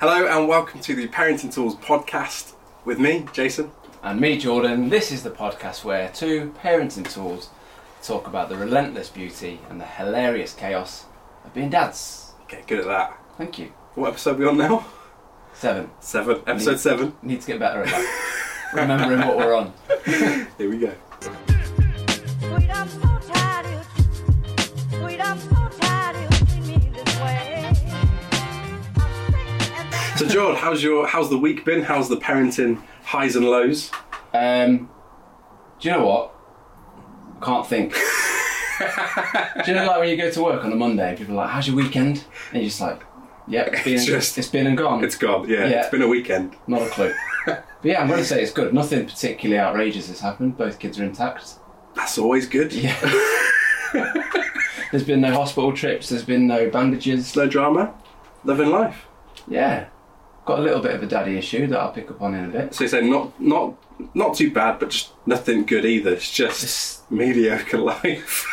Hello 0.00 0.26
and 0.26 0.48
welcome 0.48 0.80
to 0.80 0.94
the 0.94 1.08
Parenting 1.08 1.52
Tools 1.52 1.74
podcast 1.76 2.52
with 2.84 2.98
me, 2.98 3.26
Jason. 3.32 3.70
And 4.02 4.20
me, 4.20 4.38
Jordan. 4.38 4.88
This 4.88 5.10
is 5.10 5.22
the 5.22 5.30
podcast 5.30 5.84
where 5.84 6.08
two 6.10 6.54
parenting 6.62 7.10
tools 7.12 7.48
talk 8.02 8.26
about 8.28 8.48
the 8.48 8.56
relentless 8.56 9.08
beauty 9.08 9.60
and 9.68 9.80
the 9.80 9.84
hilarious 9.86 10.54
chaos 10.54 11.06
of 11.44 11.52
being 11.52 11.70
dads. 11.70 12.32
Okay, 12.44 12.62
good 12.66 12.80
at 12.80 12.86
that. 12.86 13.18
Thank 13.36 13.58
you. 13.58 13.72
What 13.94 14.08
episode 14.10 14.36
are 14.36 14.38
we 14.38 14.46
on 14.46 14.58
now? 14.58 14.86
Seven. 15.54 15.90
Seven. 16.00 16.42
Episode 16.46 16.70
Need- 16.72 16.80
seven. 16.80 17.16
Need 17.22 17.40
to 17.40 17.46
get 17.48 17.58
better 17.58 17.82
at 17.82 17.88
that. 17.88 18.70
Remembering 18.74 19.20
what 19.26 19.36
we're 19.36 19.54
on. 19.54 19.72
Here 20.04 20.70
we 20.70 20.78
go. 20.78 21.57
George, 30.28 30.58
how's 30.58 30.82
your 30.82 31.06
how's 31.06 31.30
the 31.30 31.38
week 31.38 31.64
been? 31.64 31.82
How's 31.82 32.08
the 32.08 32.16
parenting 32.16 32.82
highs 33.04 33.36
and 33.36 33.46
lows? 33.46 33.90
Um, 34.34 34.90
do 35.80 35.88
you 35.88 35.94
know 35.94 36.06
what? 36.06 36.34
I 37.40 37.44
Can't 37.44 37.66
think. 37.66 37.92
do 39.64 39.70
you 39.70 39.74
know 39.76 39.86
like 39.86 40.00
when 40.00 40.08
you 40.08 40.16
go 40.16 40.30
to 40.30 40.42
work 40.42 40.64
on 40.64 40.72
a 40.72 40.76
Monday, 40.76 41.14
people 41.16 41.34
are 41.34 41.38
like, 41.44 41.50
"How's 41.50 41.66
your 41.66 41.76
weekend?" 41.76 42.24
And 42.52 42.62
you're 42.62 42.68
just 42.68 42.80
like, 42.80 43.02
"Yeah, 43.46 43.62
it's 43.62 43.82
been, 43.84 43.94
It's 43.94 44.04
just- 44.06 44.38
it's 44.38 44.48
been 44.48 44.66
and 44.66 44.76
gone." 44.76 45.02
It's 45.04 45.16
gone. 45.16 45.48
Yeah, 45.48 45.66
Yeah. 45.66 45.80
it's 45.80 45.88
been 45.90 46.02
a 46.02 46.08
weekend. 46.08 46.56
Not 46.66 46.82
a 46.82 46.88
clue. 46.88 47.14
but 47.46 47.64
yeah, 47.82 48.00
I'm 48.00 48.08
going 48.08 48.18
to 48.20 48.24
say 48.24 48.42
it's 48.42 48.52
good. 48.52 48.74
Nothing 48.74 49.06
particularly 49.06 49.58
outrageous 49.60 50.08
has 50.08 50.20
happened. 50.20 50.56
Both 50.58 50.78
kids 50.78 50.98
are 51.00 51.04
intact. 51.04 51.54
That's 51.94 52.18
always 52.18 52.46
good. 52.46 52.72
Yeah. 52.72 52.94
there's 54.90 55.04
been 55.04 55.20
no 55.20 55.32
hospital 55.32 55.72
trips. 55.72 56.08
There's 56.08 56.24
been 56.24 56.46
no 56.46 56.68
bandages. 56.70 57.34
No 57.34 57.46
drama. 57.48 57.94
Living 58.44 58.70
life. 58.70 59.06
Yeah. 59.48 59.86
Got 60.48 60.60
a 60.60 60.62
little 60.62 60.80
bit 60.80 60.94
of 60.94 61.02
a 61.02 61.06
daddy 61.06 61.36
issue 61.36 61.66
that 61.66 61.78
I'll 61.78 61.92
pick 61.92 62.10
up 62.10 62.22
on 62.22 62.34
in 62.34 62.46
a 62.46 62.48
bit. 62.48 62.74
So 62.74 62.84
you 62.84 62.88
say 62.88 63.06
not 63.06 63.38
not 63.38 63.74
not 64.14 64.34
too 64.34 64.50
bad, 64.50 64.78
but 64.78 64.88
just 64.88 65.12
nothing 65.26 65.66
good 65.66 65.84
either. 65.84 66.14
It's 66.14 66.30
just 66.30 66.60
Just- 66.62 67.10
mediocre 67.10 67.76
life. 67.76 68.46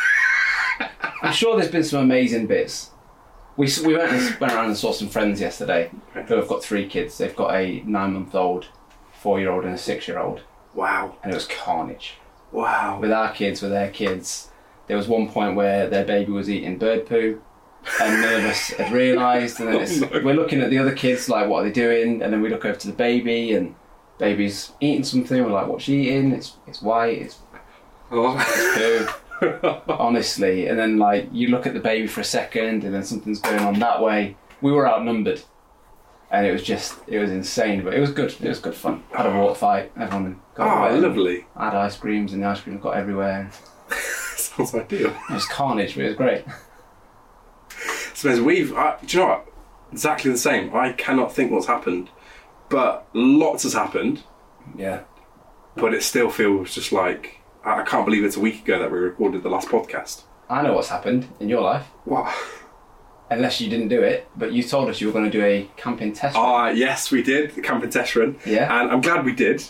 I'm 1.22 1.32
sure 1.32 1.56
there's 1.56 1.70
been 1.70 1.84
some 1.84 2.02
amazing 2.04 2.48
bits. 2.48 2.90
We, 3.56 3.72
we 3.86 3.96
went, 3.96 4.12
and, 4.12 4.38
went 4.38 4.52
around 4.52 4.66
and 4.66 4.76
saw 4.76 4.92
some 4.92 5.08
friends 5.08 5.40
yesterday 5.40 5.90
who 6.12 6.34
have 6.34 6.46
got 6.46 6.62
three 6.62 6.86
kids. 6.86 7.16
They've 7.16 7.34
got 7.34 7.54
a 7.54 7.80
nine 7.86 8.12
month 8.12 8.34
old, 8.34 8.66
four 9.14 9.40
year 9.40 9.50
old, 9.50 9.64
and 9.64 9.72
a 9.72 9.78
six 9.78 10.06
year 10.06 10.18
old. 10.18 10.42
Wow. 10.74 11.16
And 11.22 11.32
it 11.32 11.34
was 11.34 11.46
carnage. 11.46 12.16
Wow. 12.52 12.98
with 13.00 13.10
our 13.10 13.32
kids, 13.32 13.62
with 13.62 13.70
their 13.70 13.90
kids, 13.90 14.50
there 14.86 14.98
was 14.98 15.08
one 15.08 15.30
point 15.30 15.56
where 15.56 15.88
their 15.88 16.04
baby 16.04 16.32
was 16.32 16.50
eating 16.50 16.76
bird 16.76 17.06
poo, 17.06 17.40
and 18.02 18.22
none 18.22 18.34
of 18.34 18.44
us 18.44 18.68
had 18.70 18.92
realised. 18.92 19.60
And 19.60 19.68
then 19.68 19.76
oh 19.78 19.80
it's, 19.80 20.02
Oh, 20.02 20.06
no. 20.18 20.22
we're 20.24 20.34
looking 20.34 20.60
at 20.60 20.70
the 20.70 20.78
other 20.78 20.94
kids, 20.94 21.28
like, 21.28 21.48
what 21.48 21.60
are 21.60 21.64
they 21.64 21.72
doing? 21.72 22.22
And 22.22 22.32
then 22.32 22.42
we 22.42 22.48
look 22.48 22.64
over 22.64 22.78
to 22.78 22.86
the 22.86 22.92
baby, 22.92 23.52
and 23.54 23.74
baby's 24.18 24.72
eating 24.80 25.04
something. 25.04 25.42
We're 25.44 25.50
like, 25.52 25.66
what's 25.68 25.84
she 25.84 26.08
eating? 26.08 26.32
It's 26.32 26.56
it's 26.66 26.82
white. 26.82 27.18
It's 27.22 27.38
Oh. 28.10 28.36
poo. 28.74 29.08
Honestly, 29.88 30.66
and 30.68 30.78
then 30.78 30.96
like 30.98 31.28
you 31.32 31.48
look 31.48 31.66
at 31.66 31.74
the 31.74 31.80
baby 31.80 32.06
for 32.06 32.20
a 32.20 32.24
second, 32.24 32.84
and 32.84 32.94
then 32.94 33.04
something's 33.04 33.40
going 33.40 33.60
on 33.60 33.78
that 33.80 34.00
way. 34.02 34.36
We 34.62 34.72
were 34.72 34.88
outnumbered. 34.88 35.42
And 36.28 36.44
it 36.44 36.50
was 36.50 36.64
just, 36.64 36.96
it 37.06 37.20
was 37.20 37.30
insane, 37.30 37.84
but 37.84 37.94
it 37.94 38.00
was 38.00 38.10
good. 38.10 38.32
It 38.42 38.48
was 38.48 38.58
good 38.58 38.74
fun. 38.74 39.04
Had 39.12 39.26
a 39.26 39.30
water 39.38 39.54
fight. 39.54 39.92
Everyone 39.96 40.40
got 40.56 40.90
Oh, 40.90 40.98
lovely. 40.98 41.46
Had 41.56 41.74
ice 41.74 41.96
creams, 41.96 42.32
and 42.32 42.42
the 42.42 42.46
ice 42.48 42.60
cream 42.60 42.78
got 42.78 42.96
everywhere. 42.96 43.48
Sounds 44.36 44.74
ideal. 44.74 45.14
It 45.30 45.32
was 45.34 45.46
carnage, 45.46 45.94
but 45.94 46.04
it 46.04 46.08
was 46.08 46.16
great. 46.16 46.44
We've, 48.24 48.72
uh, 48.76 48.96
do 49.04 49.16
you 49.16 49.22
know 49.22 49.28
what? 49.30 49.52
Exactly 49.92 50.30
the 50.30 50.38
same. 50.38 50.74
I 50.74 50.92
cannot 50.92 51.32
think 51.32 51.52
what's 51.52 51.66
happened, 51.66 52.10
but 52.68 53.06
lots 53.14 53.62
has 53.64 53.72
happened. 53.74 54.22
Yeah. 54.76 55.02
But 55.76 55.94
it 55.94 56.02
still 56.02 56.30
feels 56.30 56.74
just 56.74 56.92
like 56.92 57.40
I 57.64 57.82
can't 57.82 58.04
believe 58.04 58.24
it's 58.24 58.36
a 58.36 58.40
week 58.40 58.62
ago 58.64 58.78
that 58.78 58.90
we 58.90 58.98
recorded 58.98 59.42
the 59.42 59.48
last 59.48 59.68
podcast. 59.68 60.22
I 60.48 60.62
know 60.62 60.72
what's 60.74 60.88
happened 60.88 61.28
in 61.40 61.48
your 61.48 61.60
life, 61.60 61.86
Wow. 62.04 62.32
unless 63.30 63.60
you 63.60 63.68
didn't 63.68 63.88
do 63.88 64.02
it, 64.02 64.28
but 64.36 64.52
you 64.52 64.62
told 64.62 64.88
us 64.88 65.00
you 65.00 65.08
were 65.08 65.12
going 65.12 65.24
to 65.24 65.30
do 65.30 65.44
a 65.44 65.68
camping 65.76 66.12
test. 66.12 66.36
run. 66.36 66.44
Ah, 66.44 66.68
yes, 66.70 67.10
we 67.10 67.22
did 67.22 67.54
the 67.54 67.60
camping 67.60 67.90
test 67.90 68.14
run. 68.16 68.36
Yeah. 68.46 68.80
and 68.80 68.90
I'm 68.90 69.00
glad 69.00 69.24
we 69.24 69.32
did 69.32 69.64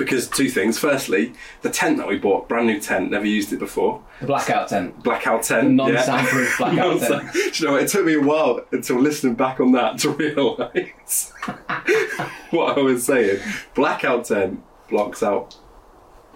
because 0.00 0.26
two 0.28 0.48
things. 0.48 0.78
Firstly, 0.78 1.32
the 1.62 1.70
tent 1.70 1.98
that 1.98 2.08
we 2.08 2.16
bought, 2.16 2.48
brand 2.48 2.66
new 2.66 2.80
tent, 2.80 3.12
never 3.12 3.24
used 3.26 3.52
it 3.52 3.58
before. 3.60 4.02
the 4.20 4.26
blackout 4.26 4.68
tent. 4.68 5.00
Blackout 5.04 5.44
tent, 5.44 5.68
The 5.68 5.72
non-soundproof 5.74 6.58
yeah. 6.58 6.66
blackout 6.74 7.00
tent. 7.00 7.32
Do 7.32 7.38
you 7.54 7.66
know, 7.66 7.72
what? 7.74 7.82
it 7.84 7.88
took 7.88 8.04
me 8.06 8.14
a 8.14 8.20
while 8.20 8.64
until 8.72 8.98
listening 8.98 9.34
back 9.34 9.60
on 9.60 9.70
that 9.72 9.98
to 9.98 10.10
realise 10.24 11.30
what 12.50 12.76
I 12.76 12.80
was 12.80 13.04
saying. 13.06 13.40
Blackout 13.74 14.24
tent 14.24 14.60
blocks 14.88 15.22
out 15.22 15.56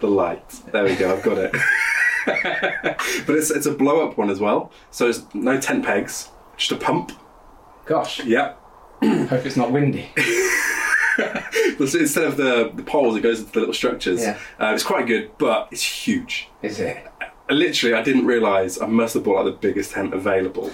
the 0.01 0.07
light. 0.09 0.49
There 0.73 0.85
we 0.85 0.95
go. 0.95 1.17
I've 1.17 1.23
got 1.25 1.39
it. 1.39 1.53
but 3.27 3.37
it's 3.37 3.51
it's 3.51 3.67
a 3.67 3.73
blow 3.73 4.07
up 4.09 4.17
one 4.17 4.31
as 4.31 4.41
well. 4.41 4.71
So 4.91 5.09
it's 5.09 5.23
no 5.35 5.61
tent 5.61 5.85
pegs, 5.85 6.31
just 6.57 6.73
a 6.73 6.77
pump. 6.77 7.13
Gosh, 7.87 8.25
Yep. 8.25 8.61
hope 9.03 9.45
it's 9.47 9.57
not 9.57 9.73
windy. 9.73 10.09
So 11.89 11.99
instead 11.99 12.25
of 12.25 12.37
the, 12.37 12.71
the 12.75 12.83
poles, 12.83 13.17
it 13.17 13.21
goes 13.21 13.41
into 13.41 13.53
the 13.53 13.59
little 13.61 13.75
structures. 13.75 14.21
Yeah. 14.23 14.39
Uh, 14.61 14.73
it's 14.75 14.83
quite 14.85 15.07
good, 15.07 15.31
but 15.39 15.69
it's 15.71 15.83
huge. 15.83 16.49
Is 16.63 16.79
it? 16.81 17.05
Literally, 17.51 17.95
I 17.95 18.03
didn't 18.03 18.27
realise 18.27 18.81
I 18.81 18.87
must 18.87 19.15
have 19.15 19.25
bought 19.25 19.45
like 19.45 19.55
the 19.61 19.69
biggest 19.69 19.93
tent 19.93 20.15
available. 20.15 20.71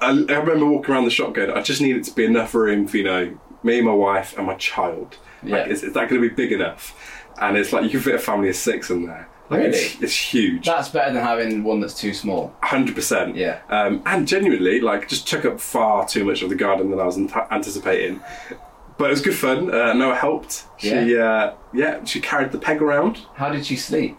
I, 0.00 0.08
I 0.08 0.34
remember 0.36 0.66
walking 0.66 0.94
around 0.94 1.04
the 1.04 1.10
shop 1.10 1.34
going, 1.34 1.50
I 1.50 1.62
just 1.62 1.80
need 1.80 1.96
it 1.96 2.04
to 2.04 2.14
be 2.14 2.24
enough 2.24 2.54
room 2.54 2.86
for, 2.86 2.96
you 2.96 3.04
know, 3.04 3.38
me, 3.62 3.80
my 3.80 3.92
wife, 3.92 4.36
and 4.36 4.46
my 4.46 4.54
child. 4.54 5.16
Like, 5.42 5.66
Yeah. 5.66 5.72
is, 5.72 5.82
is 5.84 5.92
that 5.94 6.08
going 6.08 6.20
to 6.20 6.28
be 6.28 6.34
big 6.34 6.52
enough? 6.52 6.94
And 7.40 7.56
it's 7.56 7.72
like, 7.72 7.84
you 7.84 7.90
can 7.90 8.00
fit 8.00 8.14
a 8.14 8.18
family 8.18 8.48
of 8.48 8.56
six 8.56 8.90
in 8.90 9.06
there. 9.06 9.28
Like, 9.48 9.60
It's, 9.62 9.94
Really? 9.94 10.04
it's 10.04 10.16
huge. 10.34 10.66
That's 10.66 10.88
better 10.88 11.12
than 11.12 11.22
having 11.22 11.62
one 11.62 11.80
that's 11.80 11.98
too 11.98 12.12
small. 12.14 12.54
100%. 12.64 13.36
Yeah. 13.36 13.60
Um, 13.68 14.02
and 14.06 14.26
genuinely, 14.26 14.80
like, 14.80 15.08
just 15.08 15.28
took 15.28 15.44
up 15.44 15.60
far 15.60 16.06
too 16.06 16.24
much 16.24 16.42
of 16.42 16.48
the 16.48 16.56
garden 16.56 16.90
than 16.90 16.98
I 17.00 17.04
was 17.04 17.16
anta- 17.16 17.50
anticipating. 17.50 18.20
But 18.98 19.06
it 19.08 19.10
was 19.10 19.20
good 19.22 19.34
fun. 19.34 19.72
Uh, 19.72 19.92
Noah 19.92 20.14
helped. 20.14 20.64
She, 20.78 21.18
uh, 21.18 21.52
yeah, 21.74 22.02
she 22.04 22.20
carried 22.20 22.50
the 22.52 22.58
peg 22.58 22.80
around 22.80 23.18
How 23.34 23.50
did 23.50 23.66
she 23.66 23.76
sleep? 23.76 24.16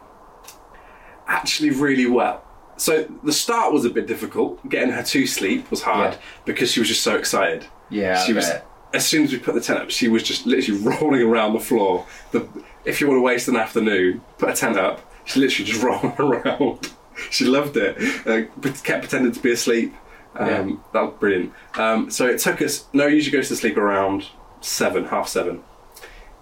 actually 1.27 1.71
really 1.71 2.05
well. 2.07 2.43
So 2.77 3.03
the 3.23 3.33
start 3.33 3.73
was 3.73 3.85
a 3.85 3.89
bit 3.89 4.05
difficult. 4.07 4.67
Getting 4.69 4.91
her 4.91 5.03
to 5.03 5.27
sleep 5.27 5.69
was 5.71 5.81
hard 5.81 6.13
Yeah. 6.13 6.19
because 6.45 6.71
she 6.71 6.79
was 6.79 6.87
just 6.89 7.01
so 7.01 7.15
excited. 7.15 7.65
Yeah, 7.89 8.23
she 8.23 8.33
I 8.33 8.35
was. 8.35 8.45
bet. 8.49 8.67
As 8.93 9.05
soon 9.05 9.23
as 9.25 9.31
we 9.33 9.39
put 9.39 9.55
the 9.55 9.61
tent 9.61 9.79
up, 9.79 9.89
she 9.89 10.07
was 10.07 10.23
just 10.23 10.45
literally 10.45 10.79
rolling 11.01 11.21
around 11.21 11.53
the 11.53 11.59
floor. 11.59 12.05
The, 12.31 12.47
if 12.85 13.01
you 13.01 13.07
want 13.07 13.17
to 13.17 13.21
waste 13.21 13.47
an 13.47 13.55
afternoon, 13.55 14.21
put 14.37 14.49
a 14.49 14.53
tent 14.53 14.77
up. 14.77 15.01
She 15.25 15.39
literally 15.39 15.69
just 15.71 15.83
rolling 15.87 16.13
around. 16.19 16.93
She 17.31 17.45
loved 17.45 17.75
it. 17.77 17.97
Uh, 18.27 18.47
but 18.57 18.81
kept 18.83 19.01
pretending 19.01 19.31
to 19.31 19.39
be 19.41 19.51
asleep. 19.51 19.93
Um, 20.35 20.47
Yeah. 20.47 20.75
That 20.93 21.01
was 21.01 21.13
brilliant. 21.19 21.53
Um, 21.75 22.09
so 22.11 22.27
it 22.27 22.39
took 22.39 22.61
us. 22.61 22.85
Noah, 22.93 23.09
usually 23.09 23.35
goes 23.35 23.47
to 23.49 23.55
sleep 23.55 23.75
around 23.75 24.27
seven, 24.61 25.05
half 25.05 25.27
seven. 25.27 25.63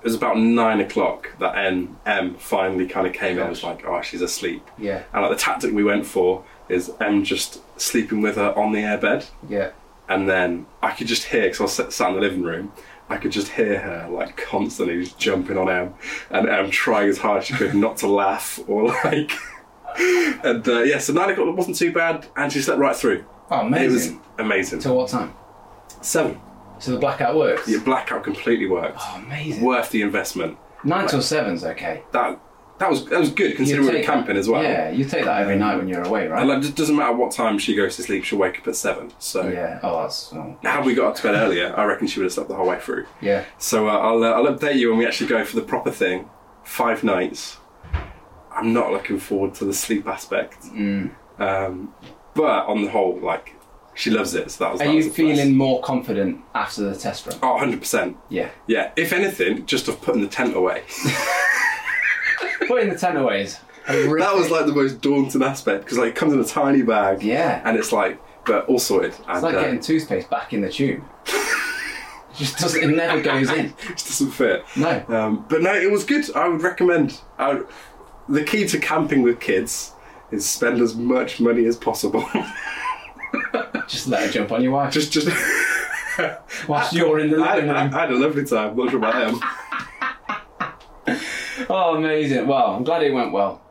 It 0.02 0.10
was 0.10 0.16
about 0.16 0.38
nine 0.38 0.80
o'clock 0.82 1.36
that 1.40 1.58
N 1.58 1.96
M 2.06 2.36
finally 2.36 2.88
kind 2.88 3.08
of 3.08 3.14
came 3.14 3.38
in. 3.38 3.42
and 3.42 3.50
was 3.50 3.64
like, 3.64 3.86
oh, 3.86 4.02
she's 4.02 4.22
asleep. 4.22 4.68
Yeah, 4.78 5.04
And 5.14 5.24
like 5.24 5.32
the 5.32 5.38
tactic 5.38 5.74
we 5.74 5.84
went 5.84 6.06
for 6.06 6.44
is 6.70 6.92
M 7.02 7.24
just 7.24 7.60
sleeping 7.80 8.22
with 8.22 8.36
her 8.36 8.54
on 8.58 8.72
the 8.72 8.80
airbed, 8.80 9.30
yeah. 9.50 9.72
and 10.08 10.30
then 10.30 10.68
I 10.82 10.92
could 10.92 11.08
just 11.08 11.24
hear 11.26 11.44
because 11.44 11.60
I 11.60 11.64
was 11.64 11.96
sat 11.96 12.10
in 12.10 12.16
the 12.16 12.22
living 12.22 12.44
room. 12.44 12.72
I 13.10 13.18
could 13.18 13.32
just 13.32 13.50
hear 13.50 13.80
her 13.80 14.08
like 14.12 14.36
constantly 14.38 15.04
just 15.04 15.18
jumping 15.20 15.58
on 15.58 15.70
M, 15.70 15.94
and 16.30 16.48
M 16.50 16.70
trying 16.72 17.10
as 17.10 17.18
hard 17.18 17.40
as 17.40 17.46
she 17.46 17.54
could 17.56 17.74
not 17.76 17.98
to 17.98 18.08
laugh 18.08 18.60
or 18.68 18.88
like. 19.04 19.32
and 20.44 20.68
uh, 20.68 20.82
yeah, 20.84 20.98
so 21.00 21.14
nine 21.14 21.30
o'clock 21.32 21.56
wasn't 21.56 21.78
too 21.78 21.92
bad, 21.92 22.28
and 22.36 22.52
she 22.52 22.62
slept 22.62 22.80
right 22.80 22.96
through. 22.96 23.26
Oh, 23.50 23.62
amazing! 23.62 23.84
It 23.86 23.94
was 23.94 24.06
amazing. 24.08 24.22
amazing. 24.40 24.80
Till 24.80 24.96
what 24.98 25.10
time? 25.10 25.34
Seven. 26.02 26.40
So 26.80 26.92
the 26.92 27.00
blackout 27.00 27.36
works. 27.36 27.66
The 27.66 27.80
blackout 27.80 28.24
completely 28.24 28.68
worked. 28.68 28.98
Oh, 29.00 29.22
amazing. 29.26 29.64
Worth 29.64 29.90
the 29.92 30.02
investment. 30.02 30.58
Nine 30.84 31.08
till 31.08 31.22
seven's 31.22 31.64
okay. 31.64 32.04
That 32.12 32.40
that 32.78 32.90
was 32.90 33.06
that 33.06 33.20
was 33.20 33.30
good 33.32 33.56
considering 33.56 33.88
we 33.88 33.98
were 33.98 34.04
camping 34.04 34.36
that- 34.36 34.40
as 34.40 34.50
well. 34.50 34.62
Yeah, 34.62 34.90
you 34.90 35.06
take 35.06 35.24
that 35.26 35.42
every 35.42 35.56
night 35.58 35.78
when 35.78 35.88
you're 35.88 36.04
away, 36.04 36.28
right? 36.28 36.42
And 36.42 36.50
like, 36.50 36.64
it 36.64 36.76
doesn't 36.76 36.96
matter 36.96 37.14
what 37.16 37.32
time 37.32 37.58
she 37.58 37.76
goes 37.76 37.96
to 37.96 38.04
sleep, 38.04 38.24
she'll 38.26 38.38
wake 38.40 38.60
up 38.60 38.68
at 38.68 38.76
seven. 38.76 39.12
So 39.18 39.48
yeah. 39.48 39.80
Oh, 39.82 40.02
that's. 40.02 40.34
Oh. 40.34 40.58
had 40.62 40.86
we 40.86 40.94
got 40.94 41.08
up 41.08 41.16
to 41.16 41.24
bed 41.24 41.36
earlier, 41.36 41.74
I 41.78 41.86
reckon 41.86 42.08
she 42.08 42.20
would 42.20 42.26
have 42.26 42.34
slept 42.34 42.50
the 42.50 42.56
whole 42.56 42.68
way 42.68 42.80
through. 42.80 43.06
Yeah. 43.22 43.46
So 43.58 43.88
uh, 43.88 43.92
I'll 43.98 44.24
uh, 44.24 44.32
I'll 44.32 44.46
update 44.54 44.76
you 44.76 44.90
when 44.90 45.00
we 45.00 45.06
actually 45.08 45.28
go 45.30 45.44
for 45.46 45.56
the 45.56 45.62
proper 45.62 45.92
thing. 45.92 46.30
Five 46.64 47.04
nights. 47.04 47.58
I'm 48.52 48.74
not 48.74 48.92
looking 48.92 49.20
forward 49.20 49.54
to 49.56 49.66
the 49.66 49.74
sleep 49.74 50.08
aspect. 50.08 50.62
Mm. 50.64 51.12
Um, 51.40 51.94
but 52.34 52.66
on 52.68 52.84
the 52.84 52.90
whole, 52.90 53.20
like 53.20 53.54
she 53.96 54.12
loves 54.12 54.36
it. 54.36 54.52
So 54.52 54.64
that 54.66 54.72
was. 54.74 54.82
Are 54.82 54.86
that 54.86 54.92
you 54.92 54.98
was 54.98 55.06
a 55.08 55.10
plus. 55.10 55.16
feeling 55.18 55.56
more 55.56 55.82
confident 55.82 56.42
after 56.54 56.84
the 56.84 56.96
test 56.96 57.26
run? 57.26 57.40
Oh, 57.42 57.54
100 57.54 57.80
percent. 57.80 58.18
Yeah. 58.30 58.50
Yeah. 58.68 58.92
If 58.96 59.12
anything, 59.14 59.66
just 59.66 59.88
of 59.88 60.00
putting 60.02 60.22
the 60.22 60.28
tent 60.28 60.56
away. 60.56 60.84
Putting 62.68 62.90
the 62.90 62.98
tent 62.98 63.18
away 63.18 63.44
is 63.44 63.60
horrific. 63.86 64.20
that 64.20 64.34
was 64.36 64.50
like 64.50 64.66
the 64.66 64.74
most 64.74 65.00
daunting 65.02 65.44
aspect 65.44 65.84
because 65.84 65.98
like 66.00 66.10
it 66.10 66.16
comes 66.16 66.34
in 66.34 66.40
a 66.40 66.44
tiny 66.46 66.82
bag. 66.82 67.22
Yeah. 67.22 67.62
And 67.64 67.78
it's 67.78 67.92
like, 67.92 68.20
but 68.46 68.66
all 68.68 68.80
sorted. 68.80 69.14
And, 69.28 69.36
It's 69.38 69.44
like 69.44 69.56
uh, 69.56 69.62
getting 69.62 69.80
toothpaste 69.80 70.30
back 70.30 70.54
in 70.54 70.62
the 70.62 70.70
tube. 70.72 71.04
It 72.32 72.40
just 72.40 72.58
doesn't. 72.58 72.84
It 72.84 72.94
never 72.94 73.22
goes 73.22 73.50
in. 73.50 73.68
It 73.90 73.92
just 73.92 74.08
doesn't 74.10 74.32
fit. 74.32 74.66
No. 74.76 75.06
Um, 75.08 75.46
but 75.48 75.62
no, 75.62 75.74
it 75.74 75.90
was 75.90 76.04
good. 76.04 76.26
I 76.36 76.50
would 76.50 76.62
recommend. 76.64 77.22
I 77.38 77.54
would- 77.54 77.68
the 78.28 78.44
key 78.44 78.68
to 78.68 78.78
camping 78.78 79.22
with 79.22 79.40
kids 79.40 79.94
is 80.32 80.46
spend 80.46 80.82
as 80.82 80.96
much 80.96 81.40
money 81.40 81.66
as 81.66 81.78
possible. 81.78 82.28
Just 83.88 84.08
let 84.08 84.26
her 84.26 84.32
jump 84.32 84.52
on 84.52 84.62
your 84.64 84.72
wife. 84.74 84.92
just, 84.94 85.12
just. 85.12 85.28
whilst 86.68 86.94
you're 86.94 87.20
in 87.20 87.30
the 87.30 87.38
I, 87.38 87.56
living 87.56 87.70
I, 87.70 87.84
room. 87.86 87.94
I 87.94 88.00
had 88.02 88.12
a 88.12 88.16
lovely 88.16 88.46
time. 88.46 88.76
Not 88.76 88.90
sure 88.90 89.00
about 89.00 89.14
them. 89.32 89.40
Oh, 91.70 91.96
amazing. 91.96 92.48
Well, 92.48 92.76
I'm 92.76 92.84
glad 92.84 93.04
it 93.04 93.14
went 93.14 93.32
well. 93.32 93.62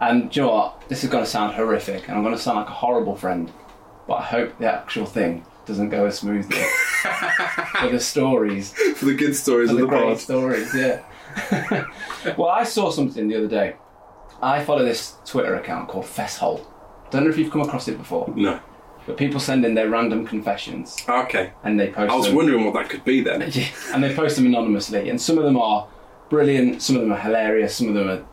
And 0.00 0.30
do 0.30 0.40
you 0.40 0.46
know 0.46 0.52
what? 0.52 0.88
This 0.88 1.04
is 1.04 1.10
going 1.10 1.24
to 1.24 1.30
sound 1.30 1.54
horrific, 1.54 2.08
and 2.08 2.16
I'm 2.16 2.22
going 2.22 2.34
to 2.34 2.40
sound 2.40 2.58
like 2.58 2.68
a 2.68 2.72
horrible 2.72 3.16
friend, 3.16 3.50
but 4.06 4.14
I 4.14 4.22
hope 4.22 4.58
the 4.58 4.70
actual 4.70 5.06
thing 5.06 5.44
doesn't 5.64 5.88
go 5.90 6.06
as 6.06 6.18
smoothly. 6.18 6.56
For 7.80 7.88
the 7.88 8.00
stories, 8.00 8.72
For 8.96 9.04
the 9.06 9.14
good 9.14 9.34
stories 9.36 9.70
of 9.70 9.76
the 9.76 9.82
the 9.82 9.88
great 9.88 10.02
pod. 10.04 10.18
stories, 10.18 10.74
yeah. 10.74 11.02
well, 12.36 12.48
I 12.50 12.64
saw 12.64 12.90
something 12.90 13.28
the 13.28 13.36
other 13.36 13.48
day. 13.48 13.76
I 14.42 14.62
follow 14.64 14.84
this 14.84 15.16
Twitter 15.24 15.54
account 15.56 15.88
called 15.88 16.06
Fesshole. 16.06 16.66
Don't 17.10 17.24
know 17.24 17.30
if 17.30 17.38
you've 17.38 17.50
come 17.52 17.62
across 17.62 17.88
it 17.88 17.96
before, 17.98 18.32
No. 18.36 18.60
But 19.06 19.16
people 19.16 19.38
send 19.40 19.64
in 19.64 19.74
their 19.74 19.88
random 19.88 20.26
confessions 20.26 20.96
Okay. 21.08 21.52
and 21.64 21.78
they 21.78 21.88
post 21.90 22.10
I 22.12 22.16
was 22.16 22.26
them. 22.26 22.34
wondering 22.34 22.64
what 22.64 22.74
that 22.74 22.88
could 22.90 23.04
be 23.04 23.20
then. 23.22 23.40
Yeah, 23.52 23.68
and 23.92 24.02
they 24.02 24.14
post 24.14 24.36
them 24.36 24.46
anonymously, 24.46 25.08
and 25.08 25.20
some 25.20 25.38
of 25.38 25.44
them 25.44 25.56
are 25.56 25.86
brilliant, 26.28 26.82
some 26.82 26.96
of 26.96 27.02
them 27.02 27.12
are 27.12 27.18
hilarious, 27.18 27.76
some 27.76 27.88
of 27.88 27.94
them 27.94 28.08
are 28.08 28.12
a 28.14 28.24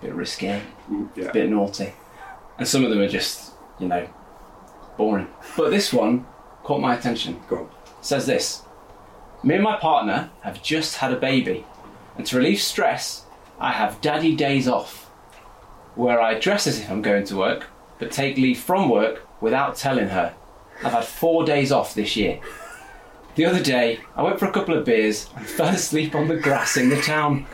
bit 0.00 0.14
risky, 0.14 0.46
mm, 0.90 1.08
Yeah. 1.16 1.24
a 1.26 1.32
bit 1.32 1.50
naughty, 1.50 1.92
and 2.58 2.66
some 2.68 2.84
of 2.84 2.90
them 2.90 3.00
are 3.00 3.08
just, 3.08 3.52
you 3.80 3.88
know, 3.88 4.08
boring. 4.96 5.26
But 5.56 5.70
this 5.70 5.92
one 5.92 6.24
caught 6.62 6.80
my 6.80 6.94
attention. 6.94 7.40
Go 7.48 7.56
on. 7.56 7.62
It 7.64 7.70
says 8.02 8.26
this 8.26 8.62
Me 9.42 9.54
and 9.56 9.64
my 9.64 9.76
partner 9.76 10.30
have 10.42 10.62
just 10.62 10.96
had 10.98 11.12
a 11.12 11.16
baby, 11.16 11.66
and 12.16 12.24
to 12.26 12.36
relieve 12.36 12.60
stress, 12.60 13.24
I 13.58 13.72
have 13.72 14.00
daddy 14.00 14.36
days 14.36 14.68
off, 14.68 15.10
where 15.96 16.20
I 16.20 16.38
dress 16.38 16.66
as 16.68 16.78
if 16.78 16.88
I'm 16.90 17.02
going 17.02 17.24
to 17.24 17.36
work, 17.36 17.66
but 17.98 18.12
take 18.12 18.36
leave 18.36 18.58
from 18.58 18.88
work 18.88 19.26
without 19.42 19.76
telling 19.76 20.08
her. 20.08 20.34
I've 20.82 20.92
had 20.92 21.04
four 21.04 21.44
days 21.44 21.70
off 21.70 21.94
this 21.94 22.16
year. 22.16 22.40
The 23.34 23.44
other 23.44 23.62
day, 23.62 24.00
I 24.16 24.22
went 24.22 24.38
for 24.38 24.46
a 24.46 24.52
couple 24.52 24.76
of 24.76 24.84
beers 24.84 25.28
and 25.36 25.46
fell 25.58 25.68
asleep 25.68 26.14
on 26.14 26.28
the 26.28 26.36
grass 26.36 26.76
in 26.78 26.88
the 26.88 27.00
town. 27.02 27.46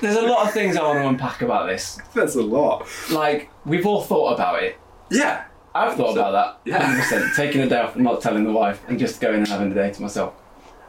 There's 0.00 0.16
a 0.16 0.22
lot 0.22 0.46
of 0.46 0.54
things 0.54 0.76
I 0.76 0.82
want 0.82 0.98
to 1.00 1.08
unpack 1.08 1.42
about 1.42 1.66
this. 1.66 2.00
That's 2.14 2.34
a 2.34 2.42
lot. 2.42 2.86
Like, 3.10 3.50
we've 3.66 3.84
all 3.84 4.00
thought 4.00 4.32
about 4.32 4.62
it. 4.62 4.78
Yeah. 5.10 5.44
I've 5.74 5.94
thought 5.96 6.12
about 6.12 6.32
that. 6.64 6.70
Yeah. 6.70 7.00
100%. 7.00 7.34
Taking 7.36 7.60
a 7.60 7.68
day 7.68 7.78
off 7.80 7.96
and 7.96 8.04
not 8.04 8.22
telling 8.22 8.44
the 8.44 8.52
wife 8.52 8.82
and 8.88 8.98
just 8.98 9.20
going 9.20 9.36
and 9.40 9.48
having 9.48 9.70
a 9.70 9.74
day 9.74 9.90
to 9.90 10.02
myself. 10.02 10.34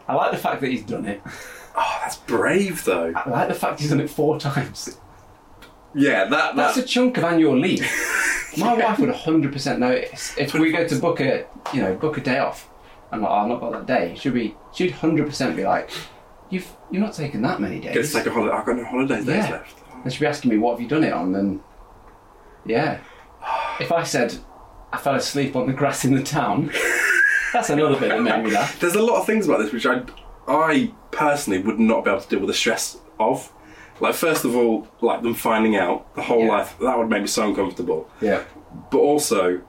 I 0.07 0.15
like 0.15 0.31
the 0.31 0.37
fact 0.37 0.61
that 0.61 0.69
he's 0.69 0.83
done 0.83 1.05
it. 1.05 1.21
Oh, 1.75 1.97
that's 2.01 2.17
brave 2.17 2.83
though. 2.85 3.13
I 3.15 3.29
like 3.29 3.47
the 3.49 3.53
fact 3.53 3.79
he's 3.79 3.89
done 3.89 4.01
it 4.01 4.09
four 4.09 4.39
times. 4.39 4.97
Yeah, 5.93 6.25
that 6.25 6.55
That's 6.55 6.77
a 6.77 6.83
chunk 6.83 7.17
of 7.17 7.23
annual 7.25 7.57
leave. 7.57 7.81
My 8.57 8.73
wife 8.73 8.99
would 8.99 9.09
100% 9.09 9.77
notice 9.77 10.37
if 10.37 10.53
we 10.53 10.71
go 10.71 10.85
to 10.87 10.95
book 10.97 11.21
a, 11.21 11.45
you 11.73 11.81
know, 11.81 11.95
book 11.95 12.17
a 12.17 12.21
day 12.21 12.37
off. 12.39 12.69
I'm 13.11 13.21
like, 13.21 13.31
oh, 13.31 13.33
I've 13.33 13.47
not 13.47 13.59
got 13.61 13.71
that 13.73 13.85
day. 13.85 14.15
She'd 14.17 14.33
be, 14.33 14.55
she'd 14.73 14.91
100% 14.93 15.55
be 15.55 15.63
like, 15.65 15.89
you've, 16.49 16.67
you're 16.91 17.01
not 17.01 17.13
taking 17.13 17.41
that 17.43 17.59
many 17.61 17.79
days. 17.79 18.11
to 18.11 18.17
take 18.17 18.25
a 18.27 18.31
holiday. 18.31 18.53
I've 18.53 18.65
got 18.65 18.75
no 18.77 18.85
holidays 18.85 19.25
days 19.25 19.45
Yeah. 19.45 19.51
left. 19.51 19.77
And 20.03 20.11
she'd 20.11 20.19
be 20.21 20.25
asking 20.27 20.51
me, 20.51 20.57
what 20.57 20.71
have 20.73 20.81
you 20.81 20.87
done 20.87 21.03
it 21.03 21.13
on? 21.13 21.33
And 21.35 21.61
yeah, 22.65 22.99
if 23.79 23.91
I 23.91 24.03
said 24.03 24.37
I 24.93 24.97
fell 24.97 25.15
asleep 25.15 25.55
on 25.55 25.67
the 25.67 25.73
grass 25.73 26.03
in 26.05 26.13
the 26.15 26.23
town, 26.23 26.71
that's 27.53 27.69
another 27.69 27.97
bit 27.99 28.09
that 28.09 28.21
made 28.21 28.43
me 28.43 28.51
laugh. 28.51 28.79
There's 28.79 28.95
a 28.95 29.01
lot 29.01 29.19
of 29.19 29.25
things 29.25 29.45
about 29.47 29.59
this 29.59 29.71
which 29.71 29.85
I, 29.85 30.03
I 30.47 30.93
personally 31.11 31.61
would 31.61 31.79
not 31.79 32.03
be 32.05 32.11
able 32.11 32.21
to 32.21 32.29
deal 32.29 32.39
with 32.39 32.47
the 32.49 32.53
stress 32.53 32.97
of. 33.19 33.51
Like 34.01 34.15
first 34.15 34.43
of 34.45 34.55
all, 34.55 34.87
like 35.01 35.21
them 35.21 35.33
finding 35.35 35.75
out 35.77 36.13
the 36.15 36.21
whole 36.23 36.41
Yeah. 36.45 36.49
life 36.57 36.75
that 36.79 36.97
would 36.97 37.09
make 37.09 37.21
me 37.21 37.27
so 37.27 37.47
uncomfortable. 37.47 38.09
Yeah. 38.19 38.41
But 38.89 38.97
also, 38.99 39.61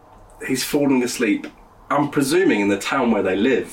he's 0.46 0.64
falling 0.64 1.02
asleep. 1.02 1.46
I'm 1.90 2.08
presuming 2.10 2.60
in 2.60 2.68
the 2.68 2.78
town 2.78 3.10
where 3.10 3.22
they 3.22 3.36
live. 3.36 3.70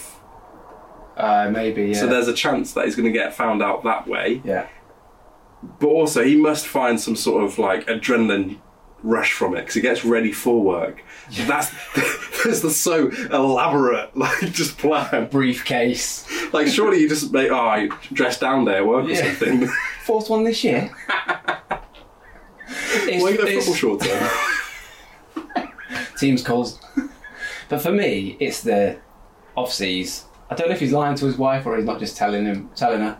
Uh, 1.15 1.49
maybe, 1.51 1.85
yeah. 1.87 1.99
So 1.99 2.07
there's 2.07 2.27
a 2.27 2.33
chance 2.33 2.73
that 2.73 2.85
he's 2.85 2.95
going 2.95 3.11
to 3.11 3.17
get 3.17 3.33
found 3.33 3.61
out 3.63 3.83
that 3.83 4.07
way. 4.07 4.41
yeah. 4.43 4.67
But 5.79 5.87
also, 5.87 6.23
he 6.23 6.35
must 6.37 6.67
find 6.67 6.99
some 6.99 7.15
sort 7.17 7.43
of 7.43 7.57
like 7.59 7.85
adrenaline 7.87 8.59
rush 9.03 9.31
from 9.31 9.55
it 9.55 9.61
because 9.61 9.75
he 9.75 9.81
gets 9.81 10.03
ready 10.03 10.31
for 10.31 10.61
work. 10.61 11.03
That's 11.47 11.71
that's 12.43 12.61
the 12.61 12.69
so 12.69 13.09
elaborate 13.31 14.15
like 14.17 14.39
just 14.51 14.77
plan. 14.77 15.27
Briefcase. 15.29 16.27
Like 16.53 16.67
surely 16.67 16.99
you 16.99 17.09
just 17.09 17.31
make 17.31 17.51
oh 17.51 17.75
you 17.75 17.91
dress 18.13 18.39
down 18.39 18.65
there 18.65 18.85
work 18.85 19.09
or 19.09 19.15
something. 19.15 19.67
Fourth 20.05 20.29
one 20.29 20.43
this 20.43 20.63
year. 20.63 20.91
it's, 22.67 23.23
Why 23.23 23.29
you 23.29 23.37
got 23.37 23.47
it's- 23.47 23.65
football 23.65 23.75
shorts 23.75 24.07
on? 24.09 24.29
Teams 26.17 26.43
calls. 26.43 26.79
But 27.69 27.81
for 27.81 27.91
me, 27.91 28.35
it's 28.39 28.61
the 28.61 28.99
obviously 29.55 29.95
he's 29.95 30.25
I 30.49 30.55
don't 30.55 30.67
know 30.67 30.73
if 30.73 30.79
he's 30.79 30.91
lying 30.91 31.15
to 31.15 31.25
his 31.25 31.37
wife 31.37 31.65
or 31.65 31.77
he's 31.77 31.85
not 31.85 31.99
just 31.99 32.17
telling 32.17 32.45
him 32.45 32.69
telling 32.75 33.01
her. 33.01 33.17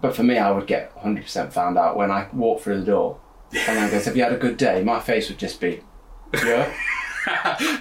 But 0.00 0.14
for 0.14 0.22
me, 0.22 0.36
I 0.36 0.50
would 0.50 0.66
get 0.66 0.94
100% 0.96 1.50
found 1.52 1.78
out 1.78 1.96
when 1.96 2.10
I 2.10 2.28
walk 2.34 2.60
through 2.60 2.80
the 2.80 2.84
door. 2.86 3.18
And 3.52 3.76
then 3.78 3.90
goes, 3.90 4.04
"Have 4.06 4.16
you 4.16 4.22
had 4.24 4.32
a 4.32 4.36
good 4.38 4.56
day?" 4.56 4.82
My 4.82 5.00
face 5.00 5.28
would 5.28 5.38
just 5.38 5.60
be, 5.60 5.80
"Yeah, 6.34 6.72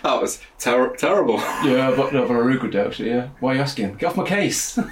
That 0.04 0.20
was 0.22 0.40
ter- 0.60 0.96
terrible. 0.96 1.38
yeah, 1.64 1.94
but 1.96 2.14
no, 2.14 2.28
but 2.28 2.34
a 2.36 2.44
really 2.44 2.60
good 2.60 2.72
day 2.72 2.82
actually. 2.86 3.10
Yeah, 3.10 3.30
why 3.40 3.52
are 3.54 3.56
you 3.56 3.62
asking? 3.62 3.96
Get 3.96 4.08
off 4.08 4.18
my 4.18 4.26
case." 4.26 4.78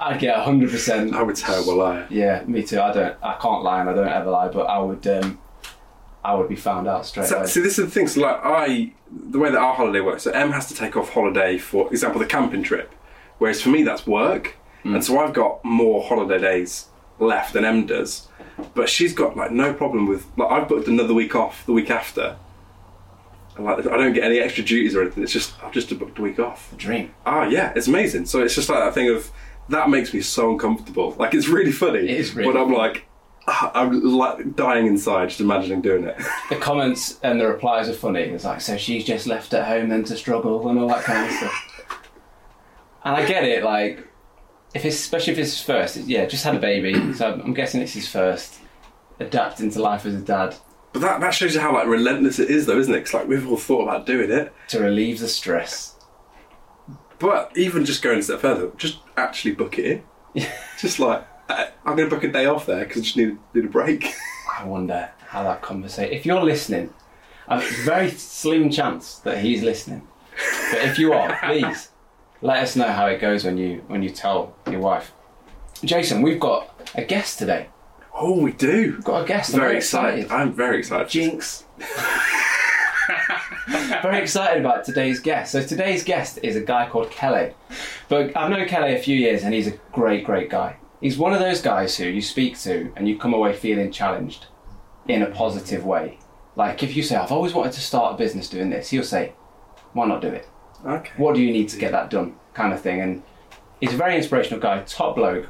I'd 0.00 0.18
get 0.18 0.36
100%. 0.36 1.14
I'm 1.14 1.28
a 1.30 1.32
terrible 1.32 1.76
liar. 1.76 2.06
Yeah, 2.10 2.42
me 2.46 2.64
too. 2.64 2.80
I 2.80 2.92
don't. 2.92 3.16
I 3.22 3.34
can't 3.40 3.62
lie, 3.62 3.80
and 3.80 3.88
I 3.88 3.94
don't 3.94 4.08
ever 4.08 4.30
lie. 4.30 4.48
But 4.48 4.62
I 4.66 4.78
would. 4.78 5.06
Um, 5.06 5.38
I 6.24 6.34
would 6.34 6.48
be 6.48 6.56
found 6.56 6.86
out 6.88 7.06
straight 7.06 7.26
So, 7.26 7.38
away. 7.38 7.46
see, 7.46 7.60
this 7.60 7.78
is 7.78 7.84
the 7.86 7.90
thing. 7.90 8.06
So, 8.08 8.20
like, 8.20 8.40
I, 8.44 8.92
the 9.10 9.38
way 9.38 9.50
that 9.50 9.58
our 9.58 9.74
holiday 9.74 10.00
works, 10.00 10.22
so 10.24 10.30
M 10.32 10.50
has 10.52 10.66
to 10.68 10.74
take 10.74 10.96
off 10.96 11.10
holiday 11.10 11.58
for 11.58 11.88
example, 11.90 12.20
the 12.20 12.26
camping 12.26 12.62
trip, 12.62 12.94
whereas 13.38 13.60
for 13.62 13.70
me 13.70 13.82
that's 13.82 14.06
work, 14.06 14.56
and 14.84 15.02
so 15.04 15.18
I've 15.18 15.32
got 15.34 15.64
more 15.64 16.02
holiday 16.02 16.38
days 16.40 16.86
left 17.18 17.52
than 17.54 17.64
M 17.64 17.86
does, 17.86 18.28
but 18.74 18.88
she's 18.88 19.12
got 19.12 19.36
like 19.36 19.50
no 19.50 19.72
problem 19.72 20.06
with 20.06 20.26
like 20.36 20.50
I've 20.50 20.68
booked 20.68 20.88
another 20.88 21.14
week 21.14 21.34
off 21.34 21.64
the 21.66 21.72
week 21.72 21.90
after. 21.90 22.36
And, 23.54 23.66
like, 23.66 23.86
I 23.86 23.98
don't 23.98 24.14
get 24.14 24.24
any 24.24 24.38
extra 24.38 24.64
duties 24.64 24.96
or 24.96 25.02
anything. 25.02 25.22
It's 25.22 25.32
just 25.32 25.52
I've 25.62 25.72
just 25.72 25.96
booked 25.98 26.18
a 26.18 26.22
week 26.22 26.38
off. 26.38 26.72
A 26.72 26.76
Dream. 26.76 27.14
Ah, 27.26 27.44
yeah, 27.44 27.72
it's 27.76 27.86
amazing. 27.86 28.24
So 28.26 28.42
it's 28.42 28.54
just 28.54 28.68
like 28.68 28.78
that 28.78 28.94
thing 28.94 29.10
of 29.14 29.30
that 29.68 29.90
makes 29.90 30.14
me 30.14 30.20
so 30.20 30.52
uncomfortable. 30.52 31.14
Like 31.18 31.34
it's 31.34 31.48
really 31.48 31.72
funny. 31.72 32.00
It 32.00 32.10
is 32.10 32.34
really 32.34 32.50
But 32.50 32.60
I'm 32.60 32.72
like, 32.72 33.06
ah, 33.46 33.70
I'm 33.74 34.02
like 34.02 34.56
dying 34.56 34.86
inside 34.86 35.28
just 35.28 35.40
imagining 35.40 35.82
doing 35.82 36.04
it. 36.04 36.16
The 36.48 36.56
comments 36.56 37.18
and 37.22 37.40
the 37.40 37.46
replies 37.46 37.88
are 37.88 37.94
funny. 37.94 38.20
It's 38.22 38.44
like, 38.44 38.60
so 38.60 38.76
she's 38.76 39.04
just 39.04 39.26
left 39.26 39.52
at 39.54 39.66
home 39.66 39.88
then 39.88 40.04
to 40.04 40.16
struggle 40.16 40.68
and 40.68 40.78
all 40.78 40.88
that 40.88 41.04
kind 41.04 41.28
of 41.28 41.36
stuff. 41.36 41.68
And 43.04 43.16
I 43.16 43.26
get 43.26 43.42
it. 43.42 43.64
Like, 43.64 44.06
if 44.74 44.84
it's 44.84 44.96
especially 44.96 45.32
if 45.34 45.38
it's 45.38 45.50
his 45.52 45.62
first, 45.62 45.96
it- 45.96 46.06
yeah, 46.06 46.26
just 46.26 46.44
had 46.44 46.54
a 46.54 46.58
baby. 46.60 46.94
So 47.14 47.32
I'm 47.32 47.54
guessing 47.54 47.80
it's 47.82 47.92
his 47.94 48.08
first. 48.08 48.58
Adapting 49.20 49.70
to 49.70 49.80
life 49.82 50.04
as 50.06 50.14
a 50.14 50.20
dad 50.20 50.56
But 50.92 51.00
that, 51.02 51.20
that 51.20 51.30
shows 51.34 51.54
you 51.54 51.60
how 51.60 51.72
like 51.74 51.86
relentless 51.86 52.38
it 52.40 52.50
is, 52.50 52.66
though, 52.66 52.78
isn't 52.78 52.92
it? 52.92 52.98
Because 52.98 53.14
like 53.14 53.28
we've 53.28 53.46
all 53.48 53.56
thought 53.56 53.82
about 53.82 54.06
doing 54.06 54.30
it, 54.30 54.52
to 54.68 54.80
relieve 54.80 55.20
the 55.20 55.28
stress. 55.28 55.94
but 57.18 57.52
even 57.56 57.84
just 57.84 58.02
going 58.02 58.18
a 58.18 58.22
step 58.22 58.40
further, 58.40 58.70
just 58.76 58.98
actually 59.16 59.52
book 59.54 59.78
it 59.78 60.02
in. 60.34 60.46
just 60.80 60.98
like 60.98 61.24
I- 61.48 61.68
I'm 61.84 61.96
going 61.96 62.08
to 62.08 62.14
book 62.14 62.24
a 62.24 62.32
day 62.32 62.46
off 62.46 62.66
there 62.66 62.84
because 62.84 62.98
I 63.02 63.04
just 63.04 63.16
need 63.16 63.38
need 63.54 63.66
a 63.66 63.68
break. 63.68 64.12
I 64.58 64.64
wonder 64.64 65.10
how 65.28 65.42
that 65.44 65.62
conversation. 65.62 66.12
If 66.12 66.26
you're 66.26 66.42
listening, 66.42 66.92
a 67.48 67.60
very 67.84 68.10
slim 68.10 68.70
chance 68.70 69.16
that 69.20 69.38
he's 69.38 69.62
listening. 69.62 70.06
But 70.72 70.82
if 70.84 70.98
you 70.98 71.12
are, 71.12 71.38
please 71.44 71.90
let 72.42 72.58
us 72.62 72.76
know 72.76 72.88
how 72.88 73.06
it 73.06 73.20
goes 73.20 73.44
when 73.44 73.56
you 73.56 73.82
when 73.86 74.02
you 74.02 74.10
tell 74.10 74.54
your 74.70 74.80
wife. 74.80 75.12
Jason, 75.84 76.22
we've 76.22 76.40
got 76.40 76.68
a 76.94 77.02
guest 77.02 77.38
today. 77.38 77.68
oh, 78.14 78.38
we 78.38 78.52
do. 78.52 78.92
We've 78.96 79.04
got 79.04 79.24
a 79.24 79.26
guest. 79.26 79.54
I'm 79.54 79.60
Very 79.60 79.76
excited. 79.78 80.30
I'm 80.30 80.52
very 80.52 80.78
excited. 80.78 81.08
Jinx. 81.08 81.64
Very 84.02 84.18
excited 84.20 84.60
about 84.60 84.84
today's 84.84 85.20
guest. 85.20 85.52
So 85.52 85.62
today's 85.62 86.02
guest 86.04 86.38
is 86.42 86.56
a 86.56 86.60
guy 86.60 86.88
called 86.88 87.10
Kelly. 87.10 87.54
But 88.08 88.36
I've 88.36 88.50
known 88.50 88.66
Kelly 88.68 88.94
a 88.94 88.98
few 88.98 89.16
years 89.16 89.44
and 89.44 89.54
he's 89.54 89.68
a 89.68 89.78
great, 89.92 90.24
great 90.24 90.50
guy. 90.50 90.76
He's 91.00 91.16
one 91.18 91.32
of 91.32 91.38
those 91.40 91.62
guys 91.62 91.96
who 91.96 92.04
you 92.04 92.20
speak 92.20 92.58
to 92.60 92.92
and 92.96 93.08
you 93.08 93.18
come 93.18 93.34
away 93.34 93.52
feeling 93.54 93.90
challenged 93.90 94.46
in 95.08 95.22
a 95.22 95.30
positive 95.30 95.84
way. 95.84 96.18
Like 96.56 96.82
if 96.82 96.96
you 96.96 97.02
say, 97.02 97.16
I've 97.16 97.32
always 97.32 97.54
wanted 97.54 97.72
to 97.72 97.80
start 97.80 98.14
a 98.14 98.18
business 98.18 98.48
doing 98.48 98.70
this, 98.70 98.90
he'll 98.90 99.02
say, 99.04 99.32
Why 99.92 100.06
not 100.06 100.20
do 100.20 100.28
it? 100.28 100.48
Okay. 100.86 101.10
What 101.16 101.34
do 101.34 101.40
you 101.42 101.52
need 101.52 101.68
to 101.70 101.78
get 101.78 101.92
that 101.92 102.10
done? 102.10 102.34
Kind 102.54 102.72
of 102.72 102.80
thing. 102.80 103.00
And 103.00 103.22
he's 103.80 103.94
a 103.94 103.96
very 103.96 104.16
inspirational 104.16 104.60
guy, 104.60 104.82
top 104.82 105.16
bloke. 105.16 105.46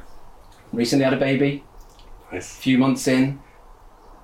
Recently 0.71 1.03
had 1.05 1.13
a 1.13 1.17
baby, 1.17 1.63
Nice. 2.31 2.57
a 2.57 2.61
few 2.61 2.77
months 2.77 3.07
in, 3.07 3.39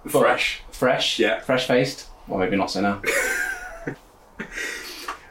Fresh. 0.07 0.61
fresh, 0.71 1.19
Yeah. 1.19 1.39
fresh 1.41 1.67
faced. 1.67 2.07
Well, 2.27 2.39
maybe 2.39 2.55
not 2.55 2.71
so 2.71 2.81
now. 2.81 3.01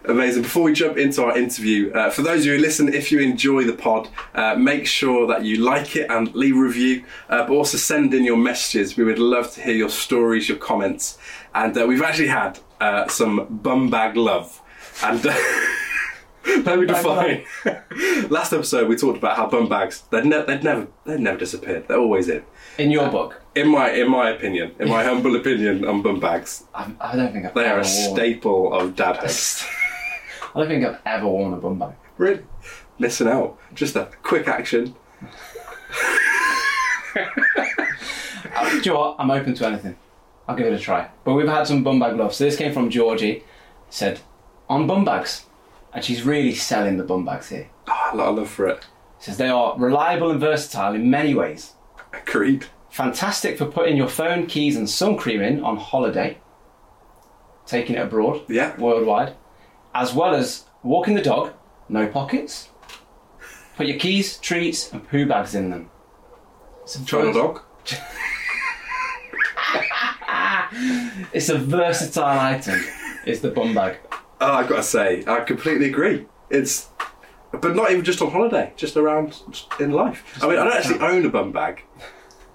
Amazing. 0.05 0.43
Before 0.43 0.63
we 0.63 0.73
jump 0.73 0.97
into 0.97 1.23
our 1.25 1.37
interview, 1.37 1.93
uh, 1.93 2.09
for 2.11 2.23
those 2.23 2.41
of 2.41 2.47
you 2.47 2.57
who 2.57 2.63
listen, 2.63 2.93
if 2.93 3.13
you 3.13 3.21
enjoy 3.21 3.65
the 3.65 3.75
pod, 3.75 4.09
uh, 4.35 4.55
make 4.55 4.87
sure 4.87 5.27
that 5.27 5.45
you 5.45 5.57
like 5.63 5.97
it 5.97 6.07
and 6.11 6.35
leave 6.35 6.57
a 6.57 6.61
review, 6.61 7.05
uh, 7.29 7.43
but 7.47 7.53
also 7.53 7.77
send 7.77 8.15
in 8.15 8.25
your 8.25 8.37
messages. 8.39 8.97
We 8.97 9.05
would 9.05 9.19
love 9.19 9.53
to 9.55 9.61
hear 9.61 9.75
your 9.75 9.91
stories, 9.91 10.49
your 10.49 10.57
comments. 10.57 11.19
And 11.55 11.77
uh, 11.77 11.85
we've 11.87 12.01
actually 12.03 12.29
had 12.29 12.59
uh, 12.81 13.07
some 13.09 13.47
bum 13.51 13.91
bag 13.91 14.17
love. 14.17 14.63
And 15.03 15.25
let 16.67 16.79
me 16.79 16.87
define. 16.87 17.45
Last 18.31 18.53
episode, 18.53 18.89
we 18.89 18.97
talked 18.97 19.19
about 19.19 19.37
how 19.37 19.49
bum 19.49 19.69
bags, 19.69 20.03
they'd, 20.11 20.25
ne- 20.25 20.45
they'd, 20.45 20.65
never, 20.65 20.89
they'd 21.05 21.21
never 21.21 21.39
disappeared. 21.39 21.87
They're 21.89 21.99
always 21.99 22.29
in. 22.29 22.43
In 22.79 22.91
your 22.91 23.09
book, 23.11 23.41
In 23.55 23.69
my, 23.69 23.91
in 23.91 24.11
my 24.11 24.31
opinion, 24.31 24.75
in 24.79 24.89
my 24.89 25.03
humble 25.09 25.37
opinion 25.37 25.85
on 25.85 26.03
bum 26.03 26.21
bags, 26.21 26.65
I, 26.75 26.91
I 27.01 27.17
don't 27.17 27.33
think 27.33 27.47
I've 27.47 27.55
they 27.55 27.63
are 27.65 27.79
ever 27.79 27.81
a 27.81 27.83
worn. 27.83 28.17
staple 28.17 28.73
of 28.75 28.95
dadhood. 28.95 29.67
I 30.55 30.59
don't 30.61 30.69
think 30.69 30.85
I've 30.85 30.99
ever 31.07 31.27
worn 31.27 31.53
a 31.55 31.57
bum 31.57 31.79
bag. 31.79 31.95
Really? 32.17 32.43
Missing 32.99 33.29
out. 33.29 33.59
Just 33.75 33.95
a 33.97 34.09
quick 34.23 34.49
action. 34.49 34.95
Uh, 37.17 38.71
do 38.71 38.77
you 38.77 38.93
know 38.93 38.99
what? 38.99 39.17
I'm 39.19 39.31
open 39.31 39.55
to 39.55 39.67
anything. 39.67 39.97
I'll 40.49 40.57
give 40.57 40.67
it 40.67 40.73
a 40.73 40.79
try. 40.79 41.09
But 41.25 41.35
we've 41.35 41.47
had 41.49 41.67
some 41.67 41.85
bum 41.85 42.01
bag 42.01 42.17
love. 42.17 42.35
So 42.35 42.45
this 42.45 42.57
came 42.57 42.73
from 42.73 42.91
Georgie. 42.91 43.45
Said 43.91 44.21
on 44.69 44.87
bum 44.87 45.05
bags, 45.05 45.47
and 45.93 46.05
she's 46.05 46.23
really 46.23 46.55
selling 46.55 46.97
the 46.97 47.05
bum 47.05 47.25
bags 47.25 47.49
here. 47.49 47.69
Ah, 47.89 48.11
oh, 48.13 48.17
a 48.17 48.19
lot 48.19 48.29
of 48.29 48.37
love 48.37 48.51
for 48.51 48.67
it. 48.69 48.87
Says 49.19 49.37
they 49.37 49.49
are 49.49 49.77
reliable 49.79 50.31
and 50.31 50.41
versatile 50.41 50.95
in 50.95 51.11
many 51.11 51.35
ways. 51.35 51.73
Agreed. 52.13 52.67
Fantastic 52.91 53.59
for 53.59 53.67
putting 53.67 53.97
your 53.97 54.09
phone, 54.09 54.47
keys, 54.47 54.77
and 54.77 54.89
sun 54.89 55.17
cream 55.17 55.41
in 55.41 55.63
on 55.63 55.77
holiday, 55.77 56.39
taking 57.67 57.97
it 57.97 58.01
abroad, 58.01 58.43
Yeah. 58.49 58.77
worldwide, 58.79 59.35
as 59.95 60.15
well 60.15 60.35
as 60.35 60.65
walking 60.83 61.15
the 61.15 61.23
dog, 61.23 61.53
no 61.89 62.07
pockets. 62.07 62.69
Put 63.77 63.87
your 63.87 63.99
keys, 63.99 64.39
treats, 64.39 64.93
and 64.93 65.07
poo 65.09 65.27
bags 65.27 65.55
in 65.55 65.71
them. 65.71 65.91
It's 66.83 66.97
a 66.97 67.05
China 67.05 67.33
dog. 67.33 67.61
It's 71.33 71.49
a 71.49 71.59
versatile 71.59 72.39
item. 72.39 72.81
It's 73.25 73.41
the 73.41 73.51
bum 73.51 73.75
bag. 73.75 73.97
Oh, 74.41 74.53
I've 74.53 74.69
got 74.69 74.77
to 74.77 74.83
say, 74.85 75.25
I 75.27 75.41
completely 75.41 75.89
agree. 75.89 76.27
It's, 76.49 76.89
but 77.51 77.75
not 77.75 77.91
even 77.91 78.05
just 78.05 78.23
on 78.23 78.31
holiday, 78.31 78.73
just 78.77 78.97
around 78.97 79.41
in 79.81 79.91
life. 79.91 80.39
I 80.43 80.49
mean, 80.49 80.59
I 80.59 80.65
don't 80.65 80.75
actually 80.75 81.01
own 81.01 81.27
a 81.27 81.29
bum 81.29 81.51
bag, 81.51 81.83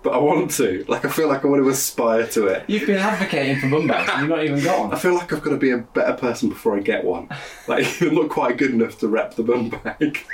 but 0.01 0.13
I 0.13 0.17
want 0.17 0.51
to. 0.51 0.85
Like, 0.87 1.03
I 1.03 1.09
feel 1.09 1.27
like 1.27 1.43
I 1.43 1.47
want 1.47 1.61
to 1.61 1.69
aspire 1.69 2.25
to 2.27 2.47
it. 2.47 2.63
You've 2.67 2.87
been 2.87 2.99
advocating 2.99 3.59
for 3.59 3.69
bum 3.69 3.87
bags, 3.87 4.09
and 4.11 4.21
you've 4.21 4.29
not 4.29 4.45
even 4.45 4.63
got 4.63 4.79
one. 4.79 4.93
I 4.93 4.97
feel 4.97 5.13
like 5.13 5.33
I've 5.33 5.43
got 5.43 5.49
to 5.49 5.57
be 5.57 5.71
a 5.71 5.79
better 5.79 6.13
person 6.13 6.47
before 6.47 6.77
I 6.77 6.79
get 6.79 7.03
one. 7.03 7.27
Like, 7.67 7.85
I'm 8.01 8.15
not 8.15 8.29
quite 8.29 8.57
good 8.57 8.71
enough 8.71 8.97
to 8.99 9.09
rep 9.09 9.35
the 9.35 9.43
bum 9.43 9.69
bag. 9.69 10.25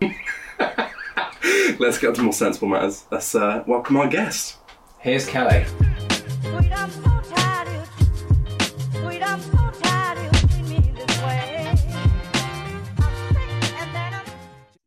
Let's 1.78 1.98
get 1.98 2.14
to 2.14 2.22
more 2.22 2.32
sensible 2.32 2.68
matters. 2.68 3.04
Let's 3.10 3.34
uh, 3.34 3.62
welcome 3.66 3.96
our 3.98 4.08
guest. 4.08 4.56
Here's 5.00 5.26
Kelly. 5.26 5.66
Sweet, 8.92 9.22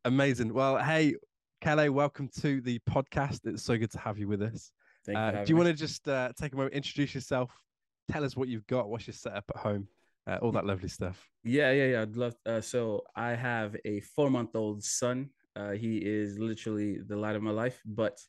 Amazing. 0.09 0.55
Well, 0.55 0.79
hey, 0.79 1.13
Kelly, 1.61 1.89
welcome 1.89 2.29
to 2.39 2.61
the 2.61 2.79
podcast. 2.89 3.41
It's 3.43 3.61
so 3.61 3.77
good 3.77 3.91
to 3.91 3.99
have 3.99 4.17
you 4.17 4.27
with 4.27 4.41
us. 4.41 4.71
Thank. 5.05 5.19
Uh, 5.19 5.43
do 5.43 5.53
you 5.53 5.55
want 5.55 5.67
to 5.67 5.73
just 5.73 6.09
uh, 6.09 6.31
take 6.35 6.51
a 6.53 6.55
moment, 6.55 6.73
introduce 6.73 7.13
yourself, 7.13 7.51
tell 8.09 8.25
us 8.25 8.35
what 8.35 8.47
you've 8.47 8.65
got, 8.65 8.89
what's 8.89 9.05
your 9.05 9.13
setup 9.13 9.43
at 9.53 9.61
home, 9.61 9.87
uh, 10.25 10.39
all 10.41 10.51
that 10.53 10.65
lovely 10.65 10.89
stuff. 10.89 11.29
Yeah, 11.43 11.71
yeah, 11.73 11.85
yeah. 11.85 12.01
I'd 12.01 12.15
love. 12.15 12.33
Uh, 12.43 12.59
so 12.59 13.03
I 13.15 13.35
have 13.35 13.75
a 13.85 13.99
four-month-old 13.99 14.83
son. 14.83 15.29
Uh, 15.55 15.73
he 15.73 15.97
is 15.97 16.39
literally 16.39 16.97
the 17.07 17.15
light 17.15 17.35
of 17.35 17.43
my 17.43 17.51
life, 17.51 17.79
but 17.85 18.19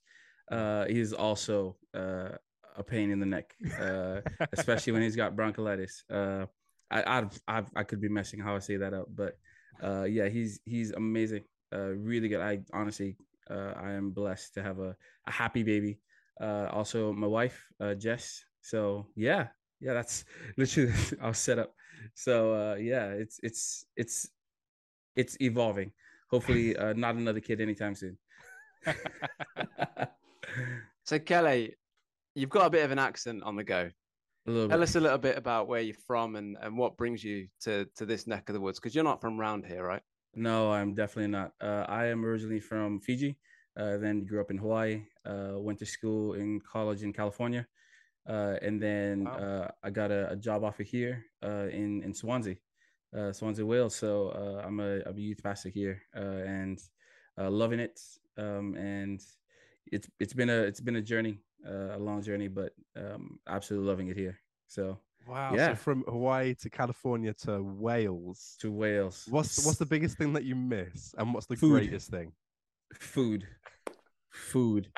uh, 0.53 0.85
he 0.85 1.01
is 1.01 1.15
also 1.15 1.79
uh, 1.95 2.33
a 2.77 2.83
pain 2.85 3.11
in 3.11 3.21
the 3.21 3.27
neck, 3.27 3.55
uh, 3.81 4.21
especially 4.53 4.93
when 4.93 5.01
he's 5.01 5.17
got 5.17 5.35
bronchiolitis. 5.35 6.03
Uh, 6.13 6.45
I, 6.91 7.21
I've, 7.21 7.41
I've, 7.49 7.71
I 7.75 7.85
could 7.85 8.03
be 8.03 8.11
messing 8.11 8.39
how 8.39 8.55
I 8.55 8.59
say 8.59 8.77
that 8.77 8.93
up, 8.93 9.07
but 9.15 9.39
uh, 9.83 10.05
yeah, 10.05 10.29
he's 10.29 10.61
he's 10.67 10.91
amazing. 10.93 11.45
Uh, 11.73 11.91
really 11.97 12.29
good. 12.29 12.41
I 12.41 12.61
honestly, 12.73 13.17
uh, 13.51 13.73
I 13.77 13.93
am 13.93 14.11
blessed 14.11 14.55
to 14.55 14.63
have 14.63 14.79
a, 14.79 14.97
a 15.27 15.31
happy 15.31 15.63
baby. 15.63 15.99
Uh, 16.41 16.69
also, 16.73 17.13
my 17.13 17.27
wife, 17.27 17.67
uh, 17.81 17.95
Jess. 17.95 18.45
So 18.61 19.07
yeah, 19.17 19.49
yeah, 19.81 19.95
that's 19.95 20.25
literally 20.57 20.93
our 21.21 21.35
setup. 21.35 21.75
So 22.15 22.55
uh, 22.55 22.75
yeah, 22.77 23.09
it's 23.11 23.39
it's 23.43 23.85
it's 23.97 24.29
it's 25.17 25.37
evolving. 25.41 25.93
Hopefully, 26.31 26.77
uh, 26.77 26.93
not 26.93 27.17
another 27.17 27.41
kid 27.41 27.61
anytime 27.61 27.95
soon. 27.95 28.17
So 31.05 31.19
Kelly, 31.19 31.75
you've 32.37 32.51
got 32.51 32.67
a 32.67 32.71
bit 32.71 32.85
of 32.85 32.93
an 32.93 32.99
accent 33.01 33.43
on 33.43 33.57
the 33.57 33.65
go. 33.65 33.91
a 34.47 34.51
little 34.51 34.69
Tell 34.69 34.79
bit. 34.79 34.83
us 34.85 34.95
a 34.95 35.01
little 35.01 35.19
bit 35.19 35.37
about 35.37 35.67
where 35.67 35.81
you're 35.81 35.97
from 36.07 36.37
and, 36.37 36.57
and 36.61 36.79
what 36.79 36.97
brings 36.97 37.25
you 37.25 37.49
to, 37.63 37.85
to 37.97 38.07
this 38.07 38.29
neck 38.29 38.49
of 38.49 38.55
the 38.55 38.61
woods 38.61 38.79
because 38.79 38.95
you're 38.95 39.03
not 39.03 39.21
from 39.21 39.37
round 39.37 39.67
here, 39.67 39.85
right? 39.85 40.03
No, 40.35 40.73
I'm 40.73 40.95
definitely 40.95 41.31
not. 41.31 41.53
Uh, 41.61 41.85
I 41.89 42.07
am 42.07 42.25
originally 42.25 42.61
from 42.61 43.01
Fiji. 43.01 43.37
Uh, 43.77 43.97
then 43.99 44.25
grew 44.27 44.41
up 44.41 44.51
in 44.51 44.59
Hawaii. 44.59 45.03
Uh, 45.25 45.53
went 45.57 45.79
to 45.79 45.87
school 45.87 46.35
in 46.35 46.61
college 46.61 47.03
in 47.03 47.13
California, 47.13 47.67
uh, 48.29 48.57
and 48.63 48.81
then 48.83 49.27
Wow. 49.27 49.37
uh, 49.37 49.69
I 49.83 49.91
got 49.91 50.11
a, 50.11 50.31
a 50.33 50.37
job 50.37 50.65
offer 50.65 50.83
here 50.83 51.25
uh, 51.43 51.67
in 51.71 52.03
in 52.03 52.15
Swansea, 52.15 52.57
uh, 53.17 53.33
Swansea, 53.33 53.65
Wales. 53.65 53.95
So 53.95 54.29
uh, 54.31 54.67
I'm 54.67 54.81
a 54.81 55.01
I'm 55.07 55.17
a 55.17 55.21
youth 55.21 55.43
pastor 55.43 55.69
here, 55.69 56.03
uh, 56.17 56.43
and 56.47 56.79
uh, 57.39 57.51
loving 57.51 57.81
it. 57.81 58.01
Um, 58.37 58.75
and 58.77 59.21
it's 59.87 60.09
it's 60.19 60.35
been 60.35 60.51
a 60.51 60.59
it's 60.63 60.81
been 60.81 60.97
a 60.97 61.03
journey, 61.03 61.39
uh, 61.67 61.97
a 61.97 61.99
long 61.99 62.23
journey, 62.23 62.49
but 62.49 62.73
um, 62.97 63.39
absolutely 63.49 63.89
loving 63.89 64.09
it 64.09 64.17
here. 64.17 64.39
So 64.67 64.99
Wow. 65.29 65.55
Yeah. 65.55 65.71
So 65.71 65.75
from 65.77 66.05
Hawaii 66.09 66.55
to 66.57 66.71
California 66.71 67.35
to 67.45 67.63
Wales. 67.63 68.57
to 68.61 68.71
Wales. 68.71 69.27
What's 69.29 69.65
what's 69.65 69.79
the 69.79 69.87
biggest 69.87 70.17
thing 70.19 70.33
that 70.33 70.45
you 70.45 70.57
miss, 70.57 71.15
and 71.19 71.33
what's 71.35 71.47
the 71.47 71.57
Food. 71.57 71.71
greatest 71.73 72.11
thing? 72.11 72.33
food 72.95 73.47
food 74.33 74.89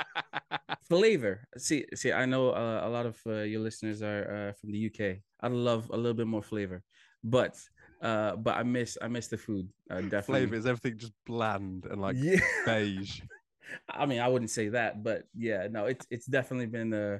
flavor 0.89 1.47
see 1.57 1.85
see 1.95 2.13
i 2.13 2.25
know 2.25 2.51
uh, 2.51 2.81
a 2.85 2.89
lot 2.89 3.07
of 3.07 3.19
uh, 3.27 3.41
your 3.43 3.61
listeners 3.61 4.03
are 4.03 4.49
uh, 4.49 4.53
from 4.59 4.73
the 4.73 4.87
uk 4.87 5.17
I'd 5.41 5.53
love 5.53 5.91
a 5.93 5.97
little 5.97 6.15
bit 6.15 6.27
more 6.27 6.43
flavor 6.43 6.83
but 7.25 7.57
uh 8.03 8.37
but 8.37 8.57
i 8.57 8.63
miss 8.63 8.99
i 9.03 9.09
miss 9.09 9.29
the 9.29 9.37
food 9.39 9.69
uh, 9.91 10.01
definitely 10.01 10.23
Flavor 10.47 10.55
is 10.57 10.67
everything 10.67 10.99
just 10.99 11.13
bland 11.27 11.87
and 11.91 12.01
like 12.01 12.17
yeah 12.19 12.41
beige. 12.67 13.21
i 13.91 14.05
mean 14.07 14.21
i 14.21 14.29
wouldn't 14.29 14.51
say 14.51 14.69
that 14.69 15.03
but 15.03 15.25
yeah 15.37 15.67
no 15.71 15.87
it's 15.87 16.07
it's 16.11 16.27
definitely 16.27 16.67
been 16.67 16.93
uh 16.93 17.19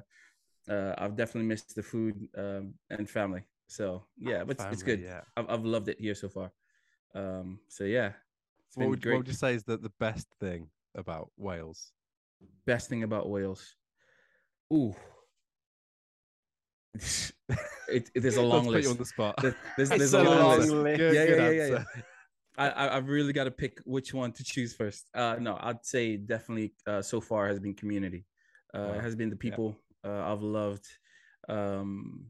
uh 0.69 0.93
i've 0.97 1.15
definitely 1.15 1.47
missed 1.47 1.75
the 1.75 1.83
food 1.83 2.27
um 2.37 2.73
and 2.89 3.09
family 3.09 3.43
so 3.67 4.05
yeah 4.17 4.43
but 4.43 4.51
it's, 4.59 4.65
it's 4.71 4.83
good 4.83 5.01
Yeah. 5.01 5.21
I've, 5.37 5.49
I've 5.49 5.65
loved 5.65 5.89
it 5.89 5.99
here 5.99 6.15
so 6.15 6.29
far 6.29 6.51
um 7.15 7.59
so 7.67 7.83
yeah 7.83 8.13
it's 8.65 8.75
What 8.75 8.83
been 8.83 8.89
would, 8.91 9.01
great 9.01 9.13
what 9.13 9.17
would 9.19 9.27
you 9.27 9.33
say 9.33 9.53
is 9.55 9.63
the, 9.63 9.77
the 9.77 9.91
best 9.99 10.27
thing 10.39 10.69
about 10.95 11.31
Wales? 11.37 11.91
best 12.65 12.89
thing 12.89 13.03
about 13.03 13.29
Wales? 13.29 13.75
Ooh, 14.73 14.95
it, 16.95 17.33
it 17.89 18.21
there's 18.21 18.37
a 18.37 18.41
long 18.53 18.65
Let's 18.65 18.67
put 18.67 18.73
list. 18.73 18.85
you 18.85 18.91
on 18.91 18.97
the 18.97 19.05
spot. 19.05 19.35
There- 19.41 19.55
There's, 19.77 19.89
there's 19.97 20.13
a 20.13 20.21
a 20.21 20.23
long, 20.23 20.59
list. 20.59 20.71
list. 20.71 20.97
Good- 20.97 21.13
Yeah, 21.15 21.25
good 21.25 21.39
yeah, 21.39 21.49
yeah, 21.49 21.67
yeah, 21.67 21.75
answer. 21.77 21.85
I, 22.57 22.69
I 22.69 22.97
I've 22.97 23.09
really 23.09 23.33
got 23.33 23.45
to 23.45 23.51
pick 23.51 23.79
which 23.85 24.13
one 24.13 24.31
to 24.33 24.43
choose 24.43 24.73
first. 24.73 25.05
Uh, 25.13 25.37
no, 25.39 25.57
I'd 25.59 25.85
say 25.85 26.17
definitely 26.17 26.73
uh, 26.85 27.01
so 27.01 27.19
far 27.19 27.47
has 27.47 27.59
been 27.59 27.73
community. 27.73 28.25
Uh, 28.73 28.93
Wow. 28.93 28.99
has 29.01 29.15
been 29.15 29.29
the 29.29 29.35
Yeah. 29.35 29.49
people 29.49 29.77
uh, 30.03 30.31
I've 30.31 30.41
loved. 30.41 30.87
Um, 31.49 32.27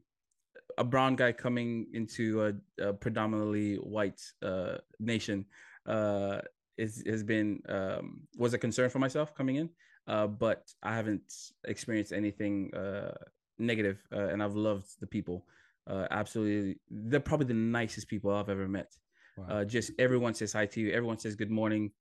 a 0.78 0.84
brown 0.84 1.16
guy 1.16 1.32
coming 1.32 1.88
into 1.94 2.46
a, 2.46 2.84
a 2.84 2.94
predominantly 2.94 3.76
white 3.76 4.22
uh, 4.42 4.78
nation 5.00 5.46
uh, 5.88 6.40
is 6.78 7.04
has 7.06 7.24
been 7.24 7.62
um, 7.70 8.22
was 8.38 8.54
a 8.54 8.58
concern 8.58 8.90
for 8.90 9.00
myself 9.00 9.36
coming 9.36 9.58
in, 9.58 9.70
uh, 10.08 10.28
but 10.28 10.72
I 10.82 10.96
haven't 10.96 11.34
experienced 11.66 12.12
anything 12.12 12.74
uh, 12.74 13.14
negative, 13.60 14.02
uh, 14.12 14.28
and 14.28 14.42
I've 14.42 14.56
loved 14.56 14.88
the 15.00 15.08
people. 15.08 15.46
Uh, 15.86 16.08
absolutely, 16.12 16.80
they're 16.90 17.20
probably 17.20 17.48
the 17.48 17.54
nicest 17.54 18.08
people 18.08 18.32
I've 18.32 18.50
ever 18.50 18.68
met. 18.68 18.92
Wow. 19.38 19.46
Uh, 19.50 19.66
just 19.66 19.92
everyone 20.00 20.34
says 20.34 20.54
hi 20.54 20.66
to 20.68 20.80
you. 20.80 20.92
Everyone 20.92 21.18
says 21.18 21.36
good 21.36 21.52
morning. 21.52 21.92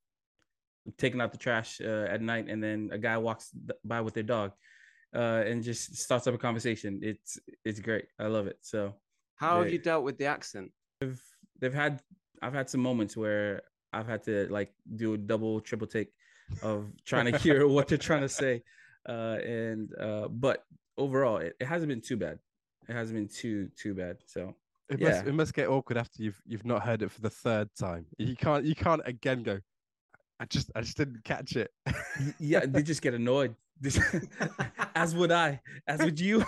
Taking 0.98 1.20
out 1.20 1.30
the 1.30 1.38
trash 1.38 1.80
uh, 1.80 2.06
at 2.10 2.22
night, 2.22 2.48
and 2.48 2.62
then 2.62 2.90
a 2.92 2.98
guy 2.98 3.16
walks 3.16 3.50
by 3.84 4.00
with 4.00 4.14
their 4.14 4.24
dog, 4.24 4.52
uh, 5.14 5.42
and 5.46 5.62
just 5.62 5.96
starts 5.96 6.26
up 6.26 6.34
a 6.34 6.38
conversation. 6.38 7.00
It's 7.02 7.38
it's 7.64 7.80
great. 7.80 8.06
I 8.18 8.26
love 8.26 8.46
it. 8.46 8.58
So 8.62 8.94
How 9.36 9.62
have 9.62 9.72
you 9.72 9.78
dealt 9.78 10.04
with 10.04 10.18
the 10.18 10.26
accent? 10.26 10.70
they've 11.60 11.74
had 11.74 12.00
I've 12.40 12.54
had 12.54 12.68
some 12.70 12.80
moments 12.80 13.16
where 13.16 13.62
I've 13.92 14.06
had 14.06 14.22
to 14.24 14.46
like 14.50 14.72
do 14.96 15.14
a 15.14 15.18
double, 15.18 15.60
triple 15.60 15.86
take 15.86 16.12
of 16.62 16.86
trying 17.04 17.30
to 17.32 17.38
hear 17.38 17.66
what 17.68 17.88
they're 17.88 17.98
trying 17.98 18.22
to 18.22 18.28
say, 18.44 18.62
uh, 19.08 19.38
and 19.44 19.90
uh, 19.98 20.28
but 20.28 20.64
overall, 20.96 21.38
it, 21.38 21.54
it 21.60 21.66
hasn't 21.66 21.88
been 21.88 22.00
too 22.00 22.16
bad. 22.16 22.38
It 22.88 22.94
hasn't 22.94 23.16
been 23.18 23.28
too 23.28 23.68
too 23.76 23.94
bad. 23.94 24.16
So 24.26 24.54
It 24.90 25.00
must 25.00 25.22
Yeah. 25.24 25.28
it 25.30 25.34
must 25.34 25.54
get 25.54 25.68
awkward 25.68 25.98
after 25.98 26.22
you've 26.22 26.40
you've 26.46 26.64
not 26.66 26.82
heard 26.82 27.02
it 27.02 27.10
for 27.10 27.20
the 27.20 27.30
third 27.30 27.68
time. 27.78 28.06
You 28.18 28.36
can't 28.36 28.64
you 28.64 28.74
can't 28.74 29.02
again 29.04 29.42
go. 29.42 29.60
I 30.40 30.44
just 30.46 30.70
I 30.74 30.80
just 30.80 30.96
didn't 30.96 31.22
catch 31.24 31.54
it. 31.56 31.70
Y- 31.86 32.34
yeah, 32.40 32.66
they 32.66 32.82
just 32.82 33.02
get 33.02 33.14
annoyed. 33.14 33.54
This- 33.82 33.98
as 34.94 35.14
would 35.14 35.32
I, 35.32 35.60
as 35.88 36.00
would 36.00 36.20
you. 36.20 36.44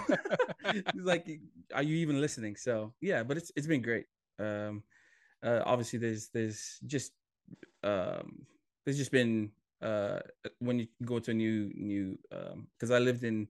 it's 0.66 0.94
like, 0.94 1.26
are 1.74 1.82
you 1.82 1.96
even 1.96 2.20
listening? 2.20 2.54
So 2.54 2.94
yeah, 3.00 3.24
but 3.24 3.36
it's 3.36 3.50
it's 3.56 3.66
been 3.66 3.82
great. 3.82 4.06
Um, 4.38 4.84
uh, 5.42 5.62
obviously, 5.66 5.98
there's 5.98 6.28
there's 6.28 6.78
just 6.86 7.12
um, 7.82 8.46
there's 8.84 8.98
just 8.98 9.10
been 9.10 9.50
uh 9.82 10.20
when 10.60 10.78
you 10.78 10.86
go 11.04 11.18
to 11.18 11.32
a 11.32 11.34
new 11.34 11.70
new 11.74 12.16
um 12.30 12.68
because 12.78 12.92
I 12.92 13.00
lived 13.00 13.24
in 13.24 13.48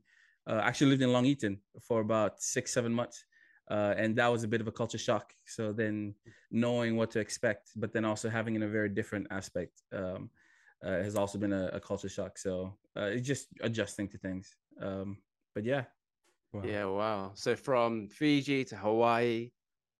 uh, 0.48 0.60
actually 0.64 0.90
lived 0.90 1.02
in 1.02 1.12
Long 1.12 1.26
Eaton 1.26 1.60
for 1.80 2.00
about 2.00 2.40
six 2.42 2.72
seven 2.72 2.92
months. 2.92 3.24
Uh, 3.70 3.94
and 3.96 4.14
that 4.16 4.28
was 4.28 4.44
a 4.44 4.48
bit 4.48 4.60
of 4.60 4.66
a 4.68 4.72
culture 4.72 4.98
shock. 4.98 5.32
So 5.46 5.72
then 5.72 6.14
knowing 6.50 6.96
what 6.96 7.10
to 7.12 7.20
expect, 7.20 7.70
but 7.76 7.92
then 7.94 8.04
also 8.04 8.28
having 8.28 8.56
in 8.56 8.62
a 8.62 8.68
very 8.68 8.90
different 8.90 9.26
aspect. 9.30 9.80
Um, 9.92 10.28
uh, 10.84 11.02
has 11.02 11.16
also 11.16 11.38
been 11.38 11.52
a, 11.52 11.70
a 11.72 11.80
culture 11.80 12.08
shock. 12.08 12.38
So 12.38 12.76
uh, 12.96 13.04
it's 13.04 13.26
just 13.26 13.48
adjusting 13.60 14.08
to 14.08 14.18
things. 14.18 14.54
Um, 14.80 15.18
but 15.54 15.64
yeah, 15.64 15.84
Wow. 16.54 16.62
Yeah, 16.64 16.84
wow. 16.84 17.32
So 17.34 17.56
from 17.56 18.06
Fiji 18.08 18.64
to 18.66 18.76
Hawaii, 18.76 19.50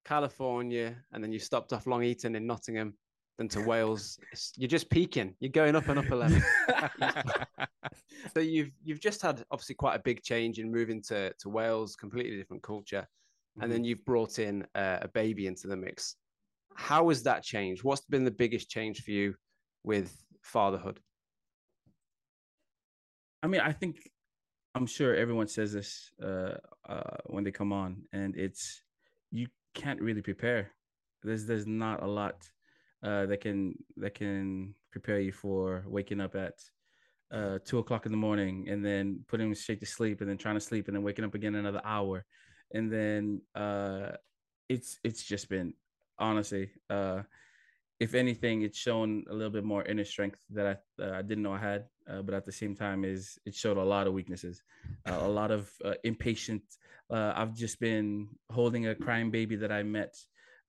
California, 0.05 0.95
and 1.13 1.23
then 1.23 1.33
you 1.33 1.41
stopped 1.41 1.73
off 1.73 1.89
Long 1.89 2.05
Eaton 2.05 2.37
in 2.37 2.47
Nottingham, 2.47 2.95
then 3.39 3.49
to 3.49 3.61
Wales. 3.67 4.19
You're 4.57 4.69
just 4.69 4.89
peaking. 4.89 5.35
You're 5.41 5.51
going 5.51 5.75
up 5.75 5.89
and 5.89 5.99
up 5.99 6.11
a 6.11 6.15
level. 6.15 6.41
so 8.35 8.39
you've 8.39 8.71
you've 8.85 9.01
just 9.01 9.21
had 9.21 9.45
obviously 9.51 9.75
quite 9.75 9.97
a 9.97 10.03
big 10.05 10.23
change 10.23 10.61
in 10.61 10.71
moving 10.71 11.03
to 11.09 11.33
to 11.41 11.49
Wales, 11.49 11.97
completely 11.97 12.37
different 12.37 12.63
culture, 12.63 13.05
and 13.61 13.71
then 13.71 13.83
you've 13.83 14.05
brought 14.05 14.39
in 14.39 14.65
uh, 14.77 14.99
a 15.03 15.09
baby 15.09 15.49
into 15.49 15.67
the 15.67 15.77
mix. 15.77 16.15
How 16.77 17.09
has 17.09 17.25
that 17.25 17.43
changed? 17.43 17.83
What's 17.83 18.03
been 18.03 18.25
the 18.25 18.31
biggest 18.31 18.71
change 18.71 19.03
for 19.03 19.11
you 19.11 19.35
with 19.83 20.24
fatherhood? 20.45 21.01
I 23.43 23.47
mean, 23.47 23.61
I 23.61 23.73
think 23.73 24.11
I'm 24.75 24.87
sure 24.87 25.15
everyone 25.15 25.49
says 25.49 25.73
this 25.73 26.11
uh, 26.23 26.55
uh, 26.89 27.17
when 27.27 27.45
they 27.45 27.51
come 27.51 27.73
on, 27.73 28.03
and 28.13 28.37
it's 28.37 28.83
you 29.31 29.49
can't 29.75 30.01
really 30.01 30.23
prepare. 30.23 30.71
There's 31.23 31.47
there's 31.47 31.67
not 31.67 32.03
a 32.03 32.07
lot 32.07 32.37
uh, 33.03 33.27
that 33.27 33.41
can 33.41 33.75
that 33.97 34.15
can 34.15 34.75
prepare 34.93 35.21
you 35.21 35.33
for 35.33 35.85
waking 35.87 36.21
up 36.21 36.35
at 36.35 36.55
uh, 37.33 37.59
two 37.65 37.79
o'clock 37.79 38.07
in 38.07 38.13
the 38.13 38.19
morning 38.19 38.69
and 38.69 38.85
then 38.85 39.21
putting 39.29 39.55
straight 39.55 39.81
to 39.81 39.87
sleep 39.87 40.21
and 40.21 40.31
then 40.31 40.39
trying 40.39 40.57
to 40.57 40.61
sleep 40.61 40.89
and 40.89 40.97
then 40.97 41.03
waking 41.03 41.25
up 41.25 41.35
again 41.35 41.55
another 41.55 41.83
hour, 41.85 42.25
and 42.73 42.93
then 42.93 43.41
uh, 43.55 44.11
it's 44.69 44.99
it's 45.05 45.23
just 45.23 45.49
been 45.49 45.75
honestly. 46.19 46.71
Uh, 46.91 47.23
if 48.01 48.15
anything, 48.15 48.63
it's 48.63 48.79
shown 48.79 49.25
a 49.31 49.35
little 49.35 49.51
bit 49.51 49.65
more 49.65 49.85
inner 49.85 50.05
strength 50.05 50.41
that 50.51 50.67
I 50.67 51.03
uh, 51.03 51.19
I 51.19 51.23
didn't 51.23 51.45
know 51.45 51.53
I 51.53 51.59
had, 51.59 51.85
uh, 52.11 52.23
but 52.23 52.35
at 52.35 52.45
the 52.45 52.53
same 52.53 52.75
time, 52.75 53.05
is 53.05 53.39
it 53.47 53.55
showed 53.55 53.77
a 53.77 53.85
lot 53.85 54.07
of 54.07 54.13
weaknesses, 54.13 54.63
uh, 55.07 55.19
a 55.21 55.29
lot 55.29 55.51
of 55.51 55.71
uh, 55.85 55.95
impatient. 56.03 56.63
Uh, 57.11 57.33
I've 57.37 57.55
just 57.55 57.79
been 57.79 58.29
holding 58.51 58.89
a 58.89 58.95
crying 58.95 59.31
baby 59.31 59.57
that 59.57 59.71
I 59.71 59.83
met 59.83 60.17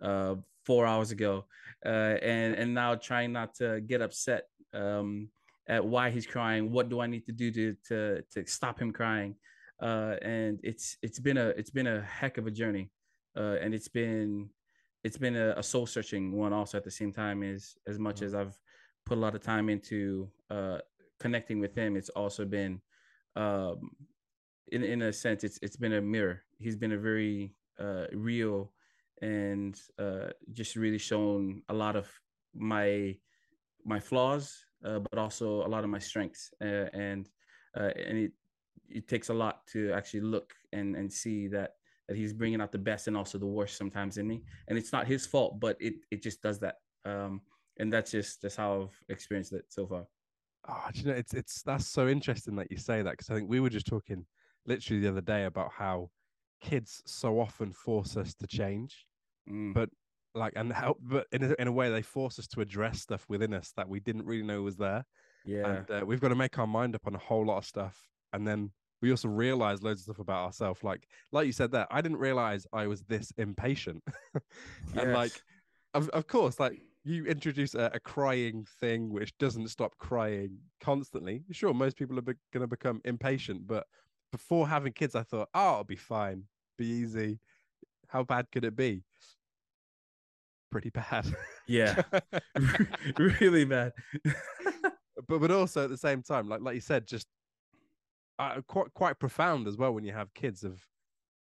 uh, 0.01 0.35
four 0.65 0.85
hours 0.85 1.11
ago, 1.11 1.45
and 1.83 2.53
and 2.55 2.73
now 2.73 2.95
trying 2.95 3.31
not 3.31 3.55
to 3.55 3.81
get 3.81 4.01
upset 4.01 4.43
um, 4.73 5.29
at 5.67 5.83
why 5.83 6.11
he's 6.11 6.27
crying. 6.27 6.71
What 6.71 6.89
do 6.89 6.99
I 6.99 7.07
need 7.07 7.25
to 7.25 7.31
do 7.31 7.51
to 7.51 7.75
to 7.87 8.21
to 8.33 8.45
stop 8.45 8.79
him 8.79 8.91
crying? 8.91 9.35
And 9.79 10.59
it's 10.63 10.97
it's 11.01 11.19
been 11.19 11.37
a 11.37 11.47
it's 11.49 11.71
been 11.71 11.87
a 11.87 12.01
heck 12.01 12.37
of 12.37 12.45
a 12.45 12.51
journey, 12.51 12.91
and 13.35 13.73
it's 13.73 13.87
been 13.87 14.49
it's 15.05 15.19
been 15.19 15.35
a, 15.35 15.53
a 15.55 15.63
soul 15.63 15.85
searching 15.85 16.31
one 16.31 16.51
also 16.51 16.77
at 16.77 16.83
the 16.83 16.97
same 16.99 17.13
time 17.13 17.43
as 17.43 17.75
as 17.87 17.97
much 17.99 18.23
as 18.23 18.33
I've 18.33 18.57
put 19.05 19.19
a 19.19 19.21
lot 19.21 19.35
of 19.35 19.41
time 19.41 19.69
into 19.69 20.27
uh 20.49 20.79
connecting 21.19 21.59
with 21.59 21.73
him 21.75 21.95
it's 21.95 22.09
also 22.09 22.43
been 22.43 22.81
um 23.35 23.91
in 24.71 24.83
in 24.83 25.03
a 25.03 25.13
sense 25.13 25.43
it's 25.43 25.59
it's 25.61 25.77
been 25.77 25.93
a 25.93 26.01
mirror. 26.01 26.41
He's 26.57 26.75
been 26.75 26.93
a 26.93 26.97
very 26.97 27.53
uh 27.79 28.05
real 28.13 28.73
and 29.21 29.79
uh 29.99 30.29
just 30.53 30.75
really 30.75 30.97
shown 30.97 31.61
a 31.69 31.73
lot 31.73 31.95
of 31.95 32.07
my 32.55 33.15
my 33.85 33.99
flaws 33.99 34.65
uh, 34.83 34.99
but 34.99 35.19
also 35.19 35.65
a 35.67 35.69
lot 35.73 35.83
of 35.83 35.89
my 35.89 35.99
strengths 35.99 36.51
uh, 36.61 36.87
and 36.93 37.29
uh 37.77 37.91
and 38.07 38.17
it 38.25 38.31
it 38.89 39.07
takes 39.07 39.29
a 39.29 39.33
lot 39.33 39.55
to 39.67 39.91
actually 39.93 40.21
look 40.21 40.53
and 40.73 40.95
and 40.95 41.11
see 41.11 41.47
that 41.47 41.71
that 42.07 42.17
he's 42.17 42.33
bringing 42.33 42.61
out 42.61 42.71
the 42.71 42.77
best 42.77 43.07
and 43.07 43.17
also 43.17 43.37
the 43.37 43.45
worst 43.45 43.77
sometimes 43.77 44.17
in 44.17 44.27
me. 44.27 44.43
And 44.67 44.77
it's 44.77 44.91
not 44.91 45.07
his 45.07 45.25
fault 45.25 45.59
but 45.59 45.77
it 45.79 45.95
it 46.11 46.21
just 46.21 46.41
does 46.41 46.59
that. 46.59 46.75
Um 47.05 47.41
and 47.77 47.91
that's 47.91 48.11
just 48.11 48.41
that's 48.41 48.55
how 48.55 48.83
i've 48.83 49.03
experienced 49.09 49.53
it 49.53 49.65
so 49.69 49.85
far. 49.87 50.05
Oh, 50.67 50.87
you 50.93 51.05
know, 51.05 51.13
it's 51.13 51.33
it's 51.33 51.61
that's 51.61 51.87
so 51.87 52.07
interesting 52.07 52.55
that 52.55 52.71
you 52.71 52.77
say 52.77 53.01
that 53.01 53.11
because 53.11 53.29
I 53.29 53.35
think 53.35 53.49
we 53.49 53.59
were 53.59 53.69
just 53.69 53.85
talking 53.85 54.25
literally 54.65 55.01
the 55.01 55.09
other 55.09 55.21
day 55.21 55.45
about 55.45 55.71
how 55.71 56.09
kids 56.61 57.03
so 57.05 57.39
often 57.39 57.71
force 57.71 58.17
us 58.17 58.33
to 58.35 58.47
change, 58.47 59.05
Mm, 59.49 59.73
but 59.73 59.89
like 60.33 60.53
and 60.55 60.73
help, 60.73 60.97
but 61.01 61.27
in 61.31 61.43
a, 61.43 61.55
in 61.59 61.67
a 61.67 61.71
way 61.71 61.91
they 61.91 62.01
force 62.01 62.39
us 62.39 62.47
to 62.47 62.61
address 62.61 63.01
stuff 63.01 63.25
within 63.29 63.53
us 63.53 63.71
that 63.77 63.87
we 63.87 63.99
didn't 63.99 64.25
really 64.25 64.43
know 64.43 64.61
was 64.63 64.75
there, 64.77 65.05
yeah. 65.45 65.67
and 65.67 65.91
uh, 65.91 66.05
we've 66.05 66.19
got 66.19 66.29
to 66.29 66.35
make 66.35 66.57
our 66.57 66.67
mind 66.67 66.95
up 66.95 67.05
on 67.05 67.15
a 67.15 67.19
whole 67.19 67.45
lot 67.45 67.57
of 67.57 67.65
stuff, 67.65 68.07
and 68.33 68.47
then 68.47 68.71
we 69.01 69.11
also 69.11 69.27
realize 69.27 69.83
loads 69.83 70.01
of 70.01 70.03
stuff 70.05 70.19
about 70.19 70.45
ourselves. 70.45 70.83
Like 70.83 71.07
like 71.31 71.45
you 71.45 71.51
said 71.51 71.71
there, 71.71 71.87
I 71.91 72.01
didn't 72.01 72.17
realize 72.17 72.65
I 72.73 72.87
was 72.87 73.03
this 73.03 73.31
impatient, 73.37 74.03
and 74.95 75.13
like 75.13 75.31
of, 75.93 76.09
of 76.09 76.27
course, 76.27 76.59
like 76.59 76.81
you 77.03 77.25
introduce 77.25 77.75
a, 77.75 77.91
a 77.93 77.99
crying 77.99 78.65
thing 78.79 79.11
which 79.11 79.37
doesn't 79.37 79.67
stop 79.69 79.97
crying 79.97 80.57
constantly. 80.81 81.43
Sure, 81.51 81.73
most 81.73 81.97
people 81.97 82.17
are 82.17 82.23
be- 82.23 82.33
going 82.51 82.61
to 82.61 82.67
become 82.67 82.99
impatient, 83.05 83.67
but 83.67 83.85
before 84.31 84.67
having 84.67 84.91
kids, 84.91 85.15
I 85.15 85.23
thought, 85.23 85.49
oh, 85.53 85.71
it'll 85.71 85.83
be 85.83 85.95
fine, 85.95 86.43
be 86.77 86.85
easy. 86.85 87.39
How 88.07 88.23
bad 88.23 88.47
could 88.51 88.65
it 88.65 88.75
be? 88.75 89.03
Pretty 90.71 90.89
bad. 90.89 91.25
yeah 91.67 92.01
really 93.17 93.65
bad 93.65 93.93
but 95.27 95.39
but 95.39 95.51
also 95.51 95.85
at 95.85 95.89
the 95.89 95.97
same 95.97 96.21
time, 96.21 96.47
like 96.47 96.61
like 96.61 96.75
you 96.75 96.81
said, 96.81 97.07
just 97.07 97.27
uh, 98.39 98.61
quite 98.67 98.93
quite 98.93 99.19
profound 99.19 99.67
as 99.67 99.77
well 99.77 99.93
when 99.93 100.03
you 100.05 100.13
have 100.13 100.33
kids. 100.33 100.63
Of 100.63 100.81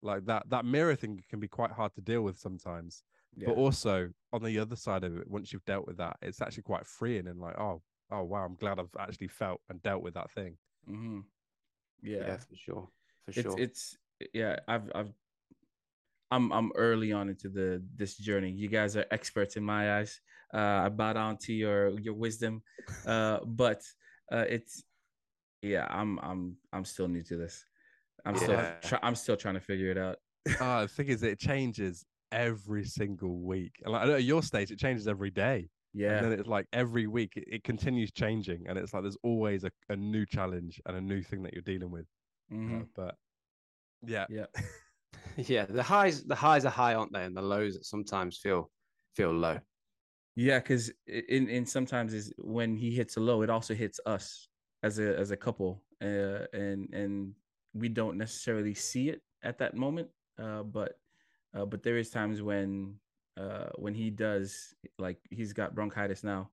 like 0.01 0.25
that 0.25 0.43
that 0.49 0.65
mirror 0.65 0.95
thing 0.95 1.23
can 1.29 1.39
be 1.39 1.47
quite 1.47 1.71
hard 1.71 1.93
to 1.95 2.01
deal 2.01 2.21
with 2.21 2.37
sometimes. 2.37 3.03
yeah. 3.35 3.47
but 3.47 3.55
also 3.57 4.09
on 4.31 4.43
the 4.43 4.59
other 4.59 4.75
side 4.75 5.03
of 5.03 5.17
it 5.17 5.27
once 5.27 5.51
you've 5.51 5.65
dealt 5.65 5.87
with 5.87 5.97
that 5.97 6.15
it's 6.21 6.41
actually 6.41 6.63
quite 6.63 6.85
freeing 6.85 7.27
and 7.27 7.39
like 7.39 7.57
oh 7.59 7.81
oh 8.11 8.23
wow 8.23 8.45
i'm 8.45 8.55
glad 8.55 8.79
i've 8.79 8.95
actually 8.99 9.27
felt 9.27 9.59
and 9.69 9.81
dealt 9.81 10.03
with 10.03 10.13
that 10.13 10.29
thing 10.31 10.55
hmm 10.87 11.19
Yeah, 12.03 12.27
yeah, 12.27 12.37
for 12.37 12.55
sure. 12.55 12.89
For 13.25 13.31
it's 13.31 13.41
sure. 13.41 13.55
it's 13.59 13.97
yeah 14.33 14.55
i've 14.67 14.89
i've 14.93 15.13
i'm 16.31 16.51
i'm 16.51 16.71
early 16.75 17.11
on 17.11 17.29
into 17.29 17.49
the 17.49 17.81
this 17.95 18.15
journey 18.17 18.51
you 18.51 18.67
guys 18.67 18.95
are 18.95 19.05
experts 19.11 19.57
in 19.57 19.63
my 19.63 19.97
eyes 19.99 20.21
uh 20.53 20.85
i 20.85 20.89
bow 20.89 21.13
down 21.13 21.37
to 21.37 21.53
your 21.53 21.99
your 21.99 22.13
wisdom 22.13 22.61
uh 23.05 23.39
but 23.45 23.81
uh 24.31 24.45
it's 24.49 24.83
yeah 25.65 25.85
i'm 25.89 26.19
i'm 26.19 26.41
i'm 26.73 26.85
still 26.85 27.07
new 27.07 27.23
to 27.23 27.35
this. 27.37 27.65
I'm 28.25 28.35
still 28.35 28.51
Yeah. 28.51 28.73
try, 28.81 28.99
i'm 29.03 29.15
still 29.15 29.37
trying 29.43 29.53
to 29.55 29.65
figure 29.71 29.89
it 29.91 29.97
out. 29.97 30.17
Ah, 30.59 30.81
the 30.83 30.87
thing 30.95 31.07
is 31.07 31.21
it 31.23 31.39
changes 31.39 32.05
every 32.31 32.85
single 32.85 33.35
week. 33.39 33.73
And 33.83 33.93
like 33.93 34.01
I 34.03 34.05
know 34.07 34.15
at 34.15 34.23
your 34.23 34.43
stage 34.43 34.71
it 34.71 34.79
changes 34.79 35.07
every 35.07 35.31
day. 35.31 35.69
Yeah. 35.93 36.17
and 36.17 36.25
then 36.25 36.39
it's 36.39 36.47
like 36.47 36.67
every 36.73 37.07
week 37.07 37.33
it, 37.37 37.45
it 37.55 37.63
continues 37.63 38.11
changing. 38.11 38.61
And 38.67 38.77
it's 38.77 38.93
like 38.93 39.03
there's 39.03 39.17
always 39.23 39.63
a, 39.63 39.71
a 39.89 39.95
new 39.95 40.25
challenge 40.25 40.81
and 40.85 40.97
a 40.97 41.01
new 41.01 41.21
thing 41.21 41.41
that 41.43 41.53
you're 41.53 41.61
dealing 41.73 41.91
with. 41.91 42.05
Uh, 42.51 42.55
Mhm. 42.55 42.87
but 42.95 43.15
yeah. 44.05 44.25
Yeah. 44.29 44.47
Yeah, 45.37 45.65
the 45.65 45.83
highs 45.83 46.23
the 46.23 46.35
highs 46.35 46.65
are 46.65 46.69
high, 46.81 46.93
aren't 46.93 47.11
they? 47.13 47.23
And 47.25 47.35
the 47.35 47.41
lows 47.41 47.77
sometimes 47.87 48.37
feel 48.37 48.71
feel 49.15 49.31
low. 49.33 49.59
Yeah, 50.35 50.59
because 50.59 50.91
in 51.07 51.49
in 51.49 51.65
sometimes 51.65 52.13
is 52.13 52.33
when 52.37 52.75
he 52.75 52.91
hits 52.91 53.17
a 53.17 53.19
low, 53.19 53.41
it 53.41 53.49
also 53.49 53.73
hits 53.73 53.99
us 54.05 54.47
as 54.85 54.99
a 54.99 55.17
as 55.17 55.31
a 55.31 55.37
couple, 55.45 55.81
uh, 56.01 56.45
and 56.53 56.93
and 56.93 57.33
we 57.73 57.89
don't 57.89 58.17
necessarily 58.17 58.75
see 58.75 59.09
it 59.09 59.21
at 59.43 59.57
that 59.57 59.73
moment. 59.75 60.09
Uh, 60.41 60.63
but 60.63 60.91
uh, 61.55 61.65
but 61.65 61.81
there 61.81 61.97
is 61.97 62.09
times 62.09 62.41
when 62.41 62.95
uh 63.43 63.69
when 63.83 63.93
he 63.93 64.09
does 64.09 64.75
like 65.05 65.17
he's 65.37 65.53
got 65.53 65.73
bronchitis 65.75 66.23
now, 66.23 66.49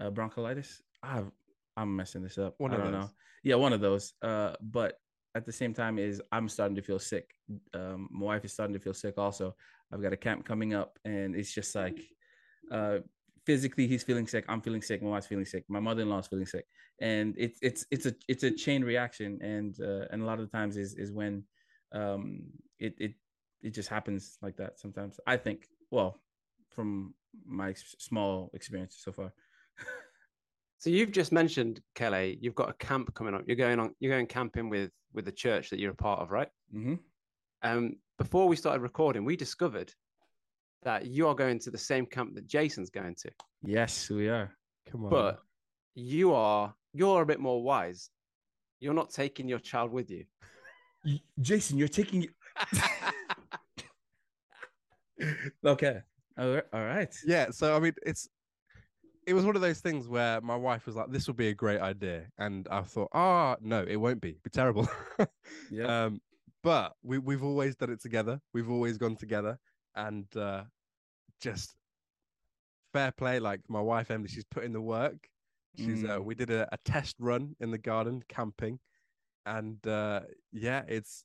uh, 0.00 0.10
bronchitis. 0.10 0.82
I've, 1.02 1.30
I'm 1.76 1.94
messing 1.94 2.22
this 2.22 2.38
up. 2.38 2.54
One 2.58 2.72
I 2.72 2.74
of 2.74 2.82
don't 2.82 2.92
those. 2.92 3.02
know. 3.02 3.10
Yeah, 3.42 3.54
one 3.54 3.72
of 3.72 3.80
those. 3.80 4.12
Uh, 4.20 4.52
but 4.60 5.00
at 5.34 5.46
the 5.46 5.52
same 5.52 5.72
time, 5.72 5.98
is 5.98 6.20
I'm 6.32 6.48
starting 6.48 6.76
to 6.76 6.82
feel 6.82 6.98
sick. 6.98 7.26
Um, 7.72 8.08
my 8.10 8.26
wife 8.26 8.44
is 8.44 8.52
starting 8.52 8.74
to 8.74 8.80
feel 8.80 8.94
sick 8.94 9.14
also. 9.16 9.54
I've 9.92 10.02
got 10.02 10.12
a 10.12 10.16
camp 10.26 10.44
coming 10.44 10.74
up, 10.74 10.98
and 11.04 11.36
it's 11.38 11.54
just 11.54 11.74
like 11.74 11.98
uh 12.70 12.98
physically 13.50 13.86
he's 13.92 14.04
feeling 14.08 14.26
sick 14.34 14.44
i'm 14.50 14.62
feeling 14.66 14.84
sick 14.88 14.98
my 15.02 15.10
wife's 15.14 15.30
feeling 15.32 15.50
sick 15.54 15.64
my 15.76 15.82
mother-in-law's 15.88 16.28
feeling 16.32 16.50
sick 16.54 16.66
and 17.00 17.28
it's 17.44 17.58
it's 17.68 17.82
it's 17.94 18.06
a 18.10 18.14
it's 18.32 18.44
a 18.50 18.50
chain 18.64 18.80
reaction 18.92 19.30
and 19.54 19.72
uh, 19.90 20.04
and 20.10 20.18
a 20.22 20.26
lot 20.30 20.38
of 20.40 20.44
the 20.46 20.56
times 20.58 20.74
is 20.84 20.90
is 21.04 21.10
when 21.20 21.34
um 22.00 22.24
it 22.78 22.94
it 23.06 23.12
it 23.62 23.74
just 23.74 23.88
happens 23.88 24.38
like 24.42 24.56
that 24.56 24.78
sometimes. 24.78 25.20
I 25.26 25.36
think. 25.36 25.66
Well, 25.90 26.20
from 26.70 27.14
my 27.44 27.74
small 27.98 28.50
experience 28.54 28.96
so 29.04 29.12
far. 29.12 29.32
So 30.78 30.88
you've 30.88 31.12
just 31.12 31.30
mentioned 31.30 31.80
Kelly. 31.94 32.38
You've 32.40 32.54
got 32.54 32.70
a 32.70 32.74
camp 32.74 33.12
coming 33.14 33.34
up. 33.34 33.42
You're 33.46 33.56
going 33.56 33.78
on. 33.78 33.94
You're 34.00 34.12
going 34.12 34.26
camping 34.26 34.70
with 34.70 34.90
with 35.12 35.26
the 35.26 35.32
church 35.32 35.70
that 35.70 35.78
you're 35.78 35.90
a 35.92 35.94
part 35.94 36.20
of, 36.20 36.30
right? 36.30 36.48
hmm 36.72 36.94
Um, 37.62 37.96
before 38.18 38.48
we 38.48 38.56
started 38.56 38.80
recording, 38.80 39.24
we 39.24 39.36
discovered 39.36 39.92
that 40.82 41.06
you 41.06 41.26
are 41.28 41.34
going 41.34 41.58
to 41.60 41.70
the 41.70 41.78
same 41.78 42.06
camp 42.06 42.34
that 42.34 42.46
Jason's 42.46 42.90
going 42.90 43.14
to, 43.16 43.30
Yes, 43.62 44.08
we 44.10 44.28
are. 44.28 44.50
Come 44.90 45.04
on. 45.04 45.10
but 45.10 45.40
you 45.94 46.32
are 46.32 46.74
you're 46.92 47.22
a 47.22 47.26
bit 47.26 47.38
more 47.40 47.62
wise. 47.62 48.10
You're 48.80 48.94
not 48.94 49.10
taking 49.10 49.46
your 49.48 49.58
child 49.58 49.92
with 49.92 50.10
you. 50.10 50.24
Y- 51.04 51.20
Jason, 51.40 51.78
you're 51.78 51.88
taking. 51.88 52.26
okay. 55.64 56.00
All 56.38 56.54
right. 56.54 56.64
All 56.72 56.84
right. 56.84 57.14
yeah, 57.26 57.50
so 57.50 57.76
I 57.76 57.80
mean, 57.80 57.92
it's 58.04 58.28
it 59.26 59.34
was 59.34 59.44
one 59.44 59.54
of 59.54 59.62
those 59.62 59.80
things 59.80 60.08
where 60.08 60.40
my 60.40 60.56
wife 60.56 60.86
was 60.86 60.96
like, 60.96 61.10
"This 61.10 61.26
will 61.26 61.34
be 61.34 61.48
a 61.48 61.54
great 61.54 61.80
idea," 61.80 62.26
and 62.38 62.66
I 62.70 62.80
thought, 62.82 63.10
"Ah, 63.12 63.56
no, 63.60 63.84
it 63.86 63.96
won't 63.96 64.20
be. 64.20 64.30
It'd 64.30 64.42
be 64.42 64.50
terrible." 64.50 64.88
Yeah. 65.70 66.04
Um, 66.06 66.20
but 66.62 66.94
we 67.02 67.18
we've 67.18 67.42
always 67.44 67.76
done 67.76 67.90
it 67.90 68.00
together. 68.00 68.40
We've 68.54 68.70
always 68.70 68.96
gone 68.98 69.16
together, 69.16 69.58
and 69.94 70.24
uh, 70.36 70.64
just 71.40 71.74
fair 72.92 73.12
play. 73.12 73.38
Like 73.38 73.60
my 73.68 73.80
wife 73.80 74.10
Emily, 74.10 74.28
she's 74.28 74.44
put 74.44 74.64
in 74.64 74.72
the 74.72 74.80
work. 74.80 75.28
She's 75.76 76.04
uh, 76.04 76.18
Mm. 76.18 76.24
we 76.24 76.34
did 76.34 76.50
a, 76.50 76.68
a 76.72 76.78
test 76.84 77.16
run 77.20 77.54
in 77.60 77.70
the 77.70 77.78
garden 77.78 78.22
camping, 78.28 78.80
and 79.46 79.84
uh, 79.86 80.22
yeah, 80.52 80.82
it's 80.88 81.24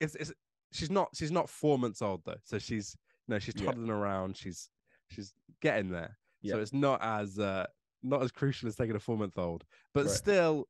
it's 0.00 0.14
it's 0.14 0.32
she's 0.72 0.90
not 0.90 1.10
she's 1.14 1.30
not 1.30 1.48
four 1.48 1.78
months 1.78 2.00
old 2.00 2.22
though, 2.24 2.40
so 2.42 2.58
she's 2.58 2.96
no 3.28 3.38
she's 3.38 3.54
Yeah. 3.54 3.66
toddling 3.66 3.90
around. 3.90 4.36
She's 4.36 4.70
she's 5.08 5.34
getting 5.60 5.90
there. 5.90 6.18
So 6.44 6.58
it's 6.58 6.72
not 6.72 7.00
as 7.02 7.38
uh, 7.38 7.66
not 8.02 8.22
as 8.22 8.32
crucial 8.32 8.66
as 8.68 8.74
taking 8.76 8.96
a 8.96 8.98
four 8.98 9.16
month 9.16 9.38
old, 9.38 9.64
but 9.94 10.06
Right. 10.06 10.14
still, 10.14 10.68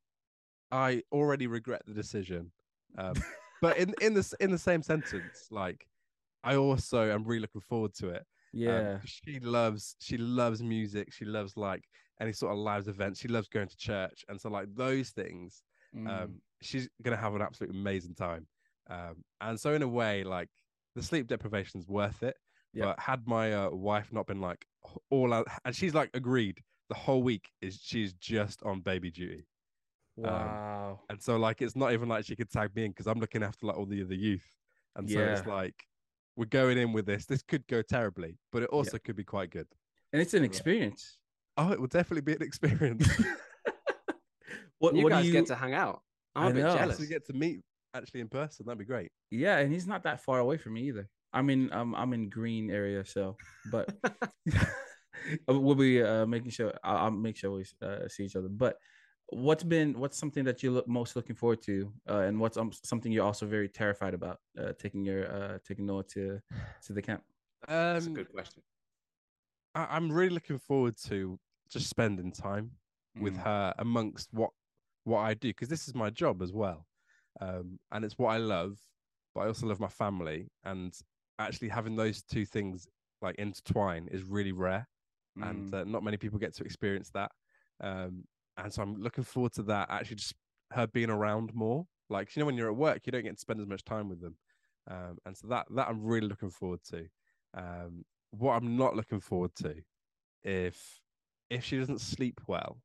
I 0.70 1.02
already 1.12 1.46
regret 1.46 1.83
the 1.87 1.94
decision. 1.94 2.52
Um, 2.98 3.14
but 3.62 3.78
in 3.78 3.94
in 4.00 4.14
this 4.14 4.35
in 4.40 4.50
the 4.50 4.59
same 4.59 4.83
sentence, 4.83 5.46
like 5.50 5.87
I 6.44 6.57
also 6.57 7.11
am 7.11 7.24
really 7.24 7.40
looking 7.42 7.61
forward 7.61 7.94
to 7.94 8.09
it. 8.11 8.24
Um, 8.55 8.61
Yeah. 8.61 9.00
she 9.05 9.40
loves 9.40 9.96
she 10.00 10.16
loves 10.18 10.62
music. 10.62 11.12
She 11.12 11.24
loves 11.24 11.57
like 11.57 11.85
any 12.20 12.33
sort 12.33 12.52
of 12.52 12.59
live 12.59 12.88
events. 12.88 13.20
She 13.20 13.28
loves 13.28 13.48
going 13.48 13.68
to 13.68 13.76
church, 13.76 14.24
and 14.28 14.40
so 14.40 14.48
like 14.50 14.68
those 14.74 15.11
things, 15.11 15.62
Mm. 15.94 16.09
um, 16.09 16.42
she's 16.62 16.88
gonna 17.02 17.16
have 17.16 17.35
an 17.35 17.42
absolute 17.42 17.74
amazing 17.74 18.14
time. 18.14 18.46
Um, 18.88 19.24
and 19.40 19.59
so 19.61 19.74
in 19.74 19.83
a 19.83 19.88
way, 19.88 20.24
like 20.24 20.48
the 20.94 21.02
sleep 21.02 21.26
deprivation 21.26 21.81
is 21.81 21.88
worth 21.88 22.22
it. 22.22 22.37
Yeah. 22.74 22.87
But 22.87 23.00
had 23.00 23.26
my 23.26 23.52
uh, 23.52 23.70
wife 23.70 24.12
not 24.12 24.26
been 24.26 24.40
like 24.40 24.64
all 25.11 25.33
out, 25.35 25.46
and 25.64 25.74
she's 25.76 25.94
like 25.94 26.11
agreed 26.14 26.61
the 26.88 26.94
whole 26.94 27.22
week 27.22 27.48
is 27.61 27.78
she's 27.83 28.12
just 28.14 28.62
on 28.64 28.81
baby 28.81 29.11
duty. 29.11 29.44
wow. 30.16 31.00
And 31.09 31.20
so 31.22 31.37
like 31.38 31.62
it's 31.62 31.76
not 31.76 31.92
even 31.92 32.09
like 32.09 32.24
she 32.24 32.37
could 32.37 32.50
tag 32.50 32.74
me 32.74 32.85
in 32.85 32.90
because 32.90 33.07
I'm 33.07 33.18
looking 33.20 33.42
after 33.42 33.66
like 33.66 33.76
all 33.76 33.87
the 33.87 34.02
other 34.02 34.14
youth. 34.14 34.46
And 34.96 35.09
so 35.11 35.18
it's 35.33 35.46
like 35.46 35.74
we're 36.37 36.47
going 36.47 36.79
in 36.79 36.92
with 36.92 37.07
this. 37.07 37.27
This 37.27 37.42
could 37.42 37.66
go 37.66 37.83
terribly, 37.83 38.38
but 38.53 38.62
it 38.62 38.71
also 38.71 38.99
could 38.99 39.16
be 39.16 39.25
quite 39.25 39.51
good. 39.51 39.66
and 40.12 40.21
it's 40.23 40.35
an 40.35 40.45
experience. 40.45 41.18
Oh, 41.57 41.71
it 41.73 41.81
will 41.81 41.88
definitely 41.88 42.23
be 42.23 42.33
an 42.35 42.42
experience. 42.42 43.09
What 44.83 44.97
you 44.97 45.05
what 45.05 45.11
guys 45.11 45.23
do 45.23 45.29
you 45.29 45.33
get 45.33 45.47
to 45.47 45.55
hang 45.55 45.75
out. 45.75 46.01
I'm 46.35 46.42
a 46.42 46.49
I 46.49 46.53
bit 46.53 46.62
know. 46.64 46.75
jealous. 46.75 46.99
We 46.99 47.07
get 47.07 47.25
to 47.27 47.33
meet 47.33 47.61
actually 47.95 48.21
in 48.21 48.29
person, 48.29 48.66
that'd 48.66 48.81
be 48.81 48.85
great. 48.85 49.12
Yeah, 49.31 49.59
and 49.59 49.73
he's 49.73 49.87
not 49.87 50.03
that 50.03 50.25
far 50.25 50.40
away 50.40 50.57
from 50.57 50.73
me 50.75 50.88
either. 50.88 51.09
I'm 51.33 51.51
in 51.51 51.73
um 51.73 51.95
I'm 51.95 52.12
in 52.12 52.29
green 52.29 52.68
area, 52.68 53.05
so 53.05 53.37
but 53.71 53.95
we'll 55.47 55.77
be 55.77 56.03
uh, 56.03 56.27
making 56.27 56.51
sure 56.51 56.73
I'll, 56.83 56.97
I'll 56.97 57.11
make 57.12 57.37
sure 57.37 57.53
we 57.53 57.64
uh, 57.81 58.09
see 58.09 58.25
each 58.25 58.35
other. 58.35 58.49
But 58.49 58.77
what's 59.33 59.64
been 59.64 59.99
what's 59.99 60.16
something 60.16 60.45
that 60.45 60.62
you 60.62 60.71
look 60.71 60.87
most 60.88 61.16
looking 61.16 61.37
forward 61.37 61.62
to, 61.62 61.92
uh, 62.09 62.18
and 62.21 62.38
what's 62.38 62.57
um, 62.57 62.73
something 62.85 63.12
you're 63.12 63.25
also 63.25 63.47
very 63.47 63.68
terrified 63.68 64.14
about 64.14 64.38
uh, 64.59 64.73
taking 64.79 65.05
your 65.05 65.31
uh, 65.33 65.59
taking 65.64 65.87
Noah 65.87 66.05
to 66.05 66.40
to 66.87 66.92
the 66.92 67.03
camp? 67.03 67.23
That's 67.92 68.07
a 68.07 68.11
Um, 68.11 68.14
good 68.14 68.33
question. 68.33 68.62
I- 69.75 69.97
I'm 69.97 70.11
really 70.12 70.31
looking 70.31 70.59
forward 70.59 70.97
to 71.09 71.38
just 71.68 71.88
spending 71.88 72.33
time 72.33 72.73
with 73.18 73.37
Mm. 73.37 73.45
her 73.45 73.75
amongst 73.79 74.33
what 74.33 74.51
what 75.05 75.21
I 75.21 75.35
do 75.35 75.49
because 75.49 75.68
this 75.68 75.88
is 75.88 75.95
my 75.95 76.11
job 76.11 76.42
as 76.42 76.53
well, 76.53 76.87
um, 77.40 77.79
and 77.90 78.05
it's 78.05 78.18
what 78.18 78.29
I 78.29 78.38
love. 78.38 78.79
But 79.35 79.42
I 79.42 79.47
also 79.47 79.66
love 79.66 79.81
my 79.81 79.88
family, 79.88 80.49
and 80.64 80.95
actually 81.38 81.68
having 81.71 81.97
those 81.97 82.23
two 82.23 82.45
things 82.45 82.87
like 83.21 83.35
intertwine 83.37 84.09
is 84.09 84.23
really 84.25 84.53
rare, 84.53 84.87
and 85.37 85.73
Mm. 85.73 85.75
uh, 85.75 85.85
not 85.85 86.03
many 86.05 86.16
people 86.18 86.38
get 86.38 86.55
to 86.55 86.64
experience 86.64 87.11
that. 87.11 87.33
Um, 87.81 88.25
and 88.57 88.73
so 88.73 88.83
I'm 88.83 89.01
looking 89.01 89.25
forward 89.25 89.53
to 89.55 89.62
that. 89.65 89.88
Actually, 89.91 90.17
just 90.17 90.35
her 90.73 90.87
being 90.87 91.11
around 91.11 91.55
more. 91.55 91.87
Like 92.11 92.35
you 92.35 92.41
know, 92.41 92.47
when 92.47 92.57
you're 92.57 92.71
at 92.71 92.77
work, 92.77 93.03
you 93.07 93.12
don't 93.12 93.25
get 93.25 93.35
to 93.35 93.41
spend 93.41 93.61
as 93.61 93.67
much 93.67 93.85
time 93.85 94.09
with 94.09 94.21
them, 94.21 94.37
um, 94.91 95.19
and 95.25 95.37
so 95.37 95.49
that 95.49 95.67
that 95.75 95.88
I'm 95.88 96.03
really 96.03 96.29
looking 96.29 96.51
forward 96.51 96.81
to. 96.91 97.07
Um, 97.55 98.05
what 98.31 98.55
I'm 98.55 98.77
not 98.77 98.97
looking 98.97 99.21
forward 99.21 99.55
to, 99.57 99.75
if 100.43 101.01
if 101.51 101.65
she 101.65 101.79
doesn't 101.79 102.01
sleep 102.01 102.41
well, 102.47 102.81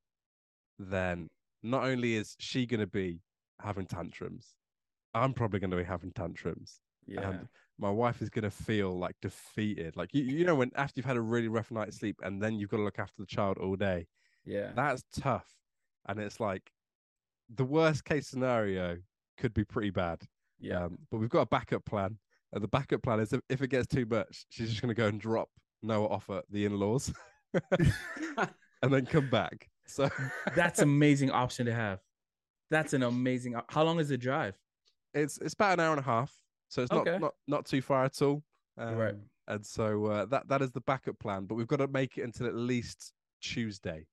then 0.79 1.29
not 1.63 1.83
only 1.83 2.15
is 2.15 2.35
she 2.39 2.65
going 2.65 2.79
to 2.79 2.87
be 2.87 3.21
having 3.61 3.85
tantrums, 3.85 4.55
I'm 5.13 5.33
probably 5.33 5.59
going 5.59 5.71
to 5.71 5.77
be 5.77 5.83
having 5.83 6.11
tantrums. 6.11 6.79
yeah, 7.07 7.29
And 7.29 7.47
my 7.79 7.89
wife 7.89 8.21
is 8.21 8.29
going 8.29 8.43
to 8.43 8.51
feel 8.51 8.97
like 8.97 9.15
defeated. 9.21 9.95
Like 9.95 10.13
you, 10.13 10.23
you 10.23 10.45
know, 10.45 10.55
when 10.55 10.71
after 10.75 10.93
you've 10.99 11.05
had 11.05 11.17
a 11.17 11.21
really 11.21 11.47
rough 11.47 11.71
night's 11.71 11.97
sleep 11.97 12.19
and 12.23 12.41
then 12.41 12.55
you've 12.59 12.69
got 12.69 12.77
to 12.77 12.83
look 12.83 12.99
after 12.99 13.15
the 13.19 13.25
child 13.25 13.57
all 13.57 13.75
day, 13.75 14.07
yeah, 14.47 14.71
that's 14.75 15.03
tough. 15.19 15.45
And 16.07 16.19
it's 16.19 16.39
like 16.39 16.71
the 17.53 17.65
worst 17.65 18.05
case 18.05 18.27
scenario 18.27 18.97
could 19.37 19.53
be 19.53 19.63
pretty 19.63 19.89
bad. 19.91 20.21
yeah. 20.59 20.85
Um, 20.85 20.97
but 21.11 21.17
we've 21.17 21.29
got 21.29 21.41
a 21.41 21.45
backup 21.45 21.85
plan. 21.85 22.17
And 22.53 22.63
the 22.63 22.67
backup 22.67 23.03
plan 23.03 23.19
is 23.19 23.33
if, 23.49 23.61
it 23.61 23.67
gets 23.67 23.87
too 23.87 24.05
much, 24.05 24.45
she's 24.49 24.69
just 24.69 24.81
going 24.81 24.93
to 24.95 24.99
go 24.99 25.07
and 25.07 25.19
drop 25.19 25.49
Noah 25.83 26.07
off 26.07 26.29
at 26.29 26.45
the 26.49 26.63
in 26.65 26.79
laws 26.79 27.13
and 28.81 28.93
then 28.93 29.05
come 29.05 29.29
back. 29.29 29.69
So 29.85 30.09
That's 30.55 30.79
an 30.79 30.89
amazing 30.89 31.31
option 31.31 31.65
to 31.65 31.73
have. 31.73 31.99
That's 32.69 32.93
an 32.93 33.03
amazing. 33.03 33.55
op- 33.55 33.71
How 33.71 33.83
long 33.83 33.99
is 33.99 34.09
the 34.09 34.17
drive? 34.17 34.57
it's 35.13 35.37
it's 35.39 35.53
about 35.53 35.73
an 35.73 35.85
hour 35.85 35.91
and 35.91 35.99
a 35.99 36.03
half. 36.03 36.33
So 36.69 36.81
it's 36.83 36.91
not 36.91 37.07
Okay. 37.07 37.17
not, 37.17 37.33
not 37.47 37.65
too 37.65 37.81
far 37.81 38.03
at 38.05 38.21
all. 38.21 38.43
Right. 38.77 39.13
Um, 39.13 39.21
And 39.47 39.65
so 39.65 40.05
uh, 40.05 40.25
that 40.25 40.47
that 40.49 40.61
is 40.61 40.71
the 40.71 40.81
backup 40.81 41.17
plan. 41.19 41.45
But 41.45 41.55
we've 41.55 41.67
got 41.67 41.77
to 41.77 41.87
make 41.87 42.17
it 42.17 42.23
until 42.23 42.47
at 42.47 42.55
least 42.55 43.13
Tuesday, 43.41 44.05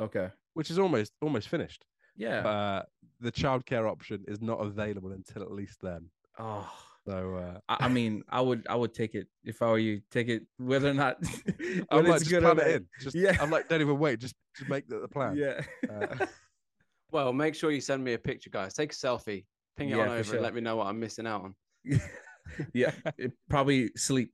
Okay. 0.00 0.28
which 0.54 0.70
is 0.70 0.78
almost 0.78 1.12
almost 1.22 1.48
finished. 1.48 1.84
Yeah. 2.16 2.46
Uh, 2.46 2.82
the 3.20 3.32
childcare 3.32 3.90
option 3.90 4.24
is 4.28 4.40
not 4.40 4.60
available 4.60 5.12
until 5.12 5.42
at 5.42 5.50
least 5.50 5.78
then. 5.82 6.10
oh. 6.38 6.70
So 7.08 7.36
uh, 7.36 7.60
I, 7.68 7.84
I 7.86 7.88
mean, 7.88 8.24
I 8.28 8.40
would, 8.40 8.66
I 8.68 8.74
would 8.74 8.92
take 8.92 9.14
it 9.14 9.28
if 9.44 9.62
I 9.62 9.66
were 9.66 9.78
you. 9.78 10.00
Take 10.10 10.26
it 10.28 10.42
whether 10.58 10.88
or 10.90 10.92
not. 10.94 11.18
I'm 11.92 12.04
like, 12.04 12.18
just 12.24 12.42
plan 12.42 12.58
it 12.58 12.66
in. 12.66 12.86
Just, 13.00 13.14
Yeah. 13.14 13.36
I'm 13.40 13.48
like, 13.48 13.68
don't 13.68 13.80
even 13.80 13.96
wait. 14.00 14.18
Just 14.18 14.34
just 14.56 14.68
make 14.68 14.88
the, 14.88 14.98
the 14.98 15.06
plan. 15.08 15.36
Yeah. 15.36 15.60
Uh, 15.88 16.26
Well, 17.12 17.32
make 17.32 17.54
sure 17.54 17.70
you 17.70 17.80
send 17.80 18.02
me 18.02 18.14
a 18.14 18.18
picture, 18.18 18.50
guys. 18.50 18.74
Take 18.74 18.90
a 18.92 18.96
selfie, 18.96 19.44
ping 19.76 19.90
it 19.90 19.96
Yeah, 19.96 20.02
on 20.02 20.08
over, 20.08 20.24
sure. 20.24 20.34
and 20.34 20.42
let 20.42 20.52
me 20.52 20.60
know 20.60 20.74
what 20.74 20.88
I'm 20.88 20.98
missing 20.98 21.28
out 21.28 21.42
on. 21.44 21.54
yeah. 22.74 22.90
It- 23.16 23.32
probably 23.48 23.92
sleep. 23.96 24.32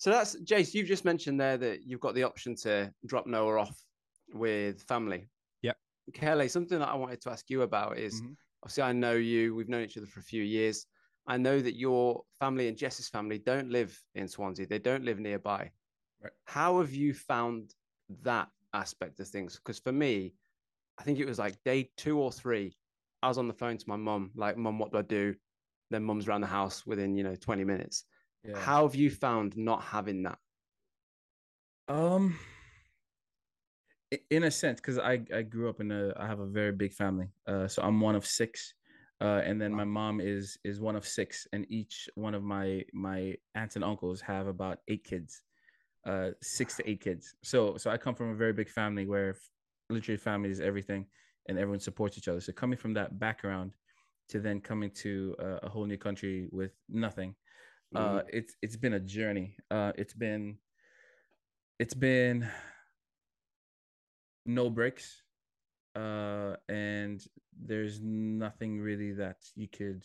So 0.00 0.08
that's 0.08 0.34
Jace. 0.40 0.72
You've 0.72 0.86
just 0.86 1.04
mentioned 1.04 1.38
there 1.38 1.58
that 1.58 1.82
you've 1.82 2.00
got 2.00 2.14
the 2.14 2.22
option 2.22 2.54
to 2.56 2.90
drop 3.04 3.26
Noah 3.26 3.60
off 3.60 3.84
with 4.32 4.82
family. 4.84 5.28
Yep. 5.60 5.76
Kelly, 6.14 6.48
something 6.48 6.78
that 6.78 6.88
I 6.88 6.94
wanted 6.94 7.20
to 7.20 7.30
ask 7.30 7.50
you 7.50 7.60
about 7.62 7.98
is 7.98 8.22
Mhm. 8.22 8.34
obviously 8.62 8.82
I 8.82 8.92
know 8.92 9.12
you. 9.12 9.54
We've 9.54 9.68
known 9.68 9.84
each 9.84 9.98
other 9.98 10.06
for 10.06 10.20
a 10.20 10.22
few 10.22 10.42
years. 10.42 10.86
I 11.26 11.36
know 11.36 11.60
that 11.60 11.76
your 11.76 12.24
family 12.38 12.68
and 12.68 12.78
Jess's 12.78 13.10
family 13.10 13.38
don't 13.38 13.68
live 13.68 14.02
in 14.14 14.26
Swansea. 14.26 14.66
They 14.66 14.78
don't 14.78 15.04
live 15.04 15.20
nearby. 15.20 15.70
Right. 16.22 16.32
How 16.44 16.80
have 16.80 16.94
you 16.94 17.12
found 17.12 17.74
that 18.22 18.48
aspect 18.72 19.20
of 19.20 19.28
things? 19.28 19.56
Because 19.56 19.78
for 19.78 19.92
me, 19.92 20.34
I 20.96 21.02
think 21.02 21.18
it 21.18 21.26
was 21.26 21.38
like 21.38 21.62
day 21.62 21.90
two 21.98 22.18
or 22.18 22.32
three. 22.32 22.74
I 23.22 23.28
was 23.28 23.36
on 23.36 23.48
the 23.48 23.54
phone 23.54 23.76
to 23.76 23.88
my 23.88 23.96
mum, 23.96 24.32
like, 24.34 24.56
"Mum, 24.56 24.78
what 24.78 24.92
do 24.92 24.98
I 24.98 25.02
do?" 25.02 25.36
Then 25.90 26.04
mum's 26.04 26.26
around 26.26 26.40
the 26.40 26.46
house 26.46 26.86
within 26.86 27.14
you 27.18 27.22
know 27.22 27.36
twenty 27.36 27.64
minutes. 27.64 28.06
Yeah. 28.44 28.58
How 28.58 28.86
have 28.86 28.94
you 28.94 29.10
found 29.10 29.56
not 29.56 29.82
having 29.82 30.22
that? 30.22 30.38
Um, 31.88 32.38
in 34.30 34.44
a 34.44 34.50
sense, 34.50 34.80
because 34.80 34.98
I 34.98 35.20
I 35.34 35.42
grew 35.42 35.68
up 35.68 35.80
in 35.80 35.90
a 35.90 36.12
I 36.16 36.26
have 36.26 36.40
a 36.40 36.46
very 36.46 36.72
big 36.72 36.92
family. 36.92 37.28
Uh, 37.46 37.68
so 37.68 37.82
I'm 37.82 38.00
one 38.00 38.16
of 38.16 38.26
six, 38.26 38.74
uh, 39.20 39.42
and 39.44 39.60
then 39.60 39.72
my 39.72 39.84
mom 39.84 40.20
is 40.20 40.58
is 40.64 40.80
one 40.80 40.96
of 40.96 41.06
six, 41.06 41.46
and 41.52 41.66
each 41.68 42.08
one 42.14 42.34
of 42.34 42.42
my 42.42 42.84
my 42.92 43.34
aunts 43.54 43.76
and 43.76 43.84
uncles 43.84 44.20
have 44.20 44.46
about 44.46 44.78
eight 44.88 45.04
kids, 45.04 45.42
uh, 46.06 46.30
six 46.42 46.76
to 46.76 46.88
eight 46.88 47.00
kids. 47.00 47.34
So 47.42 47.76
so 47.76 47.90
I 47.90 47.98
come 47.98 48.14
from 48.14 48.30
a 48.30 48.36
very 48.36 48.52
big 48.52 48.68
family 48.68 49.06
where 49.06 49.36
literally 49.90 50.16
family 50.16 50.50
is 50.50 50.60
everything, 50.60 51.06
and 51.48 51.58
everyone 51.58 51.80
supports 51.80 52.16
each 52.16 52.28
other. 52.28 52.40
So 52.40 52.52
coming 52.52 52.78
from 52.78 52.94
that 52.94 53.18
background, 53.18 53.74
to 54.30 54.40
then 54.40 54.60
coming 54.60 54.90
to 55.02 55.36
a, 55.38 55.66
a 55.66 55.68
whole 55.68 55.86
new 55.86 55.98
country 55.98 56.48
with 56.50 56.72
nothing. 56.88 57.34
Uh, 57.94 58.22
it's 58.28 58.56
it's 58.62 58.76
been 58.76 58.94
a 58.94 59.00
journey. 59.00 59.56
Uh, 59.70 59.92
it's 59.96 60.14
been 60.14 60.56
it's 61.78 61.94
been 61.94 62.48
no 64.46 64.70
breaks, 64.70 65.22
uh, 65.96 66.54
and 66.68 67.24
there's 67.52 68.00
nothing 68.00 68.80
really 68.80 69.12
that 69.12 69.38
you 69.56 69.68
could 69.68 70.04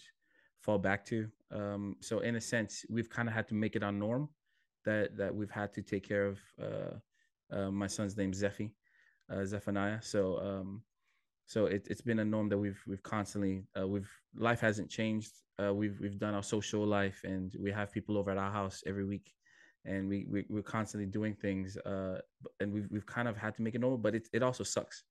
fall 0.61 0.79
back 0.79 1.05
to. 1.05 1.27
Um, 1.51 1.95
so 2.01 2.19
in 2.19 2.35
a 2.35 2.41
sense, 2.41 2.85
we've 2.89 3.09
kind 3.09 3.27
of 3.27 3.35
had 3.35 3.47
to 3.49 3.53
make 3.53 3.75
it 3.75 3.83
our 3.83 3.91
norm 3.91 4.29
that 4.85 5.15
that 5.17 5.33
we've 5.33 5.51
had 5.51 5.73
to 5.73 5.81
take 5.81 6.07
care 6.07 6.25
of. 6.25 6.39
Uh, 6.61 7.55
uh, 7.55 7.69
my 7.69 7.87
son's 7.87 8.17
name 8.17 8.31
Zephy, 8.31 8.71
uh, 9.31 9.45
Zephaniah. 9.45 10.01
So 10.01 10.39
um, 10.39 10.81
so 11.47 11.65
it, 11.65 11.87
it's 11.89 12.01
been 12.01 12.19
a 12.19 12.25
norm 12.25 12.49
that 12.49 12.57
we've 12.57 12.81
we've 12.87 13.03
constantly 13.03 13.63
uh, 13.79 13.87
we've 13.87 14.09
life 14.35 14.59
hasn't 14.59 14.89
changed. 14.89 15.31
Uh, 15.61 15.73
we've 15.73 15.99
we've 15.99 16.17
done 16.17 16.33
our 16.33 16.43
social 16.43 16.85
life 16.85 17.21
and 17.23 17.55
we 17.59 17.71
have 17.71 17.91
people 17.91 18.17
over 18.17 18.31
at 18.31 18.37
our 18.37 18.51
house 18.51 18.83
every 18.85 19.05
week, 19.05 19.33
and 19.85 20.09
we, 20.09 20.25
we 20.29 20.45
we're 20.49 20.63
constantly 20.63 21.05
doing 21.05 21.35
things. 21.35 21.77
Uh, 21.77 22.19
and 22.59 22.73
we've 22.73 22.87
we've 22.91 23.05
kind 23.05 23.27
of 23.27 23.37
had 23.37 23.55
to 23.55 23.61
make 23.61 23.75
it 23.75 23.81
normal, 23.81 23.97
but 23.97 24.15
it 24.15 24.27
it 24.33 24.43
also 24.43 24.63
sucks. 24.63 25.03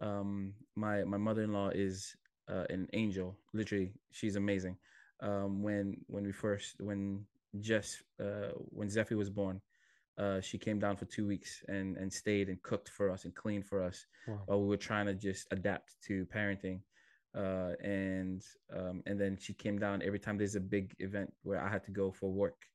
Um, 0.00 0.54
my 0.76 1.04
my 1.04 1.18
mother 1.18 1.42
in 1.42 1.52
law 1.52 1.70
is 1.70 2.14
uh, 2.48 2.64
an 2.70 2.88
angel. 2.92 3.36
Literally, 3.52 3.92
she's 4.10 4.36
amazing. 4.36 4.76
Um, 5.20 5.62
when 5.62 5.96
when 6.06 6.24
we 6.24 6.32
first 6.32 6.76
when 6.80 7.24
Jess 7.60 8.02
uh, 8.20 8.52
when 8.70 8.88
Zephy 8.88 9.16
was 9.16 9.30
born, 9.30 9.60
uh, 10.18 10.40
she 10.40 10.58
came 10.58 10.78
down 10.78 10.96
for 10.96 11.06
two 11.06 11.26
weeks 11.26 11.62
and 11.68 11.96
and 11.96 12.12
stayed 12.12 12.48
and 12.48 12.62
cooked 12.62 12.88
for 12.88 13.10
us 13.10 13.24
and 13.24 13.34
cleaned 13.34 13.66
for 13.66 13.82
us 13.82 14.06
Wow. 14.26 14.40
while 14.46 14.60
we 14.62 14.68
were 14.68 14.76
trying 14.76 15.06
to 15.06 15.14
just 15.14 15.46
adapt 15.52 15.94
to 16.06 16.26
parenting. 16.26 16.80
Uh, 17.34 17.72
and 17.82 18.42
um, 18.76 19.02
and 19.06 19.18
then 19.18 19.38
she 19.40 19.54
came 19.54 19.78
down 19.78 20.02
every 20.02 20.18
time 20.18 20.36
there's 20.36 20.54
a 20.56 20.60
big 20.60 20.94
event 20.98 21.32
where 21.42 21.60
I 21.60 21.68
had 21.68 21.82
to 21.84 21.90
go 21.90 22.10
for 22.12 22.30
work. 22.30 22.66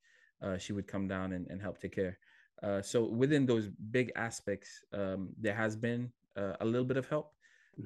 Uh, 0.41 0.58
she 0.58 0.73
would 0.73 0.88
come 0.88 1.08
down 1.08 1.34
and, 1.34 1.47
and 1.50 1.62
help 1.62 1.80
take 1.80 1.95
care. 1.95 2.17
Uh, 2.63 2.82
so 2.82 3.06
within 3.06 3.45
those 3.45 3.67
big 3.91 4.12
aspects, 4.15 4.84
um, 4.93 5.30
there 5.39 5.54
has 5.54 5.76
been 5.76 6.12
uh, 6.36 6.54
a 6.60 6.65
little 6.65 6.86
bit 6.86 6.97
of 6.97 7.08
help, 7.08 7.34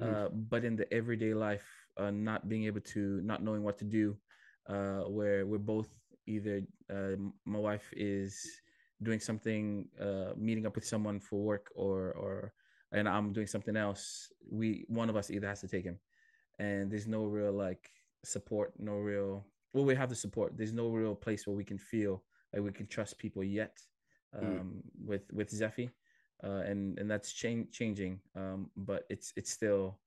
uh, 0.00 0.28
but 0.28 0.64
in 0.64 0.76
the 0.76 0.90
everyday 0.92 1.34
life, 1.34 1.66
uh, 1.98 2.10
not 2.10 2.48
being 2.48 2.64
able 2.64 2.80
to, 2.80 3.20
not 3.22 3.42
knowing 3.42 3.62
what 3.62 3.78
to 3.78 3.84
do, 3.84 4.16
uh, 4.68 5.00
where 5.08 5.44
we're 5.46 5.58
both 5.58 5.88
either 6.26 6.62
uh, 6.90 7.16
my 7.44 7.58
wife 7.58 7.88
is 7.96 8.60
doing 9.02 9.20
something, 9.20 9.88
uh, 10.00 10.32
meeting 10.36 10.66
up 10.66 10.74
with 10.74 10.86
someone 10.86 11.20
for 11.20 11.40
work, 11.40 11.70
or 11.74 12.12
or 12.12 12.52
and 12.92 13.08
I'm 13.08 13.32
doing 13.32 13.46
something 13.46 13.76
else. 13.76 14.30
We 14.50 14.84
one 14.88 15.10
of 15.10 15.16
us 15.16 15.30
either 15.30 15.48
has 15.48 15.60
to 15.60 15.68
take 15.68 15.84
him, 15.84 15.98
and 16.58 16.90
there's 16.90 17.06
no 17.06 17.24
real 17.24 17.52
like 17.52 17.90
support, 18.24 18.72
no 18.78 18.96
real. 18.96 19.46
Well, 19.72 19.84
we 19.84 19.94
have 19.94 20.10
the 20.10 20.14
support. 20.14 20.56
There's 20.56 20.72
no 20.72 20.88
real 20.88 21.14
place 21.14 21.46
where 21.46 21.56
we 21.56 21.64
can 21.64 21.78
feel 21.78 22.22
like 22.52 22.62
we 22.62 22.72
can 22.72 22.86
trust 22.86 23.18
people 23.18 23.42
yet. 23.44 23.78
Um, 24.34 24.44
Mm. 24.44 24.82
with 25.08 25.32
with 25.32 25.50
Zephy, 25.50 25.90
uh, 26.42 26.62
and 26.70 26.98
and 26.98 27.10
that's 27.10 27.32
change, 27.32 27.70
changing. 27.70 28.20
Um, 28.34 28.70
but 28.76 29.04
it's 29.10 29.32
it's 29.36 29.50
still 29.50 29.98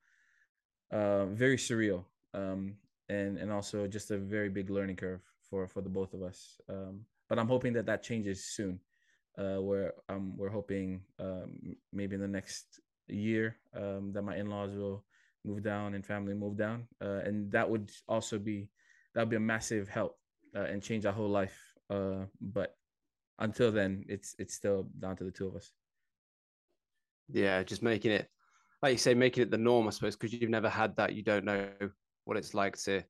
uh, 0.91 1.25
very 1.25 1.57
surreal, 1.57 2.05
um, 2.33 2.75
and 3.09 3.37
and 3.37 3.51
also 3.51 3.87
just 3.87 4.11
a 4.11 4.17
very 4.17 4.49
big 4.49 4.69
learning 4.69 4.95
curve 4.97 5.21
for 5.49 5.67
for 5.67 5.81
the 5.81 5.89
both 5.89 6.13
of 6.13 6.21
us. 6.23 6.59
Um, 6.69 7.05
but 7.29 7.39
I'm 7.39 7.47
hoping 7.47 7.73
that 7.73 7.85
that 7.87 8.03
changes 8.03 8.45
soon. 8.45 8.79
Uh, 9.37 9.57
where 9.57 9.91
um, 10.07 10.31
we're 10.37 10.47
hoping 10.47 11.01
um, 11.19 11.75
maybe 11.91 12.15
in 12.15 12.21
the 12.21 12.27
next 12.27 12.79
year 13.09 13.57
um, 13.75 14.13
that 14.13 14.21
my 14.21 14.37
in-laws 14.37 14.73
will 14.77 15.03
move 15.43 15.61
down 15.61 15.93
and 15.93 16.05
family 16.05 16.33
move 16.33 16.55
down, 16.55 16.87
uh, 17.01 17.19
and 17.25 17.51
that 17.51 17.69
would 17.69 17.91
also 18.07 18.39
be 18.39 18.69
that 19.13 19.19
would 19.21 19.29
be 19.29 19.35
a 19.35 19.39
massive 19.39 19.89
help 19.89 20.17
uh, 20.55 20.61
and 20.63 20.81
change 20.81 21.05
our 21.05 21.11
whole 21.11 21.29
life. 21.29 21.57
Uh, 21.89 22.23
but 22.39 22.77
until 23.39 23.73
then, 23.73 24.05
it's 24.07 24.35
it's 24.39 24.53
still 24.53 24.87
down 24.99 25.17
to 25.17 25.25
the 25.25 25.31
two 25.31 25.47
of 25.47 25.55
us. 25.55 25.73
Yeah, 27.27 27.61
just 27.63 27.83
making 27.83 28.11
it, 28.11 28.29
like 28.81 28.93
you 28.93 28.97
say, 28.97 29.13
making 29.13 29.43
it 29.43 29.51
the 29.51 29.57
norm, 29.57 29.87
I 29.87 29.89
suppose, 29.89 30.15
because 30.15 30.33
you've 30.33 30.49
never 30.49 30.69
had 30.69 30.95
that. 30.95 31.13
You 31.13 31.23
don't 31.23 31.43
know 31.43 31.67
what 32.23 32.37
it's 32.37 32.53
like 32.53 32.77
to 32.83 33.03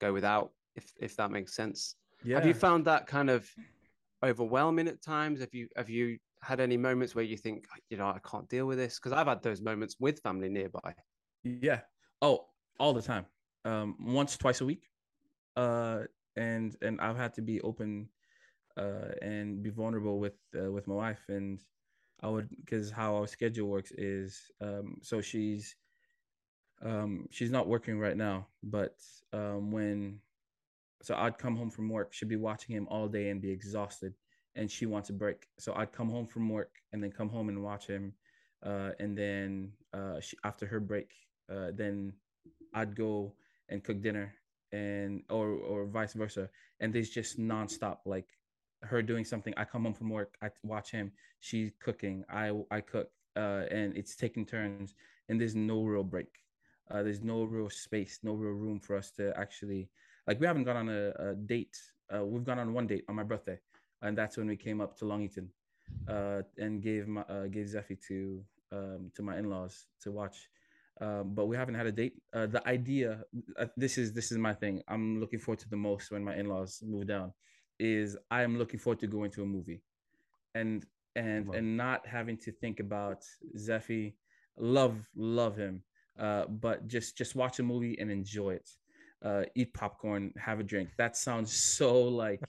go 0.00 0.12
without, 0.12 0.52
if 0.74 0.90
if 0.98 1.16
that 1.16 1.30
makes 1.30 1.54
sense. 1.54 1.96
Yeah. 2.24 2.36
Have 2.36 2.46
you 2.46 2.54
found 2.54 2.84
that 2.86 3.06
kind 3.06 3.30
of 3.30 3.48
overwhelming 4.24 4.88
at 4.88 5.02
times? 5.02 5.40
Have 5.40 5.54
you 5.54 5.68
have 5.76 5.90
you 5.90 6.18
had 6.42 6.60
any 6.60 6.76
moments 6.76 7.14
where 7.14 7.24
you 7.24 7.36
think, 7.36 7.66
you 7.90 7.96
know, 7.96 8.06
I 8.06 8.20
can't 8.28 8.48
deal 8.48 8.66
with 8.66 8.78
this? 8.78 8.98
Because 8.98 9.12
I've 9.12 9.26
had 9.26 9.42
those 9.42 9.60
moments 9.60 9.96
with 9.98 10.20
family 10.20 10.48
nearby. 10.48 10.94
Yeah. 11.44 11.80
Oh, 12.22 12.46
all 12.78 12.92
the 12.92 13.02
time. 13.02 13.26
Um, 13.64 13.96
once, 14.00 14.36
twice 14.36 14.60
a 14.60 14.64
week. 14.64 14.88
Uh, 15.56 16.02
and 16.36 16.76
and 16.82 17.00
I've 17.00 17.16
had 17.16 17.34
to 17.34 17.42
be 17.42 17.60
open, 17.62 18.08
uh, 18.76 19.12
and 19.22 19.62
be 19.62 19.70
vulnerable 19.70 20.18
with 20.18 20.36
uh, 20.58 20.70
with 20.70 20.86
my 20.86 20.94
wife. 20.94 21.24
And 21.28 21.60
I 22.20 22.28
would 22.28 22.48
because 22.50 22.90
how 22.90 23.16
our 23.16 23.26
schedule 23.26 23.68
works 23.68 23.92
is 23.92 24.50
um, 24.60 24.98
so 25.02 25.20
she's 25.20 25.76
um 26.82 27.26
she's 27.30 27.50
not 27.50 27.66
working 27.68 27.98
right 27.98 28.16
now, 28.16 28.48
but 28.62 28.96
um 29.32 29.72
when 29.72 30.20
so 31.02 31.14
I'd 31.14 31.38
come 31.38 31.56
home 31.56 31.70
from 31.70 31.88
work, 31.88 32.12
she'd 32.12 32.28
be 32.28 32.36
watching 32.36 32.74
him 32.74 32.86
all 32.90 33.08
day 33.08 33.30
and 33.30 33.40
be 33.40 33.50
exhausted, 33.50 34.14
and 34.54 34.70
she 34.70 34.86
wants 34.86 35.10
a 35.10 35.12
break. 35.12 35.46
So 35.58 35.74
I'd 35.74 35.92
come 35.92 36.10
home 36.10 36.26
from 36.26 36.48
work 36.48 36.72
and 36.92 37.02
then 37.02 37.10
come 37.10 37.28
home 37.28 37.48
and 37.48 37.62
watch 37.62 37.86
him, 37.86 38.14
uh, 38.64 38.90
and 38.98 39.16
then 39.16 39.72
uh, 39.92 40.20
she, 40.20 40.36
after 40.44 40.66
her 40.66 40.80
break, 40.80 41.12
uh, 41.50 41.70
then 41.74 42.12
I'd 42.74 42.96
go 42.96 43.34
and 43.68 43.82
cook 43.82 44.02
dinner, 44.02 44.34
and 44.72 45.22
or 45.30 45.50
or 45.50 45.86
vice 45.86 46.14
versa. 46.14 46.48
And 46.80 46.92
there's 46.92 47.10
just 47.10 47.38
nonstop 47.38 47.98
like 48.04 48.28
her 48.82 49.02
doing 49.02 49.24
something. 49.24 49.54
I 49.56 49.64
come 49.64 49.84
home 49.84 49.94
from 49.94 50.10
work, 50.10 50.36
I 50.42 50.50
watch 50.62 50.90
him. 50.90 51.12
She's 51.40 51.70
cooking. 51.80 52.24
I 52.30 52.52
I 52.70 52.80
cook, 52.80 53.10
uh, 53.36 53.64
and 53.70 53.96
it's 53.96 54.16
taking 54.16 54.46
turns. 54.46 54.94
And 55.28 55.40
there's 55.40 55.54
no 55.54 55.82
real 55.82 56.04
break. 56.04 56.28
Uh, 56.90 57.02
there's 57.02 57.22
no 57.22 57.42
real 57.42 57.68
space, 57.68 58.20
no 58.22 58.34
real 58.34 58.52
room 58.52 58.78
for 58.78 58.96
us 58.96 59.10
to 59.12 59.36
actually 59.36 59.90
like. 60.26 60.40
We 60.40 60.46
haven't 60.46 60.64
gone 60.64 60.76
on 60.76 60.88
a, 60.88 61.10
a 61.18 61.34
date. 61.34 61.76
Uh, 62.14 62.24
we've 62.24 62.44
gone 62.44 62.58
on 62.58 62.72
one 62.72 62.86
date 62.86 63.04
on 63.08 63.14
my 63.14 63.22
birthday, 63.22 63.58
and 64.02 64.16
that's 64.16 64.36
when 64.36 64.46
we 64.46 64.56
came 64.56 64.80
up 64.80 64.96
to 64.98 65.04
Long 65.04 65.22
Eaton, 65.22 65.50
uh, 66.08 66.42
and 66.58 66.82
gave 66.82 67.08
my 67.08 67.22
uh, 67.22 67.46
gave 67.46 67.66
Zephy 67.66 67.98
to 68.08 68.44
um, 68.72 69.10
to 69.14 69.22
my 69.22 69.38
in-laws 69.38 69.86
to 70.02 70.12
watch. 70.12 70.48
Um, 71.00 71.34
but 71.34 71.46
we 71.46 71.56
haven't 71.56 71.74
had 71.74 71.86
a 71.86 71.92
date. 71.92 72.14
Uh, 72.32 72.46
the 72.46 72.66
idea, 72.66 73.22
uh, 73.58 73.66
this 73.76 73.98
is 73.98 74.12
this 74.12 74.32
is 74.32 74.38
my 74.38 74.54
thing. 74.54 74.82
I'm 74.88 75.20
looking 75.20 75.38
forward 75.38 75.58
to 75.60 75.68
the 75.68 75.76
most 75.76 76.10
when 76.10 76.24
my 76.24 76.34
in-laws 76.36 76.82
move 76.84 77.06
down, 77.06 77.32
is 77.78 78.16
I 78.30 78.42
am 78.42 78.56
looking 78.56 78.80
forward 78.80 79.00
to 79.00 79.06
going 79.06 79.30
to 79.32 79.42
a 79.42 79.46
movie, 79.46 79.82
and 80.54 80.86
and 81.14 81.54
and 81.54 81.76
not 81.76 82.06
having 82.06 82.38
to 82.38 82.52
think 82.52 82.80
about 82.80 83.24
Zephy. 83.58 84.14
Love 84.58 85.06
love 85.14 85.56
him, 85.56 85.82
uh, 86.18 86.46
but 86.46 86.86
just 86.86 87.16
just 87.16 87.34
watch 87.34 87.58
a 87.58 87.62
movie 87.62 87.98
and 87.98 88.10
enjoy 88.10 88.54
it. 88.54 88.70
Uh, 89.26 89.42
eat 89.56 89.74
popcorn, 89.74 90.32
have 90.38 90.60
a 90.60 90.62
drink. 90.62 90.88
That 90.98 91.16
sounds 91.16 91.50
so 91.52 91.88
like 92.24 92.40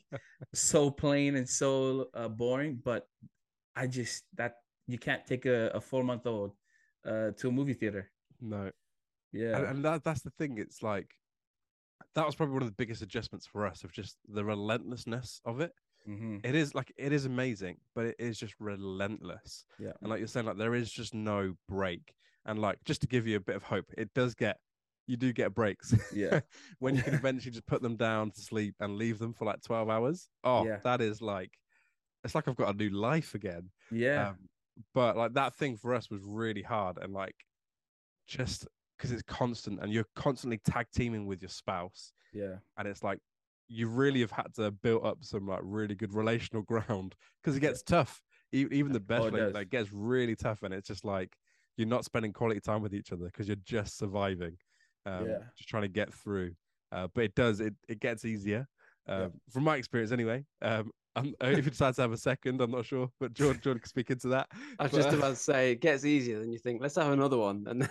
so 0.53 0.91
plain 0.91 1.35
and 1.35 1.49
so 1.49 2.07
uh, 2.13 2.29
boring, 2.29 2.79
but 2.83 3.07
I 3.75 3.87
just 3.87 4.25
that 4.35 4.53
you 4.85 4.99
can't 4.99 5.25
take 5.25 5.45
a, 5.45 5.59
a 5.73 5.81
four 5.81 6.03
month 6.03 6.27
old 6.27 6.51
uh, 7.03 7.31
to 7.37 7.47
a 7.49 7.51
movie 7.51 7.73
theater. 7.73 8.11
No. 8.39 8.71
Yeah, 9.33 9.57
And, 9.57 9.65
and 9.67 9.85
that, 9.85 10.03
that's 10.03 10.21
the 10.21 10.29
thing. 10.37 10.57
It's 10.57 10.83
like 10.83 11.09
that 12.15 12.25
was 12.25 12.35
probably 12.35 12.53
one 12.53 12.61
of 12.63 12.69
the 12.69 12.75
biggest 12.75 13.01
adjustments 13.01 13.45
for 13.45 13.65
us 13.65 13.83
of 13.83 13.91
just 13.91 14.17
the 14.27 14.43
relentlessness 14.43 15.41
of 15.45 15.61
it. 15.61 15.71
hmm 16.05 16.37
It 16.43 16.55
is 16.55 16.75
like 16.75 16.93
it 16.97 17.11
is 17.11 17.25
amazing, 17.25 17.77
but 17.95 18.05
it 18.05 18.15
is 18.19 18.37
just 18.37 18.53
relentless. 18.59 19.65
yeah, 19.79 19.93
And 20.01 20.09
like 20.09 20.19
you're 20.19 20.27
saying, 20.27 20.45
like 20.45 20.57
there 20.57 20.75
is 20.75 20.91
just 20.91 21.13
no 21.13 21.55
break. 21.67 22.13
And 22.45 22.59
like 22.59 22.77
just 22.85 23.01
to 23.01 23.07
give 23.07 23.27
you 23.27 23.35
a 23.37 23.41
bit 23.49 23.55
of 23.55 23.63
hope, 23.63 23.85
it 23.97 24.13
does 24.13 24.35
get 24.35 24.57
you 25.07 25.17
do 25.17 25.33
get 25.33 25.55
breaks. 25.55 25.93
Yeah. 26.13 26.41
when 26.79 26.95
you 26.95 27.01
can 27.03 27.13
eventually 27.15 27.51
just 27.51 27.65
put 27.65 27.81
them 27.81 27.95
down 27.95 28.31
to 28.31 28.41
sleep 28.41 28.75
and 28.79 28.97
leave 28.97 29.19
them 29.19 29.33
for 29.33 29.45
like 29.45 29.61
12 29.61 29.89
hours. 29.89 30.29
Oh, 30.43 30.65
Yeah. 30.65 30.79
that 30.83 31.01
is 31.01 31.21
like 31.21 31.51
it's 32.23 32.35
like 32.35 32.47
I've 32.47 32.55
got 32.55 32.73
a 32.75 32.77
new 32.77 32.89
life 32.89 33.35
again. 33.35 33.69
yeah, 33.91 34.29
Um, 34.29 34.49
but 34.93 35.17
like 35.17 35.33
that 35.33 35.55
thing 35.55 35.77
for 35.77 35.93
us 35.95 36.09
was 36.09 36.21
really 36.23 36.61
hard 36.61 36.97
and 36.97 37.13
like 37.13 37.35
just 38.27 38.67
because 38.97 39.11
it's 39.11 39.23
constant 39.23 39.79
and 39.81 39.91
you're 39.93 40.05
constantly 40.15 40.57
tag 40.57 40.87
teaming 40.93 41.25
with 41.25 41.41
your 41.41 41.49
spouse 41.49 42.11
yeah, 42.33 42.57
and 42.77 42.87
it's 42.87 43.03
like 43.03 43.19
you 43.69 43.87
really 43.87 44.19
have 44.21 44.31
had 44.31 44.53
to 44.55 44.71
build 44.71 45.05
up 45.05 45.23
some 45.23 45.47
like 45.47 45.61
really 45.63 45.95
good 45.95 46.13
relational 46.13 46.63
ground 46.63 47.15
because 47.41 47.55
it 47.55 47.61
gets 47.61 47.81
tough 47.83 48.21
E- 48.53 48.67
even 48.71 48.91
the 48.91 48.99
best 48.99 49.23
Oh, 49.23 49.35
it 49.35 49.53
like 49.53 49.69
gets 49.69 49.91
really 49.91 50.35
tough 50.35 50.63
and 50.63 50.73
it's 50.73 50.87
just 50.87 51.05
like 51.05 51.35
you're 51.77 51.87
not 51.87 52.05
spending 52.05 52.33
quality 52.33 52.59
time 52.59 52.81
with 52.81 52.93
each 52.93 53.11
other 53.11 53.25
because 53.25 53.47
you're 53.47 53.57
just 53.63 53.97
surviving 53.97 54.57
um 55.07 55.27
Yeah. 55.27 55.37
just 55.57 55.69
trying 55.69 55.83
to 55.83 55.87
get 55.89 56.13
through 56.13 56.51
uh, 56.91 57.07
but 57.13 57.23
it 57.23 57.35
does 57.35 57.59
it 57.59 57.73
it 57.87 57.99
gets 57.99 58.25
easier 58.25 58.67
um, 59.07 59.19
Yeah. 59.21 59.27
from 59.53 59.63
my 59.63 59.75
experience 59.77 60.11
anyway 60.11 60.43
um 60.61 60.91
I'm, 61.15 61.33
if 61.41 61.65
you 61.65 61.71
decide 61.71 61.95
to 61.95 62.01
have 62.01 62.11
a 62.11 62.17
second 62.17 62.61
i'm 62.61 62.71
not 62.71 62.85
sure 62.85 63.09
but 63.19 63.33
Jordan, 63.33 63.59
Jordan 63.63 63.81
can 63.81 63.89
speak 63.89 64.11
into 64.11 64.27
that 64.29 64.47
I 64.79 64.83
was 64.83 64.91
But, 64.91 64.97
just 64.97 65.13
uh, 65.13 65.17
about 65.17 65.29
to 65.29 65.35
say 65.35 65.71
it 65.71 65.81
gets 65.81 66.05
easier, 66.05 66.39
than 66.39 66.51
you 66.51 66.59
think, 66.59 66.81
let's 66.81 66.95
have 66.95 67.11
another 67.11 67.37
one. 67.37 67.65
And 67.67 67.81
then 67.81 67.89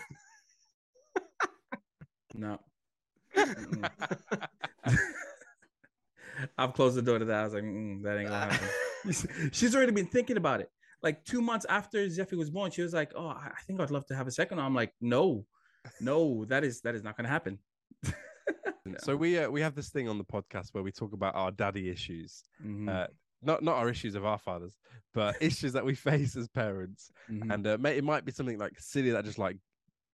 no. 2.34 2.60
I've 6.58 6.72
closed 6.74 6.96
the 6.96 7.02
door 7.02 7.18
to 7.18 7.24
that. 7.24 7.40
I 7.40 7.44
was 7.44 7.54
like, 7.54 7.64
mm, 7.64 8.02
that 8.02 8.18
ain't 8.18 8.28
gonna 8.28 8.52
happen. 8.52 8.68
She's 9.52 9.74
already 9.74 9.92
been 9.92 10.06
thinking 10.06 10.36
about 10.36 10.60
it. 10.60 10.70
Like 11.02 11.24
two 11.24 11.40
months 11.40 11.64
after 11.68 12.06
Zephy 12.06 12.36
was 12.36 12.50
born, 12.50 12.70
she 12.70 12.82
was 12.82 12.92
like, 12.92 13.12
"Oh, 13.16 13.28
I 13.28 13.50
I 13.56 13.60
think 13.66 13.80
I'd 13.80 13.90
love 13.90 14.06
to 14.06 14.14
have 14.16 14.26
a 14.26 14.30
second. 14.30 14.60
I'm 14.60 14.74
like, 14.74 14.92
"No, 15.00 15.46
no, 16.00 16.44
that 16.46 16.64
is 16.64 16.80
that 16.82 16.94
is 16.94 17.02
not 17.02 17.16
gonna 17.16 17.28
happen." 17.28 17.58
So 18.98 19.16
we 19.16 19.36
uh, 19.38 19.50
we 19.50 19.60
have 19.62 19.74
this 19.74 19.90
thing 19.90 20.08
on 20.08 20.16
the 20.16 20.24
podcast 20.24 20.68
where 20.72 20.84
we 20.84 20.92
talk 20.92 21.12
about 21.12 21.34
our 21.34 21.50
daddy 21.50 21.90
issues, 21.90 22.44
Mhm, 22.64 22.88
uh, 22.88 23.08
not 23.42 23.62
not 23.62 23.76
our 23.76 23.88
issues 23.88 24.14
of 24.14 24.24
our 24.24 24.38
fathers, 24.38 24.76
but 25.12 25.36
issues 25.42 25.72
that 25.72 25.84
we 25.84 25.94
face 25.96 26.36
as 26.36 26.46
parents. 26.48 27.10
mhm. 27.28 27.52
And 27.52 27.66
uh, 27.66 27.78
may, 27.80 27.96
it 27.98 28.04
might 28.04 28.24
be 28.24 28.30
something 28.30 28.58
like 28.58 28.78
silly 28.78 29.10
that 29.10 29.24
just 29.24 29.38
like 29.38 29.58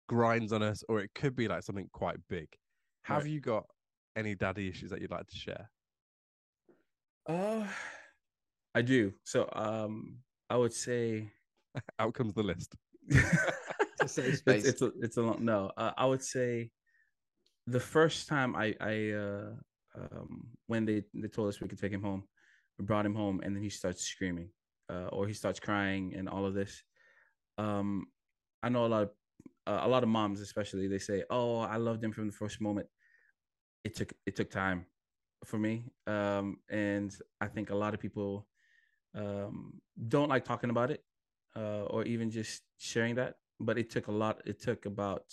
grinds 0.07 0.53
on 0.53 0.63
us, 0.63 0.83
or 0.87 1.01
it 1.01 1.11
could 1.13 1.35
be 1.35 1.49
like 1.49 1.63
something 1.63 1.89
quite 1.91 2.17
big. 2.29 2.47
Have 3.03 3.23
Right. 3.23 3.31
you 3.33 3.41
got 3.41 3.65
any 4.15 4.35
daddy 4.35 4.69
issues 4.69 4.89
that 4.91 5.01
you'd 5.01 5.11
like 5.11 5.27
to 5.27 5.35
share? 5.35 5.69
Uh, 7.25 7.67
I 8.73 8.81
do. 8.83 9.13
So, 9.25 9.49
um, 9.51 10.19
I 10.49 10.55
would 10.55 10.73
say 10.73 11.31
Out 11.99 12.13
comes 12.13 12.33
the 12.33 12.43
list. 12.43 12.75
It's 14.01 14.17
a 14.17 14.21
safe 14.23 14.37
space. 14.37 14.65
it's, 14.65 14.67
it's 14.67 14.81
a 14.81 14.91
it's 15.01 15.17
a 15.17 15.21
long 15.21 15.43
no. 15.43 15.71
Uh, 15.77 15.91
I 15.97 16.05
would 16.05 16.23
say 16.23 16.71
the 17.67 17.79
first 17.79 18.27
time 18.27 18.55
I 18.55 18.75
I 18.79 19.11
uh 19.11 19.51
um 19.95 20.47
when 20.67 20.85
they 20.85 21.03
they 21.13 21.27
told 21.27 21.49
us 21.49 21.61
we 21.61 21.67
could 21.67 21.79
take 21.79 21.91
him 21.91 22.03
home, 22.03 22.23
we 22.79 22.85
brought 22.85 23.05
him 23.05 23.15
home 23.15 23.41
and 23.43 23.55
then 23.55 23.63
he 23.63 23.69
starts 23.69 24.03
screaming, 24.03 24.49
uh, 24.89 25.07
or 25.11 25.27
he 25.27 25.33
starts 25.33 25.59
crying 25.59 26.13
and 26.15 26.27
all 26.29 26.45
of 26.45 26.53
this. 26.53 26.83
Um, 27.57 28.07
I 28.63 28.69
know 28.69 28.85
a 28.85 28.87
lot 28.87 29.03
of 29.03 29.09
uh, 29.67 29.81
a 29.83 29.87
lot 29.87 30.03
of 30.03 30.09
moms 30.09 30.41
especially 30.41 30.87
they 30.87 30.99
say, 30.99 31.23
"Oh, 31.29 31.59
I 31.59 31.77
loved 31.77 32.03
him 32.03 32.11
from 32.11 32.27
the 32.27 32.33
first 32.33 32.61
moment." 32.61 32.87
It 33.83 33.95
took 33.95 34.13
it 34.25 34.35
took 34.35 34.49
time 34.49 34.85
for 35.45 35.57
me, 35.57 35.91
um, 36.07 36.57
and 36.69 37.13
I 37.39 37.47
think 37.47 37.69
a 37.69 37.75
lot 37.75 37.93
of 37.93 37.99
people 37.99 38.47
um 39.13 39.81
don't 40.07 40.29
like 40.29 40.45
talking 40.45 40.69
about 40.69 40.89
it 40.89 41.03
uh, 41.55 41.83
or 41.83 42.03
even 42.05 42.31
just 42.31 42.61
sharing 42.77 43.15
that. 43.15 43.35
But 43.61 43.77
it 43.77 43.89
took 43.89 44.07
a 44.07 44.11
lot. 44.11 44.41
It 44.45 44.61
took 44.61 44.85
about 44.85 45.25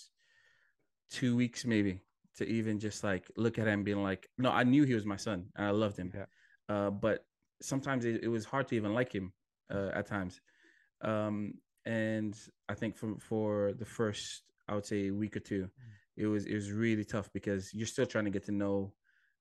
two 1.11 1.37
weeks, 1.37 1.65
maybe, 1.65 2.01
to 2.37 2.45
even 2.47 2.79
just 2.79 3.03
like 3.03 3.31
look 3.37 3.59
at 3.59 3.67
him, 3.67 3.85
being 3.85 4.03
like, 4.03 4.29
"No, 4.37 4.51
I 4.51 4.65
knew 4.65 4.85
he 4.85 4.95
was 4.95 5.07
my 5.07 5.17
son, 5.17 5.47
and 5.57 5.67
I 5.67 5.71
loved 5.71 5.99
him." 5.99 6.13
Yeah. 6.15 6.27
Uh, 6.69 6.91
but 6.91 7.25
sometimes 7.63 8.05
it, 8.05 8.23
it 8.23 8.29
was 8.29 8.45
hard 8.45 8.69
to 8.69 8.77
even 8.77 8.95
like 8.95 9.13
him 9.13 9.33
uh, 9.73 9.91
at 9.95 10.07
times. 10.07 10.41
Um, 11.01 11.55
and 11.87 12.35
I 12.69 12.75
think 12.75 12.97
for 12.97 13.17
for 13.19 13.73
the 13.73 13.87
first, 13.87 14.43
I 14.69 14.75
would 14.75 14.87
say, 14.87 15.11
week 15.11 15.37
or 15.37 15.41
two, 15.41 15.71
it 16.17 16.27
was 16.27 16.45
it 16.47 16.55
was 16.55 16.71
really 16.71 17.05
tough 17.05 17.31
because 17.33 17.73
you're 17.73 17.87
still 17.87 18.07
trying 18.07 18.27
to 18.27 18.31
get 18.31 18.45
to 18.47 18.53
know, 18.53 18.93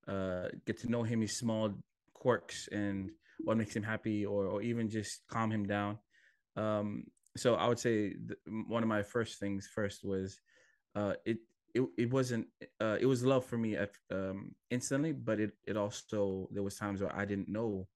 uh, 0.08 0.48
get 0.66 0.80
to 0.82 0.90
know 0.90 1.04
him, 1.04 1.22
his 1.22 1.38
small 1.38 1.74
quirks 2.14 2.68
and 2.72 3.12
what 3.44 3.58
makes 3.58 3.76
him 3.76 3.84
happy, 3.84 4.26
or 4.26 4.46
or 4.46 4.62
even 4.62 4.90
just 4.90 5.22
calm 5.28 5.52
him 5.52 5.66
down. 5.66 6.00
Um, 6.56 7.06
so 7.40 7.56
I 7.56 7.68
would 7.68 7.80
say 7.80 8.14
th- 8.14 8.40
one 8.68 8.84
of 8.84 8.90
my 8.90 9.04
first 9.04 9.40
things 9.40 9.68
first 9.74 10.04
was, 10.04 10.42
uh, 10.96 11.14
it 11.26 11.38
it 11.74 11.84
it 11.98 12.12
wasn't 12.12 12.48
uh, 12.82 12.98
it 13.00 13.06
was 13.06 13.24
love 13.24 13.46
for 13.46 13.58
me 13.58 13.76
at, 13.76 13.92
um, 14.12 14.56
instantly, 14.70 15.12
but 15.14 15.40
it 15.40 15.52
it 15.66 15.78
also 15.78 16.48
there 16.52 16.64
was 16.64 16.76
times 16.78 17.02
where 17.02 17.16
I 17.16 17.26
didn't 17.26 17.50
know, 17.50 17.88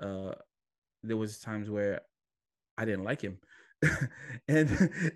uh, 0.00 0.34
there 1.02 1.16
was 1.16 1.38
times 1.40 1.70
where 1.70 2.02
I 2.78 2.84
didn't 2.84 3.04
like 3.04 3.20
him. 3.20 3.38
and, 4.48 4.68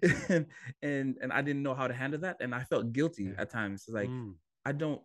and 0.29 0.47
and 0.83 1.19
and 1.21 1.33
I 1.33 1.43
didn't 1.43 1.63
know 1.63 1.75
how 1.75 1.89
to 1.89 1.95
handle 1.95 2.21
that, 2.21 2.39
and 2.41 2.55
I 2.55 2.65
felt 2.65 2.93
guilty 2.93 3.25
Yeah. 3.25 3.35
at 3.39 3.51
times. 3.51 3.87
Like 3.89 4.11
Mm. 4.11 4.35
I 4.65 4.73
don't. 4.73 5.03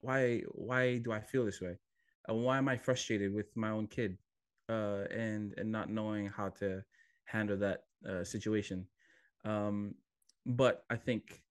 Why 0.00 0.42
why 0.52 0.98
do 0.98 1.12
I 1.12 1.20
feel 1.20 1.44
this 1.44 1.60
way? 1.60 1.76
And 2.28 2.44
why 2.44 2.58
am 2.58 2.68
I 2.68 2.76
frustrated 2.76 3.32
with 3.34 3.54
my 3.56 3.70
own 3.70 3.86
kid, 3.86 4.18
uh, 4.68 5.04
and 5.10 5.54
and 5.56 5.70
not 5.72 5.90
knowing 5.90 6.26
how 6.28 6.50
to 6.60 6.82
handle 7.24 7.56
that 7.58 7.84
uh, 8.08 8.24
situation? 8.24 8.86
Um, 9.44 9.94
but 10.46 10.84
I 10.90 10.96
think 10.96 11.42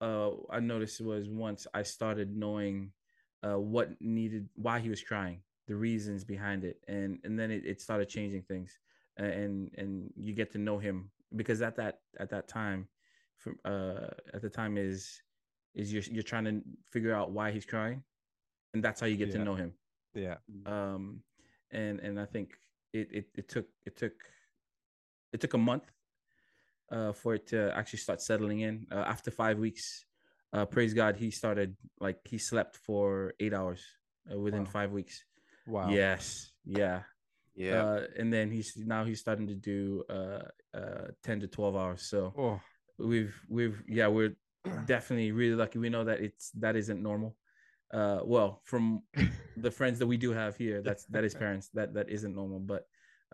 uh, 0.00 0.30
I 0.50 0.60
noticed 0.60 1.00
was 1.00 1.28
once 1.28 1.66
I 1.74 1.82
started 1.82 2.36
knowing 2.36 2.92
uh, 3.42 3.58
what 3.58 3.90
needed, 4.00 4.48
why 4.54 4.80
he 4.80 4.88
was 4.88 5.02
crying, 5.02 5.40
the 5.66 5.76
reasons 5.76 6.24
behind 6.24 6.64
it, 6.64 6.78
and 6.88 7.18
and 7.24 7.38
then 7.38 7.50
it, 7.50 7.64
it 7.66 7.80
started 7.80 8.08
changing 8.08 8.42
things, 8.42 8.78
and 9.16 9.70
and 9.76 10.12
you 10.16 10.34
get 10.34 10.50
to 10.52 10.58
know 10.58 10.78
him 10.78 11.10
because 11.36 11.62
at 11.62 11.76
that 11.76 12.00
at 12.18 12.30
that 12.30 12.48
time, 12.48 12.88
from 13.36 13.56
uh, 13.64 14.08
at 14.32 14.42
the 14.42 14.50
time 14.50 14.76
is 14.76 15.22
is 15.74 15.92
you're 15.92 16.02
you're 16.10 16.22
trying 16.22 16.44
to 16.44 16.62
figure 16.90 17.14
out 17.14 17.30
why 17.32 17.50
he's 17.50 17.64
crying, 17.66 18.02
and 18.74 18.82
that's 18.84 19.00
how 19.00 19.06
you 19.06 19.16
get 19.16 19.28
Yeah. 19.28 19.38
to 19.38 19.44
know 19.44 19.54
him 19.54 19.72
Yeah. 20.14 20.36
um 20.66 21.20
and 21.70 22.00
and 22.00 22.20
i 22.20 22.24
think 22.24 22.54
it 22.92 23.08
it, 23.12 23.26
it 23.34 23.48
took 23.48 23.66
it 23.84 23.96
took 23.96 24.12
it 25.34 25.40
took 25.42 25.54
a 25.54 25.58
month 25.70 25.86
uh 26.96 27.12
for 27.20 27.34
it 27.34 27.44
to 27.52 27.58
actually 27.78 27.98
start 28.06 28.20
settling 28.20 28.60
in. 28.68 28.86
Uh, 28.94 29.04
after 29.14 29.30
five 29.30 29.58
weeks 29.58 29.84
uh 30.54 30.64
praise 30.74 30.92
god 30.94 31.16
he 31.16 31.28
started 31.30 31.70
like 32.06 32.18
he 32.32 32.38
slept 32.38 32.74
for 32.86 33.34
eight 33.40 33.54
hours 33.60 33.82
uh, 34.30 34.38
within 34.38 34.64
Wow. 34.64 34.70
five 34.76 34.90
weeks. 34.98 35.24
Wow. 35.66 35.88
yes. 35.90 36.52
Yeah. 36.64 36.98
Yeah. 37.56 37.82
uh 37.82 38.00
and 38.18 38.28
then 38.32 38.46
he's 38.56 38.70
now 38.76 39.02
he's 39.08 39.20
starting 39.26 39.46
to 39.48 39.54
do 39.72 40.04
uh 40.16 40.44
uh 40.80 41.06
10 41.22 41.40
to 41.40 41.46
12 41.48 41.76
hours. 41.82 42.02
So 42.12 42.20
Oh, 42.36 42.60
we've 42.98 43.34
we've 43.48 43.78
yeah 43.88 44.08
we're 44.16 44.34
definitely 44.86 45.32
really 45.32 45.56
lucky. 45.62 45.78
We 45.78 45.90
know 45.90 46.04
that 46.04 46.20
it's 46.20 46.50
that 46.62 46.74
isn't 46.76 47.02
normal. 47.02 47.30
Uh 47.98 48.20
well 48.34 48.60
from 48.64 49.02
the 49.66 49.70
friends 49.70 49.98
that 50.00 50.06
we 50.12 50.16
do 50.16 50.30
have 50.32 50.56
here 50.64 50.78
that's 50.82 51.04
that 51.14 51.24
is 51.24 51.34
parents 51.44 51.66
that 51.74 51.94
that 51.96 52.08
isn't 52.16 52.34
normal. 52.34 52.60
But 52.60 52.82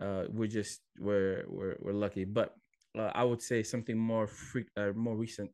uh 0.00 0.24
we're 0.30 0.48
just 0.48 0.80
we're 0.98 1.44
we're, 1.48 1.76
we're 1.80 1.92
lucky 1.92 2.24
but 2.24 2.54
uh, 2.98 3.10
i 3.14 3.22
would 3.22 3.42
say 3.42 3.62
something 3.62 3.96
more 3.98 4.26
free, 4.26 4.64
uh, 4.76 4.92
more 4.94 5.16
recent 5.16 5.50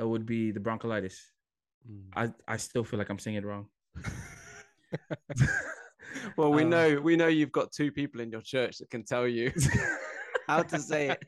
uh, 0.00 0.06
would 0.06 0.26
be 0.26 0.50
the 0.50 0.60
bronchiolitis 0.60 1.16
Mm. 1.86 2.08
i 2.16 2.32
i 2.48 2.56
still 2.56 2.82
feel 2.82 2.98
like 2.98 3.10
i'm 3.10 3.18
saying 3.18 3.36
it 3.36 3.44
wrong 3.44 3.68
well, 6.36 6.52
we 6.52 6.62
um, 6.62 6.70
know 6.70 7.00
we 7.00 7.16
know 7.16 7.28
you've 7.28 7.52
got 7.52 7.72
two 7.72 7.90
people 7.90 8.20
in 8.20 8.30
your 8.30 8.40
church 8.40 8.78
that 8.78 8.90
can 8.90 9.04
tell 9.04 9.26
you 9.26 9.52
how 10.48 10.62
to 10.62 10.78
say 10.78 11.10
it. 11.10 11.22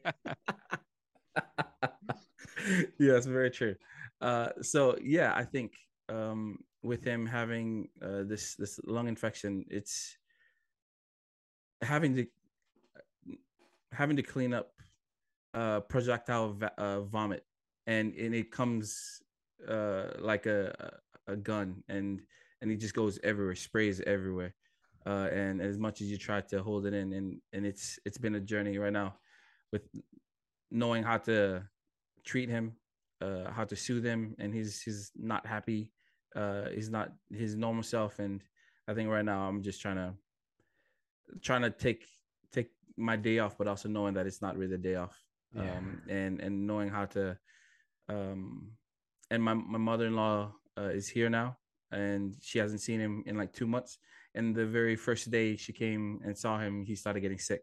yes, 2.98 3.26
very 3.26 3.50
true. 3.50 3.74
Uh, 4.20 4.48
so 4.62 4.96
yeah, 5.02 5.32
I 5.34 5.44
think 5.44 5.72
um, 6.08 6.58
with 6.82 7.04
him 7.04 7.26
having 7.26 7.88
uh, 8.02 8.22
this 8.24 8.54
this 8.54 8.80
lung 8.84 9.08
infection, 9.08 9.64
it's 9.68 10.16
having 11.82 12.14
to 12.16 12.26
having 13.96 14.16
to 14.16 14.22
clean 14.22 14.52
up 14.52 14.72
uh, 15.54 15.80
projectile 15.80 16.52
va- 16.52 16.78
uh, 16.78 17.00
vomit, 17.00 17.44
and 17.86 18.14
and 18.14 18.34
it 18.34 18.50
comes 18.50 19.22
uh, 19.68 20.08
like 20.20 20.46
a 20.46 20.72
a 21.26 21.36
gun, 21.36 21.82
and 21.88 22.20
and 22.60 22.70
it 22.70 22.76
just 22.76 22.94
goes 22.94 23.18
everywhere, 23.22 23.54
sprays 23.54 24.00
everywhere. 24.06 24.54
Uh, 25.06 25.28
and 25.32 25.62
as 25.62 25.78
much 25.78 26.00
as 26.00 26.10
you 26.10 26.18
try 26.18 26.40
to 26.40 26.62
hold 26.62 26.86
it 26.86 26.94
in, 26.94 27.12
and 27.12 27.40
and 27.52 27.64
it's 27.64 27.98
it's 28.04 28.18
been 28.18 28.34
a 28.34 28.40
journey 28.40 28.78
right 28.78 28.92
now, 28.92 29.14
with 29.72 29.82
knowing 30.70 31.02
how 31.02 31.16
to 31.16 31.62
treat 32.24 32.48
him, 32.48 32.76
uh, 33.20 33.50
how 33.50 33.64
to 33.64 33.76
soothe 33.76 34.04
him, 34.04 34.34
and 34.38 34.52
he's 34.54 34.82
he's 34.82 35.12
not 35.16 35.46
happy. 35.46 35.92
Uh, 36.34 36.68
he's 36.74 36.90
not 36.90 37.12
his 37.30 37.56
normal 37.56 37.82
self, 37.82 38.18
and 38.18 38.42
I 38.88 38.94
think 38.94 39.08
right 39.08 39.24
now 39.24 39.48
I'm 39.48 39.62
just 39.62 39.80
trying 39.80 39.96
to 39.96 40.14
trying 41.40 41.62
to 41.62 41.70
take 41.70 42.06
my 42.96 43.16
day 43.16 43.38
off, 43.38 43.58
but 43.58 43.68
also 43.68 43.88
knowing 43.88 44.14
that 44.14 44.26
it's 44.26 44.42
not 44.42 44.56
really 44.56 44.74
a 44.74 44.78
day 44.78 44.96
off. 44.96 45.16
Yeah. 45.54 45.76
Um, 45.76 46.02
and 46.08 46.40
and 46.40 46.66
knowing 46.66 46.88
how 46.88 47.06
to, 47.06 47.38
um, 48.08 48.72
and 49.30 49.42
my 49.42 49.54
my 49.54 49.78
mother 49.78 50.06
in 50.06 50.16
law 50.16 50.52
uh, 50.78 50.90
is 50.90 51.08
here 51.08 51.30
now, 51.30 51.56
and 51.90 52.34
she 52.42 52.58
hasn't 52.58 52.80
seen 52.80 53.00
him 53.00 53.22
in 53.26 53.36
like 53.36 53.52
two 53.52 53.66
months. 53.66 53.98
And 54.34 54.54
the 54.54 54.66
very 54.66 54.96
first 54.96 55.30
day 55.30 55.56
she 55.56 55.72
came 55.72 56.20
and 56.24 56.36
saw 56.36 56.58
him, 56.58 56.84
he 56.84 56.94
started 56.94 57.20
getting 57.20 57.38
sick. 57.38 57.62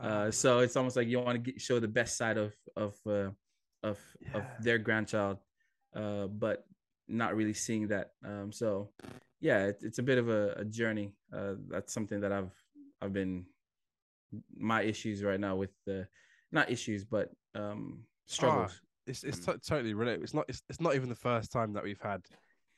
Uh, 0.00 0.30
so 0.30 0.58
it's 0.60 0.76
almost 0.76 0.96
like 0.96 1.08
you 1.08 1.20
want 1.20 1.44
to 1.44 1.50
get, 1.52 1.60
show 1.60 1.80
the 1.80 1.88
best 1.88 2.16
side 2.16 2.36
of 2.36 2.52
of 2.76 2.94
uh, 3.06 3.30
of 3.82 3.98
of 4.34 4.44
their 4.60 4.78
grandchild, 4.78 5.38
uh, 5.96 6.26
but 6.26 6.64
not 7.08 7.34
really 7.34 7.54
seeing 7.54 7.88
that. 7.88 8.10
Um, 8.24 8.52
so 8.52 8.90
yeah, 9.40 9.66
it, 9.66 9.78
it's 9.82 9.98
a 9.98 10.02
bit 10.02 10.18
of 10.18 10.28
a, 10.28 10.54
a 10.58 10.64
journey. 10.64 11.12
Uh, 11.32 11.54
that's 11.68 11.92
something 11.92 12.20
that 12.20 12.32
I've 12.32 12.52
I've 13.00 13.12
been 13.12 13.46
my 14.56 14.82
issues 14.82 15.22
right 15.22 15.40
now 15.40 15.56
with 15.56 15.70
the 15.86 16.06
not 16.52 16.70
issues 16.70 17.04
but 17.04 17.30
um 17.54 18.00
struggles. 18.26 18.80
it's 19.06 19.24
it's 19.24 19.38
to- 19.40 19.58
totally 19.58 19.94
related. 19.94 20.22
It's 20.22 20.34
not 20.34 20.46
it's, 20.48 20.62
it's 20.68 20.80
not 20.80 20.94
even 20.94 21.08
the 21.08 21.14
first 21.14 21.52
time 21.52 21.72
that 21.74 21.84
we've 21.84 22.00
had 22.00 22.22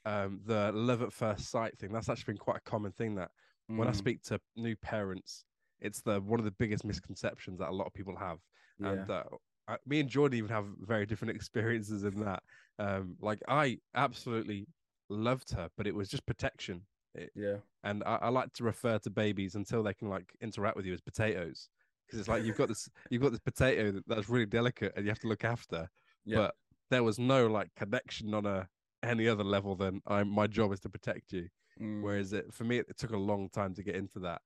um 0.05 0.41
the 0.47 0.73
love 0.73 1.03
at 1.03 1.13
first 1.13 1.51
sight 1.51 1.79
thing. 1.79 1.93
That's 1.93 2.09
actually 2.09 2.35
been 2.35 2.39
quite 2.39 2.59
a 2.59 2.71
common 2.71 2.93
thing 2.93 3.15
that 3.17 3.31
when 3.77 3.89
I 3.89 3.93
Mm, 3.93 3.99
speak 3.99 4.23
to 4.25 4.41
new 4.57 4.77
parents, 4.77 5.45
it's 5.81 6.01
the 6.03 6.21
one 6.21 6.41
of 6.41 6.45
the 6.45 6.53
biggest 6.53 6.85
misconceptions 6.85 7.59
that 7.59 7.69
a 7.69 7.73
lot 7.73 7.87
of 7.87 7.93
people 7.95 8.17
have. 8.17 8.39
yeah. 8.79 8.91
And 8.91 9.11
uh, 9.11 9.25
I, 9.69 9.77
me 9.87 10.01
and 10.01 10.09
Jordan 10.09 10.39
even 10.39 10.51
have 10.51 10.67
very 10.81 11.07
different 11.07 11.35
experiences 11.37 12.05
in 12.05 12.21
that. 12.21 12.43
Um, 12.79 13.17
like 13.21 13.41
I 13.49 13.79
absolutely 13.95 14.67
loved 15.09 15.53
her, 15.55 15.69
but 15.77 15.87
it 15.87 15.95
was 15.95 16.09
just 16.09 16.27
protection. 16.27 16.83
It, 17.17 17.31
Yeah. 17.35 17.57
and 17.85 18.03
I, 18.05 18.17
I 18.23 18.29
like 18.29 18.53
to 18.55 18.65
refer 18.65 18.99
to 18.99 19.11
babies 19.11 19.55
until 19.55 19.83
they 19.83 19.95
can 19.95 20.09
like 20.09 20.33
interact 20.41 20.77
with 20.77 20.87
you 20.87 20.95
as 20.95 21.01
potatoes. 21.01 21.69
Because 22.07 22.21
it's 22.21 22.29
like 22.29 22.45
you've 22.45 22.57
got 22.57 22.69
this 22.69 22.89
you've 23.11 23.23
got 23.23 23.33
this 23.33 23.41
potato 23.41 23.91
that, 23.93 24.07
that's 24.07 24.29
really 24.29 24.47
delicate 24.47 24.93
and 24.97 25.05
you 25.05 25.11
have 25.11 25.19
to 25.21 25.29
look 25.29 25.45
after. 25.45 25.89
Yeah. 26.25 26.37
but 26.39 26.55
there 26.91 27.03
was 27.03 27.19
no 27.19 27.47
like 27.47 27.69
connection 27.77 28.35
on 28.35 28.47
a 28.47 28.69
any 29.03 29.29
other 29.29 29.45
level 29.45 29.77
than 29.77 30.01
I 30.07 30.23
my 30.25 30.47
job 30.47 30.73
is 30.73 30.81
to 30.81 30.89
protect 30.89 31.33
you. 31.33 31.49
Mm, 31.81 32.03
whereas 32.03 32.33
it 32.33 32.53
for 32.53 32.65
me 32.65 32.79
it, 32.79 32.97
took 32.97 33.11
a 33.11 33.17
long 33.17 33.49
time 33.51 33.75
to 33.75 33.83
get 33.83 33.97
into 33.97 34.19
that. 34.21 34.41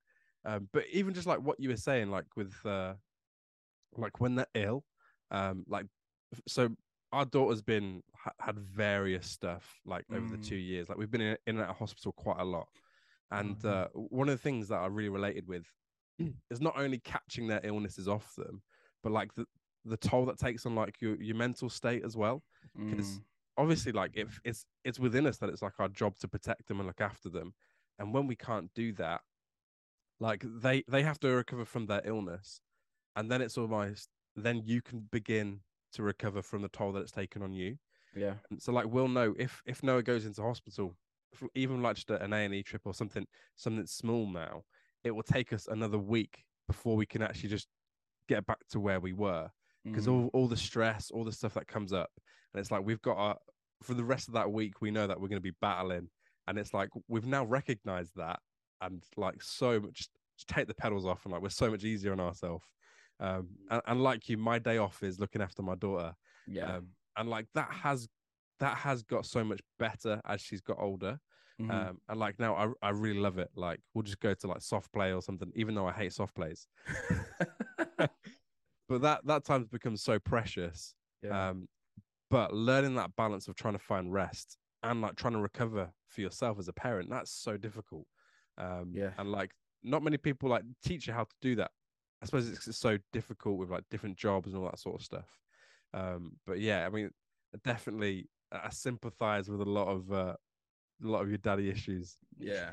Um 0.45 0.69
but 0.71 0.85
even 0.91 1.13
just 1.13 1.27
like 1.27 1.39
what 1.41 1.59
you 1.59 1.69
were 1.69 1.77
saying 1.77 2.09
like 2.09 2.25
with 2.35 2.53
uh 2.65 2.95
like 3.97 4.19
when 4.19 4.35
they're 4.35 4.47
ill 4.55 4.83
um 5.31 5.63
like 5.67 5.85
so 6.47 6.69
our 7.11 7.25
daughter's 7.25 7.61
been 7.61 8.01
ha- 8.15 8.31
had 8.39 8.57
various 8.57 9.27
stuff 9.27 9.81
like 9.85 10.05
over 10.13 10.27
the 10.29 10.37
Mm. 10.37 10.47
two 10.47 10.55
years 10.55 10.89
like 10.89 10.97
we've 10.97 11.11
been 11.11 11.21
in, 11.21 11.37
in 11.47 11.55
and 11.57 11.61
out 11.61 11.69
of 11.71 11.77
hospital 11.77 12.11
quite 12.13 12.39
a 12.39 12.45
lot 12.45 12.67
and 13.31 13.63
no. 13.63 13.69
uh, 13.69 13.87
one 13.93 14.29
of 14.29 14.35
the 14.35 14.41
things 14.41 14.67
that 14.67 14.79
I 14.79 14.87
really 14.87 15.09
related 15.09 15.47
with 15.47 15.65
is 16.51 16.61
not 16.61 16.77
only 16.77 16.99
catching 16.99 17.47
their 17.47 17.61
illnesses 17.63 18.07
off 18.07 18.35
them, 18.35 18.61
but 19.03 19.11
like 19.11 19.33
the 19.33 19.45
the 19.85 19.97
toll 19.97 20.25
that 20.25 20.37
takes 20.37 20.65
on 20.65 20.75
like 20.75 21.01
your 21.01 21.15
your 21.21 21.35
mental 21.35 21.69
state 21.69 22.03
as 22.03 22.15
well. 22.15 22.43
Because 22.89 23.19
mm, 23.19 23.21
obviously, 23.57 23.91
like 23.93 24.11
if 24.15 24.39
it's 24.43 24.65
it's 24.83 24.99
within 24.99 25.25
us 25.25 25.37
that 25.37 25.49
it's 25.49 25.61
like 25.61 25.79
our 25.79 25.87
job 25.87 26.17
to 26.19 26.27
protect 26.27 26.67
them 26.67 26.79
and 26.79 26.87
look 26.87 27.01
after 27.01 27.29
them, 27.29 27.53
and 27.99 28.13
when 28.13 28.27
we 28.27 28.35
can't 28.35 28.69
do 28.75 28.91
that, 28.93 29.21
like 30.19 30.43
they 30.45 30.83
they 30.89 31.03
have 31.03 31.19
to 31.21 31.29
recover 31.29 31.65
from 31.65 31.85
their 31.85 32.01
illness, 32.05 32.59
and 33.15 33.31
then 33.31 33.41
it's 33.41 33.57
almost 33.57 34.09
then 34.35 34.61
you 34.65 34.81
can 34.81 35.07
begin 35.11 35.61
to 35.93 36.03
recover 36.03 36.41
from 36.41 36.61
the 36.61 36.69
toll 36.69 36.91
that 36.93 37.01
it's 37.01 37.11
taken 37.11 37.41
on 37.41 37.53
you. 37.53 37.77
yeah. 38.15 38.33
So 38.59 38.71
like 38.71 38.87
we'll 38.87 39.07
know 39.07 39.33
if 39.37 39.61
if 39.65 39.83
Noah 39.83 40.03
goes 40.03 40.25
into 40.25 40.41
hospital, 40.41 40.95
even 41.55 41.81
like 41.81 41.95
just 41.95 42.09
an 42.09 42.33
A 42.33 42.37
and 42.37 42.53
E 42.53 42.63
trip 42.63 42.81
or 42.85 42.93
something 42.93 43.25
something 43.55 43.85
small 43.85 44.27
now, 44.27 44.63
it 45.03 45.11
will 45.11 45.23
take 45.23 45.53
us 45.53 45.67
another 45.67 45.97
week 45.97 46.43
before 46.67 46.95
we 46.95 47.05
can 47.05 47.21
actually 47.21 47.49
just 47.49 47.67
get 48.27 48.45
back 48.45 48.59
to 48.69 48.79
where 48.79 48.99
we 48.99 49.13
were 49.13 49.49
because 49.83 50.07
mm, 50.07 50.11
all 50.11 50.29
all 50.33 50.47
the 50.47 50.57
stress, 50.57 51.11
all 51.11 51.23
the 51.23 51.31
stuff 51.31 51.53
that 51.53 51.67
comes 51.67 51.93
up, 51.93 52.09
and 52.53 52.59
it's 52.59 52.71
like 52.71 52.83
we've 52.83 53.01
got 53.01 53.17
our 53.17 53.37
for 53.81 53.93
the 53.93 54.03
rest 54.03 54.27
of 54.27 54.33
that 54.35 54.51
week 54.51 54.81
we 54.81 54.91
know 54.91 55.07
that 55.07 55.19
we're 55.19 55.27
going 55.27 55.37
to 55.37 55.41
be 55.41 55.55
battling, 55.61 56.07
and 56.47 56.57
it's 56.57 56.73
like 56.73 56.89
we've 57.07 57.25
now 57.25 57.43
recognized 57.43 58.11
that 58.15 58.39
and 58.81 59.03
like 59.15 59.41
so 59.41 59.79
much 59.79 59.93
just, 59.93 60.09
just 60.37 60.47
take 60.47 60.67
the 60.67 60.73
pedals 60.73 61.05
off 61.05 61.25
and 61.25 61.33
like 61.33 61.41
we're 61.41 61.49
so 61.49 61.69
much 61.69 61.83
easier 61.83 62.11
on 62.11 62.19
ourselves. 62.19 62.65
Um, 63.21 63.49
and, 63.69 63.81
and 63.85 64.03
like 64.03 64.27
you, 64.29 64.37
my 64.37 64.57
day 64.57 64.79
off 64.79 65.03
is 65.03 65.19
looking 65.19 65.41
after 65.43 65.61
my 65.61 65.75
daughter 65.75 66.15
yeah. 66.47 66.77
um, 66.77 66.87
and 67.17 67.29
like 67.29 67.45
that 67.53 67.71
has 67.71 68.09
that 68.59 68.77
has 68.77 69.03
got 69.03 69.25
so 69.25 69.43
much 69.43 69.61
better 69.79 70.19
as 70.25 70.41
she's 70.41 70.61
got 70.61 70.77
older 70.79 71.19
mhm, 71.61 71.71
um 71.71 71.99
and 72.09 72.19
like 72.19 72.39
now 72.39 72.55
I, 72.55 72.87
I 72.87 72.89
really 72.89 73.19
love 73.19 73.37
it 73.37 73.49
like 73.55 73.79
we'll 73.93 74.03
just 74.03 74.19
go 74.19 74.33
to 74.33 74.47
like 74.47 74.61
soft 74.61 74.91
play 74.91 75.13
or 75.13 75.21
something 75.21 75.51
even 75.55 75.75
though 75.75 75.87
i 75.87 75.91
hate 75.91 76.13
soft 76.13 76.35
plays 76.35 76.67
but 77.97 79.01
that 79.01 79.21
that 79.25 79.43
time's 79.45 79.67
become 79.67 79.97
so 79.97 80.19
precious 80.19 80.95
yeah. 81.23 81.49
um 81.49 81.67
but 82.29 82.53
learning 82.53 82.95
that 82.95 83.15
balance 83.15 83.47
of 83.47 83.55
trying 83.55 83.73
to 83.73 83.79
find 83.79 84.11
rest 84.13 84.57
and 84.83 85.01
like 85.01 85.15
trying 85.15 85.33
to 85.33 85.39
recover 85.39 85.91
for 86.07 86.21
yourself 86.21 86.57
as 86.57 86.67
a 86.67 86.73
parent 86.73 87.09
that's 87.09 87.31
so 87.31 87.57
difficult 87.57 88.05
um 88.57 88.91
Yeah. 88.95 89.11
and 89.17 89.31
like 89.31 89.51
not 89.83 90.03
many 90.03 90.17
people 90.17 90.49
like 90.49 90.63
teach 90.83 91.07
you 91.07 91.13
how 91.13 91.23
to 91.23 91.35
do 91.41 91.55
that 91.55 91.71
i 92.21 92.25
suppose 92.25 92.49
it's, 92.49 92.67
it's 92.67 92.77
so 92.77 92.97
difficult 93.11 93.57
with 93.57 93.69
like 93.69 93.83
different 93.89 94.17
jobs 94.17 94.53
and 94.53 94.57
all 94.57 94.69
that 94.69 94.79
sort 94.79 94.99
of 94.99 95.05
stuff 95.05 95.27
um 95.93 96.31
but 96.45 96.59
yeah 96.59 96.85
i 96.85 96.89
mean 96.89 97.09
definitely 97.63 98.29
i 98.51 98.69
sympathize 98.69 99.49
with 99.49 99.61
a 99.61 99.69
lot 99.69 99.87
of 99.87 100.11
uh 100.11 100.35
a 101.03 101.07
lot 101.07 101.21
of 101.21 101.29
your 101.29 101.37
daddy 101.39 101.69
issues 101.69 102.17
yeah. 102.37 102.71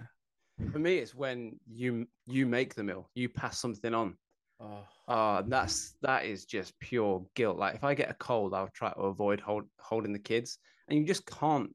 For 0.72 0.78
me, 0.78 0.98
it's 0.98 1.14
when 1.14 1.58
you 1.70 2.06
you 2.26 2.46
make 2.46 2.74
the 2.74 2.82
meal, 2.82 3.08
you 3.14 3.28
pass 3.28 3.58
something 3.60 3.94
on. 3.94 4.16
Oh, 4.60 4.84
Ah, 5.06 5.42
that's 5.46 5.94
that 6.02 6.24
is 6.24 6.44
just 6.44 6.78
pure 6.80 7.24
guilt. 7.36 7.58
Like 7.58 7.76
if 7.76 7.84
I 7.84 7.94
get 7.94 8.10
a 8.10 8.14
cold, 8.14 8.54
I'll 8.54 8.68
try 8.74 8.90
to 8.92 8.98
avoid 8.98 9.40
hold, 9.40 9.64
holding 9.78 10.12
the 10.12 10.18
kids, 10.18 10.58
and 10.88 10.98
you 10.98 11.04
just 11.06 11.26
can't 11.26 11.70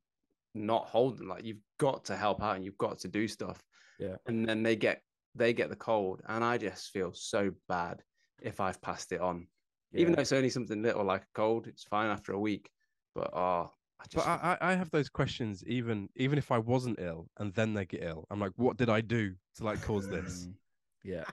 not 0.54 0.86
hold 0.86 1.18
them. 1.18 1.30
Like 1.30 1.46
you've 1.46 1.62
got 1.80 2.04
to 2.06 2.18
help 2.18 2.44
out 2.44 2.58
and 2.58 2.66
you've 2.66 2.78
got 2.78 3.00
to 3.00 3.08
do 3.08 3.28
stuff. 3.28 3.64
Yeah. 4.00 4.18
And 4.28 4.48
then 4.48 4.64
they 4.64 4.76
get 4.76 5.02
they 5.36 5.54
get 5.54 5.70
the 5.70 5.76
cold, 5.76 6.22
and 6.28 6.44
I 6.44 6.58
just 6.58 6.92
feel 6.92 7.12
so 7.14 7.52
bad 7.68 8.02
if 8.42 8.60
I've 8.60 8.82
passed 8.82 9.12
it 9.12 9.22
on. 9.22 9.48
Even 9.96 10.14
though 10.14 10.22
it's 10.22 10.32
only 10.32 10.50
something 10.50 10.82
little 10.82 11.04
like 11.04 11.22
a 11.22 11.36
cold, 11.36 11.68
it's 11.68 11.84
fine 11.84 12.10
after 12.10 12.34
a 12.34 12.40
week. 12.40 12.70
But 13.14 13.30
oh, 13.34 13.70
I 14.00 14.04
just 14.10 14.26
but 14.26 14.28
I, 14.28 14.58
I 14.60 14.74
have 14.74 14.90
those 14.90 15.08
questions 15.08 15.64
even 15.68 16.10
even 16.16 16.38
if 16.38 16.52
i 16.52 16.58
wasn't 16.58 17.00
ill 17.00 17.30
and 17.38 17.54
then 17.54 17.74
they 17.74 17.86
get 17.86 18.04
ill 18.04 18.26
i'm 18.32 18.40
like 18.40 18.52
what 18.58 18.76
did 18.76 18.90
i 18.90 19.00
do 19.00 19.34
to 19.56 19.64
like 19.64 19.82
cause 19.82 20.10
this 20.10 20.50
yeah. 21.04 21.24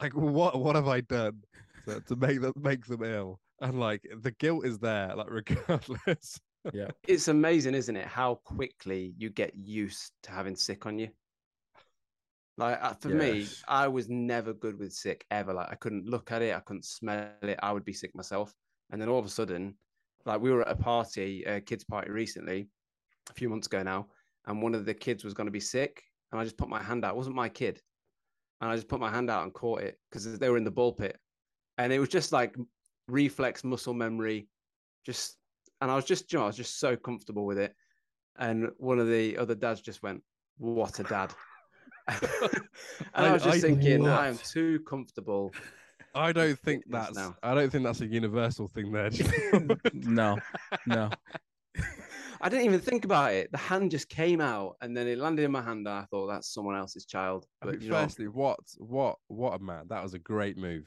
like 0.00 0.14
what 0.14 0.58
what 0.58 0.76
have 0.76 0.88
I 0.88 1.02
done 1.02 1.42
to, 1.86 2.00
to 2.00 2.16
make 2.16 2.40
them 2.40 2.52
make 2.56 2.86
them 2.86 3.02
ill? 3.02 3.40
And 3.60 3.80
like 3.80 4.02
the 4.22 4.32
guilt 4.32 4.66
is 4.66 4.78
there, 4.78 5.14
like 5.16 5.30
regardless. 5.30 6.38
Yeah. 6.72 6.88
it's 7.08 7.28
amazing, 7.28 7.74
isn't 7.74 7.96
it? 7.96 8.06
How 8.06 8.36
quickly 8.44 9.14
you 9.16 9.30
get 9.30 9.54
used 9.54 10.12
to 10.24 10.30
having 10.30 10.56
sick 10.56 10.86
on 10.86 10.98
you. 10.98 11.08
Like 12.58 12.78
uh, 12.82 12.94
for 12.94 13.08
me, 13.08 13.46
I 13.68 13.86
was 13.88 14.08
never 14.08 14.54
good 14.54 14.78
with 14.78 14.92
sick 14.92 15.26
ever. 15.30 15.52
Like 15.52 15.70
I 15.70 15.74
couldn't 15.74 16.06
look 16.06 16.32
at 16.32 16.42
it, 16.42 16.54
I 16.54 16.60
couldn't 16.60 16.84
smell 16.84 17.28
it. 17.42 17.58
I 17.62 17.72
would 17.72 17.84
be 17.84 17.92
sick 17.92 18.14
myself, 18.14 18.54
and 18.90 19.00
then 19.00 19.08
all 19.08 19.18
of 19.18 19.26
a 19.26 19.30
sudden, 19.30 19.74
like 20.24 20.40
we 20.40 20.50
were 20.50 20.62
at 20.62 20.72
a 20.72 20.76
party, 20.76 21.44
a 21.44 21.60
kids' 21.60 21.84
party 21.84 22.10
recently, 22.10 22.68
a 23.28 23.34
few 23.34 23.48
months 23.48 23.66
ago 23.66 23.82
now, 23.82 24.06
and 24.46 24.62
one 24.62 24.74
of 24.74 24.86
the 24.86 24.94
kids 24.94 25.22
was 25.22 25.34
going 25.34 25.46
to 25.46 25.52
be 25.52 25.60
sick, 25.60 26.02
and 26.32 26.40
I 26.40 26.44
just 26.44 26.56
put 26.56 26.68
my 26.68 26.82
hand 26.82 27.04
out. 27.04 27.14
It 27.14 27.16
wasn't 27.16 27.36
my 27.36 27.48
kid, 27.48 27.80
and 28.60 28.70
I 28.70 28.74
just 28.74 28.88
put 28.88 29.00
my 29.00 29.10
hand 29.10 29.30
out 29.30 29.44
and 29.44 29.52
caught 29.52 29.82
it 29.82 29.98
because 30.10 30.38
they 30.38 30.48
were 30.48 30.56
in 30.56 30.64
the 30.64 30.70
ball 30.70 30.92
pit, 30.92 31.18
and 31.76 31.92
it 31.92 31.98
was 31.98 32.08
just 32.08 32.32
like 32.32 32.56
reflex 33.06 33.64
muscle 33.64 33.94
memory, 33.94 34.48
just 35.04 35.36
and 35.82 35.90
I 35.90 35.94
was 35.94 36.06
just, 36.06 36.32
you 36.32 36.38
know, 36.38 36.44
I 36.44 36.46
was 36.46 36.56
just 36.56 36.80
so 36.80 36.96
comfortable 36.96 37.44
with 37.44 37.58
it. 37.58 37.74
And 38.38 38.70
one 38.78 38.98
of 38.98 39.08
the 39.08 39.36
other 39.36 39.54
dads 39.54 39.80
just 39.82 40.02
went, 40.02 40.22
"What 40.58 40.98
a 41.00 41.02
dad!" 41.02 41.34
and 42.08 42.60
I, 43.14 43.28
I- 43.28 43.32
was 43.32 43.42
just 43.42 43.58
I- 43.58 43.60
thinking, 43.60 44.06
I 44.08 44.28
am 44.28 44.38
too 44.38 44.80
comfortable. 44.88 45.52
I 46.14 46.32
don't 46.32 46.58
think 46.58 46.84
that's 46.88 47.14
now. 47.14 47.36
I 47.42 47.54
don't 47.54 47.70
think 47.70 47.84
that's 47.84 48.00
a 48.00 48.06
universal 48.06 48.68
thing 48.68 48.90
there. 48.90 49.10
no, 49.92 50.38
no. 50.86 51.10
I 52.40 52.48
didn't 52.48 52.64
even 52.66 52.80
think 52.80 53.04
about 53.04 53.32
it. 53.34 53.50
The 53.52 53.58
hand 53.58 53.90
just 53.90 54.08
came 54.08 54.40
out, 54.40 54.76
and 54.80 54.96
then 54.96 55.06
it 55.08 55.18
landed 55.18 55.44
in 55.44 55.52
my 55.52 55.60
hand. 55.62 55.86
And 55.86 55.88
I 55.96 56.04
thought 56.10 56.26
that's 56.28 56.52
someone 56.52 56.76
else's 56.76 57.04
child. 57.04 57.46
I 57.60 57.66
But 57.66 57.70
think 57.72 57.82
you 57.84 57.90
know, 57.90 58.30
what 58.32 58.60
what 58.78 59.16
what 59.28 59.54
a 59.54 59.58
man. 59.62 59.84
That 59.88 60.02
was 60.02 60.14
a 60.14 60.18
great 60.18 60.56
move. 60.56 60.84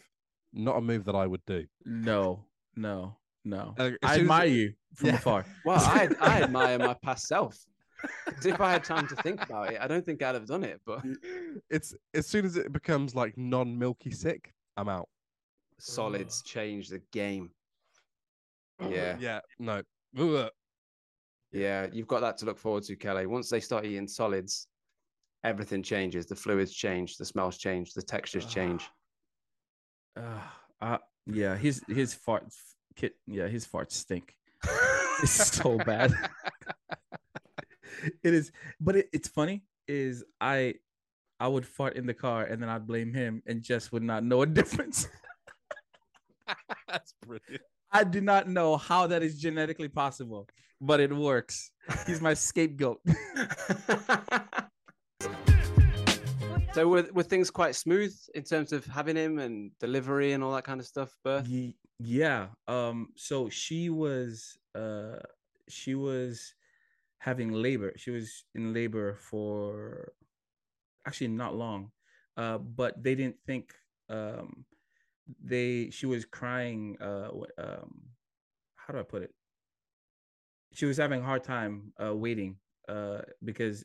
Not 0.53 0.78
a 0.78 0.82
move 0.82 1.05
that 1.05 1.15
I 1.15 1.28
would 1.28 1.45
do. 1.45 1.65
No, 1.86 2.45
no, 2.76 3.17
no. 3.45 3.76
Uh, 3.78 3.91
I 4.03 4.15
admire 4.20 4.47
it- 4.47 4.51
you 4.53 4.74
from 4.95 5.09
Yeah. 5.09 5.15
afar. 5.15 5.45
well, 5.65 5.78
I 5.80 6.09
I 6.20 6.41
admire 6.41 6.80
my 6.80 6.95
past 6.95 7.28
self. 7.28 7.55
'Cause 8.26 8.45
if 8.45 8.62
I 8.62 8.72
had 8.72 8.84
time 8.84 9.08
to 9.08 9.16
think 9.18 9.41
about 9.43 9.74
it, 9.74 9.82
I 9.82 9.88
don't 9.88 10.06
think 10.06 10.22
I'd 10.22 10.36
have 10.36 10.45
done 10.47 10.64
it. 10.64 10.82
But 10.86 11.04
It's 11.70 11.93
as 12.14 12.28
soon 12.28 12.45
as 12.45 12.56
it 12.56 12.72
becomes 12.72 13.14
like 13.16 13.38
non-milky 13.38 14.12
sick, 14.12 14.54
I'm 14.78 14.88
out. 14.89 15.10
solids 15.80 16.41
change 16.43 16.89
the 16.89 17.00
game. 17.12 17.52
Yeah. 18.82 19.18
Yeah. 19.20 19.39
No. 19.60 19.82
Ugh. 20.18 20.50
Yeah, 21.52 21.88
you've 21.91 22.08
got 22.08 22.20
that 22.22 22.38
to 22.39 22.45
look 22.45 22.58
forward 22.60 22.84
to, 22.84 22.95
Kelly. 22.95 23.26
Once 23.26 23.50
they 23.50 23.60
start 23.60 23.86
eating 23.86 24.08
solids, 24.08 24.68
everything 25.43 25.82
changes. 25.82 26.26
The 26.28 26.36
fluids 26.36 26.74
change, 26.74 27.18
the 27.18 27.26
smells 27.26 27.58
change, 27.58 27.93
the 27.93 28.02
textures 28.04 28.45
change. 28.45 28.88
Uh, 30.16 30.41
uh, 30.82 30.97
yeah, 31.26 31.56
his 31.58 31.82
his 31.88 32.14
farts, 32.16 32.56
kid. 32.95 33.14
Yeah, 33.26 33.47
his 33.47 33.66
farts 33.66 33.91
stink. 33.93 34.36
It's 35.22 35.52
so 35.52 35.78
bad. 35.78 36.14
it 38.24 38.34
is, 38.34 38.52
but 38.80 38.95
it, 38.95 39.10
it's 39.14 39.28
funny. 39.28 39.64
Is 39.88 40.24
I 40.39 40.76
I 41.39 41.47
would 41.47 41.66
fart 41.66 41.95
in 41.95 42.06
the 42.06 42.14
car 42.14 42.43
and 42.43 42.62
then 42.62 42.70
I'd 42.70 42.86
blame 42.86 43.14
him 43.14 43.41
and 43.47 43.64
Jess 43.64 43.91
would 43.91 44.04
not 44.04 44.24
know 44.24 44.41
a 44.41 44.45
difference. 44.60 45.08
That's 46.88 47.14
brilliant. 47.26 47.64
I 47.91 48.04
do 48.04 48.22
not 48.22 48.47
know 48.47 48.78
how 48.78 49.08
that 49.08 49.24
is 49.24 49.39
genetically 49.39 49.88
possible, 49.88 50.47
but 50.80 51.00
it 51.00 51.12
works. 51.16 51.72
He's 52.06 52.22
my 52.22 52.36
scapegoat. 52.36 53.02
so 56.74 56.88
were, 56.88 57.08
were 57.14 57.24
things 57.24 57.50
quite 57.50 57.76
smooth 57.76 58.16
in 58.36 58.43
terms 58.43 58.72
of 58.74 58.86
having 58.86 59.16
him 59.16 59.39
and 59.39 59.72
delivery 59.80 60.34
and 60.34 60.43
all 60.43 60.54
that 60.54 60.66
kind 60.66 60.80
of 60.80 60.86
stuff, 60.86 61.16
birth? 61.24 61.47
Ye- 61.47 61.76
yeah 62.00 62.47
um 62.68 63.10
so 63.18 63.50
she 63.50 63.89
was 63.89 64.58
uh 64.74 65.18
she 65.68 65.95
was 65.95 66.56
having 67.20 67.51
labor 67.51 67.93
she 67.97 68.11
was 68.11 68.45
in 68.55 68.74
labor 68.74 69.15
for 69.15 70.13
actually 71.05 71.28
not 71.28 71.55
long 71.55 71.91
uh 72.38 72.57
but 72.57 73.01
they 73.03 73.15
didn't 73.15 73.38
think 73.45 73.74
um 74.09 74.65
they 75.43 75.89
she 75.91 76.05
was 76.05 76.26
crying. 76.26 76.97
Uh, 77.01 77.30
um, 77.57 78.01
how 78.76 78.93
do 78.93 78.99
I 78.99 79.03
put 79.03 79.24
it? 79.24 79.34
She 80.74 80.86
was 80.86 80.97
having 80.97 81.22
a 81.22 81.24
hard 81.24 81.43
time 81.43 81.93
uh, 82.03 82.15
waiting 82.15 82.57
uh, 82.88 83.22
because 83.43 83.84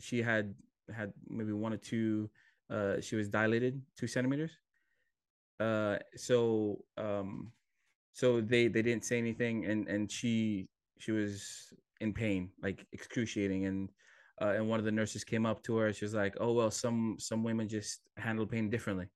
she 0.00 0.22
had 0.22 0.54
had 0.94 1.12
maybe 1.28 1.52
one 1.52 1.72
or 1.72 1.78
two. 1.78 2.30
Uh, 2.70 3.00
she 3.00 3.16
was 3.16 3.28
dilated 3.28 3.80
two 3.96 4.06
centimeters. 4.06 4.52
Uh, 5.58 5.96
so 6.14 6.84
um, 6.98 7.52
so 8.12 8.40
they 8.40 8.68
they 8.68 8.82
didn't 8.82 9.04
say 9.04 9.18
anything, 9.18 9.64
and 9.64 9.88
and 9.88 10.10
she 10.10 10.68
she 10.98 11.12
was 11.12 11.72
in 12.00 12.12
pain, 12.12 12.50
like 12.62 12.86
excruciating, 12.92 13.66
and 13.66 13.90
uh, 14.40 14.52
and 14.56 14.68
one 14.68 14.78
of 14.78 14.84
the 14.84 14.92
nurses 14.92 15.24
came 15.24 15.46
up 15.46 15.62
to 15.64 15.76
her. 15.76 15.92
She 15.92 16.04
was 16.04 16.14
like, 16.14 16.36
"Oh 16.40 16.52
well, 16.52 16.70
some 16.70 17.16
some 17.18 17.42
women 17.42 17.68
just 17.68 18.00
handle 18.16 18.46
pain 18.46 18.70
differently," 18.70 19.08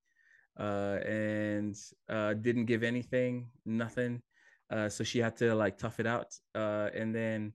uh, 0.59 0.99
and 1.07 1.76
uh, 2.09 2.35
didn't 2.35 2.66
give 2.66 2.83
anything, 2.83 3.51
nothing. 3.66 4.22
Uh, 4.70 4.89
so 4.89 5.05
she 5.05 5.18
had 5.18 5.37
to 5.37 5.55
like 5.55 5.78
tough 5.78 6.01
it 6.01 6.07
out, 6.07 6.35
uh, 6.55 6.89
and 6.95 7.14
then 7.14 7.53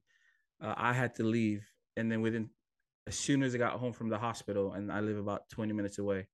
uh, 0.61 0.75
I 0.77 0.93
had 0.93 1.15
to 1.15 1.23
leave, 1.23 1.65
and 1.97 2.11
then 2.11 2.21
within 2.21 2.49
as 3.07 3.15
soon 3.15 3.43
as 3.43 3.53
I 3.53 3.57
got 3.57 3.79
home 3.79 3.93
from 3.93 4.09
the 4.09 4.17
hospital, 4.17 4.73
and 4.73 4.91
I 4.91 4.99
live 4.99 5.17
about 5.17 5.49
twenty 5.49 5.73
minutes 5.73 5.97
away. 5.99 6.27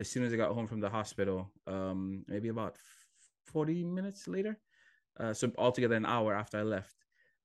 As 0.00 0.08
soon 0.08 0.24
as 0.24 0.32
I 0.32 0.36
got 0.36 0.52
home 0.52 0.66
from 0.66 0.80
the 0.80 0.90
hospital, 0.90 1.52
um, 1.66 2.24
maybe 2.26 2.48
about 2.48 2.76
forty 3.46 3.84
minutes 3.84 4.26
later, 4.26 4.58
so 5.32 5.52
altogether 5.58 5.94
an 5.94 6.06
hour 6.06 6.34
after 6.34 6.58
I 6.58 6.62
left, 6.62 7.01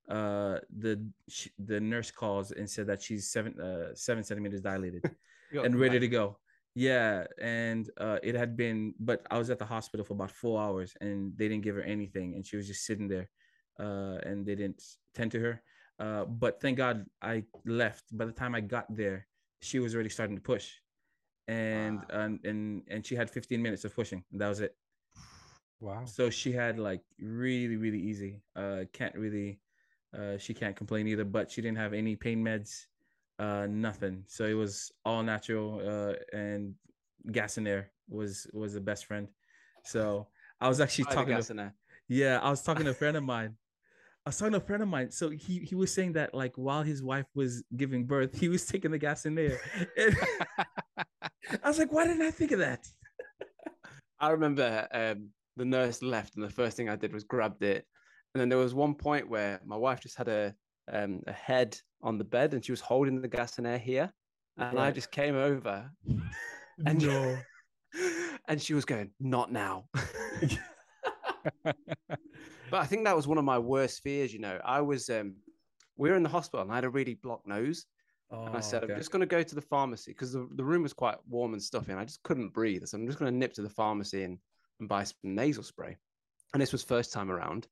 uh, 0.08 0.58
the 0.78 1.04
sh- 1.28 1.48
the 1.58 1.80
nurse 1.80 2.10
calls 2.10 2.52
and 2.52 2.68
said 2.68 2.86
that 2.86 3.02
she's 3.02 3.28
seven 3.30 3.58
uh, 3.60 3.94
seven 3.94 4.24
centimeters 4.24 4.60
dilated 4.60 5.04
and 5.52 5.74
ready 5.74 5.98
to 5.98 6.08
go. 6.08 6.38
Yeah, 6.74 7.24
and 7.40 7.90
uh, 7.98 8.18
it 8.22 8.34
had 8.34 8.56
been, 8.56 8.94
but 9.00 9.26
I 9.30 9.38
was 9.38 9.50
at 9.50 9.58
the 9.58 9.64
hospital 9.64 10.04
for 10.04 10.14
about 10.14 10.30
four 10.30 10.60
hours, 10.60 10.94
and 11.00 11.36
they 11.36 11.48
didn't 11.48 11.64
give 11.64 11.74
her 11.74 11.82
anything, 11.82 12.34
and 12.34 12.46
she 12.46 12.56
was 12.56 12.68
just 12.68 12.84
sitting 12.86 13.08
there, 13.08 13.28
uh, 13.80 14.18
and 14.24 14.46
they 14.46 14.54
didn't 14.54 14.82
tend 15.14 15.32
to 15.32 15.40
her. 15.40 15.62
Uh, 15.98 16.24
but 16.24 16.60
thank 16.60 16.76
God 16.76 17.06
I 17.20 17.42
left. 17.66 18.04
By 18.16 18.26
the 18.26 18.32
time 18.32 18.54
I 18.54 18.60
got 18.60 18.86
there, 18.94 19.26
she 19.60 19.80
was 19.80 19.94
already 19.94 20.10
starting 20.10 20.36
to 20.36 20.42
push, 20.42 20.70
and 21.48 22.00
and 22.10 22.38
and 22.44 22.82
and 22.88 23.04
she 23.04 23.16
had 23.16 23.28
15 23.28 23.60
minutes 23.60 23.84
of 23.84 23.94
pushing. 23.94 24.22
And 24.30 24.40
that 24.40 24.48
was 24.48 24.60
it. 24.60 24.76
Wow. 25.80 26.04
So 26.06 26.30
she 26.30 26.52
had 26.52 26.78
like 26.78 27.02
really, 27.20 27.76
really 27.76 28.00
easy. 28.00 28.42
Uh, 28.56 28.84
can't 28.92 29.14
really, 29.14 29.60
uh, 30.16 30.38
she 30.38 30.54
can't 30.54 30.76
complain 30.76 31.06
either. 31.08 31.24
But 31.24 31.50
she 31.50 31.62
didn't 31.62 31.78
have 31.78 31.92
any 31.92 32.16
pain 32.16 32.44
meds, 32.44 32.86
uh, 33.38 33.66
nothing. 33.68 34.24
So 34.26 34.44
it 34.44 34.54
was 34.54 34.92
all 35.04 35.22
natural. 35.22 35.80
Uh, 35.84 36.36
and 36.36 36.74
gas 37.32 37.58
and 37.58 37.68
air 37.68 37.90
was 38.08 38.46
was 38.52 38.74
the 38.74 38.80
best 38.80 39.06
friend. 39.06 39.28
So 39.84 40.26
I 40.60 40.68
was 40.68 40.80
actually 40.80 41.04
the 41.04 41.14
talking 41.14 41.42
to, 41.42 41.72
yeah, 42.08 42.40
I 42.42 42.50
was 42.50 42.62
talking 42.62 42.84
to 42.84 42.90
a 42.90 42.94
friend 42.94 43.16
of 43.16 43.22
mine. 43.22 43.56
I 44.26 44.30
was 44.30 44.38
talking 44.38 44.52
to 44.52 44.58
a 44.58 44.62
friend 44.62 44.82
of 44.82 44.88
mine. 44.88 45.10
So 45.10 45.30
he 45.30 45.60
he 45.60 45.74
was 45.74 45.92
saying 45.92 46.14
that 46.14 46.34
like 46.34 46.56
while 46.56 46.82
his 46.82 47.02
wife 47.02 47.26
was 47.34 47.62
giving 47.76 48.04
birth, 48.04 48.38
he 48.38 48.48
was 48.48 48.66
taking 48.72 48.90
the 48.90 48.98
gas 48.98 49.26
in 49.26 49.34
there. 49.34 49.58
I 51.62 51.68
was 51.68 51.78
like, 51.78 51.92
why 51.92 52.06
didn't 52.06 52.22
I 52.22 52.30
think 52.30 52.52
of 52.52 52.58
that? 52.58 52.86
I 54.20 54.30
remember 54.30 54.88
um, 54.92 55.28
the 55.56 55.64
nurse 55.64 56.02
left, 56.02 56.34
and 56.34 56.44
the 56.44 56.50
first 56.50 56.76
thing 56.76 56.88
I 56.88 56.96
did 56.96 57.12
was 57.12 57.24
grabbed 57.24 57.62
it. 57.62 57.86
And 58.34 58.40
then 58.40 58.48
there 58.48 58.58
was 58.58 58.74
one 58.74 58.94
point 58.94 59.28
where 59.28 59.60
my 59.64 59.76
wife 59.76 60.00
just 60.00 60.16
had 60.16 60.28
a 60.28 60.54
um, 60.92 61.22
a 61.26 61.32
head 61.32 61.78
on 62.02 62.18
the 62.18 62.24
bed, 62.24 62.54
and 62.54 62.64
she 62.64 62.72
was 62.72 62.80
holding 62.80 63.20
the 63.20 63.28
gas 63.28 63.58
and 63.58 63.66
air 63.66 63.78
here, 63.78 64.12
and 64.56 64.78
I 64.78 64.90
just 64.90 65.10
came 65.10 65.36
over, 65.36 65.90
and 66.86 67.02
No. 67.02 67.38
and 68.48 68.60
she 68.60 68.74
was 68.74 68.84
going, 68.84 69.10
"Not 69.20 69.50
now." 69.52 69.88
but 71.64 71.76
I 72.72 72.84
think 72.86 73.04
that 73.04 73.16
was 73.16 73.26
one 73.26 73.38
of 73.38 73.44
my 73.44 73.58
worst 73.58 74.02
fears. 74.02 74.32
You 74.32 74.38
know, 74.40 74.60
I 74.64 74.80
was 74.80 75.10
um, 75.10 75.36
we 75.96 76.10
were 76.10 76.16
in 76.16 76.22
the 76.22 76.28
hospital, 76.28 76.62
and 76.62 76.72
I 76.72 76.76
had 76.76 76.84
a 76.84 76.90
really 76.90 77.14
blocked 77.14 77.46
nose. 77.46 77.86
And 78.46 78.54
I 78.56 78.60
Oh, 78.60 78.62
said, 78.62 78.84
okay. 78.84 78.92
I'm 78.92 78.98
just 78.98 79.10
going 79.10 79.20
to 79.20 79.26
go 79.26 79.42
to 79.42 79.54
the 79.54 79.60
pharmacy 79.60 80.12
because 80.12 80.32
the, 80.32 80.46
the 80.54 80.64
room 80.64 80.82
was 80.82 80.92
quite 80.92 81.16
warm 81.28 81.54
and 81.54 81.62
stuffy 81.62 81.92
and 81.92 82.00
I 82.00 82.04
just 82.04 82.22
couldn't 82.22 82.50
breathe. 82.50 82.84
So 82.84 82.96
I'm 82.96 83.06
just 83.06 83.18
going 83.18 83.32
to 83.32 83.36
nip 83.38 83.52
to 83.54 83.62
the 83.62 83.70
pharmacy 83.70 84.24
and, 84.24 84.38
and 84.80 84.88
buy 84.88 85.04
some 85.04 85.16
nasal 85.22 85.62
spray. 85.62 85.96
And 86.52 86.60
this 86.62 86.72
was 86.72 86.82
first 86.82 87.12
time 87.12 87.30
around. 87.30 87.68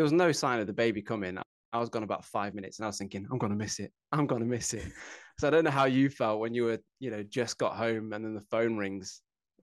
There 0.00 0.04
was 0.04 0.12
no 0.12 0.32
sign 0.32 0.60
of 0.60 0.66
the 0.66 0.72
baby 0.72 1.02
coming. 1.02 1.36
I 1.74 1.78
was 1.78 1.90
gone 1.90 2.04
about 2.04 2.24
five 2.24 2.54
minutes 2.54 2.78
and 2.78 2.86
I 2.86 2.88
was 2.88 2.96
thinking, 2.96 3.28
I'm 3.30 3.36
going 3.36 3.52
to 3.52 3.58
miss 3.58 3.80
it. 3.80 3.92
I'm 4.12 4.26
going 4.26 4.40
to 4.40 4.48
miss 4.48 4.72
it. 4.72 4.90
so 5.38 5.46
I 5.46 5.50
don't 5.50 5.62
know 5.62 5.70
how 5.70 5.84
you 5.84 6.08
felt 6.08 6.40
when 6.40 6.54
you 6.54 6.64
were, 6.64 6.78
you 7.00 7.10
know, 7.10 7.22
just 7.22 7.58
got 7.58 7.76
home 7.76 8.14
and 8.14 8.24
then 8.24 8.34
the 8.34 8.40
phone 8.40 8.78
rings. 8.78 9.20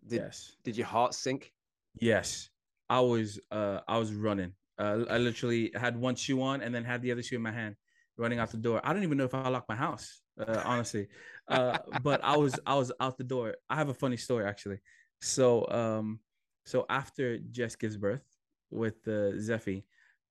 Did, 0.08 0.18
yes. 0.18 0.56
did 0.64 0.78
your 0.78 0.86
heart 0.86 1.16
sink? 1.16 1.52
Yes, 2.00 2.52
I 2.88 3.00
was 3.00 3.40
uh 3.50 3.80
I 3.88 3.98
was 3.98 4.14
running. 4.14 4.54
Uh, 4.78 5.06
I 5.10 5.18
literally 5.18 5.72
had 5.74 5.98
one 5.98 6.16
shoe 6.16 6.40
on 6.44 6.62
and 6.62 6.72
then 6.76 6.84
had 6.84 7.02
the 7.02 7.12
other 7.12 7.24
shoe 7.24 7.38
in 7.38 7.42
my 7.42 7.52
hand, 7.52 7.76
running 8.16 8.38
out 8.38 8.52
the 8.52 8.58
door. 8.58 8.80
I 8.84 8.94
don't 8.94 9.02
even 9.02 9.18
know 9.18 9.26
if 9.26 9.34
I 9.34 9.50
locked 9.50 9.70
my 9.70 9.76
house, 9.76 10.22
uh, 10.40 10.62
honestly. 10.66 11.08
Uh, 11.48 11.80
but 12.04 12.24
I 12.24 12.38
was 12.38 12.60
I 12.68 12.76
was 12.76 12.92
out 13.00 13.18
the 13.18 13.24
door. 13.24 13.56
I 13.72 13.76
have 13.76 13.90
a 13.90 13.96
funny 13.96 14.18
story 14.18 14.46
actually. 14.46 14.78
So 15.20 15.68
um 15.72 16.20
so 16.64 16.86
after 16.92 17.40
Jess 17.40 17.76
gives 17.76 17.98
birth 17.98 18.22
with 18.70 18.98
uh, 19.08 19.34
Zeffy, 19.40 19.84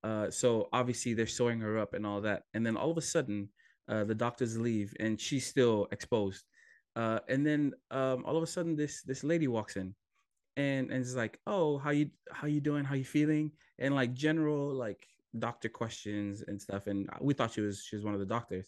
uh 0.06 0.26
so 0.30 0.68
obviously 0.72 1.12
they're 1.14 1.34
sewing 1.38 1.60
her 1.66 1.74
up 1.82 1.92
and 1.96 2.04
all 2.08 2.20
that, 2.28 2.40
and 2.54 2.62
then 2.64 2.76
all 2.76 2.90
of 2.94 2.98
a 2.98 3.08
sudden 3.14 3.38
uh, 3.88 4.04
the 4.04 4.14
doctors 4.14 4.58
leave 4.58 4.90
and 5.00 5.20
she's 5.20 5.46
still 5.46 5.86
exposed. 5.92 6.44
Uh, 6.96 7.20
and 7.28 7.46
then 7.46 7.62
um, 7.90 8.24
all 8.26 8.36
of 8.36 8.42
a 8.42 8.46
sudden 8.56 8.74
this 8.76 9.02
this 9.02 9.22
lady 9.22 9.48
walks 9.48 9.76
in 9.76 9.94
and 10.56 10.90
and 10.90 11.00
it's 11.04 11.14
like 11.14 11.38
oh 11.46 11.78
how 11.78 11.90
you 11.90 12.06
how 12.32 12.46
you 12.46 12.60
doing? 12.60 12.84
How 12.84 12.94
you 12.94 13.04
feeling? 13.04 13.52
And 13.78 13.94
like 13.94 14.12
general 14.14 14.72
like 14.74 15.06
doctor 15.38 15.68
questions 15.68 16.42
and 16.48 16.60
stuff. 16.60 16.86
And 16.86 17.08
we 17.20 17.34
thought 17.34 17.52
she 17.52 17.60
was 17.60 17.84
she 17.86 17.96
was 17.96 18.04
one 18.04 18.14
of 18.14 18.20
the 18.20 18.26
doctors. 18.36 18.66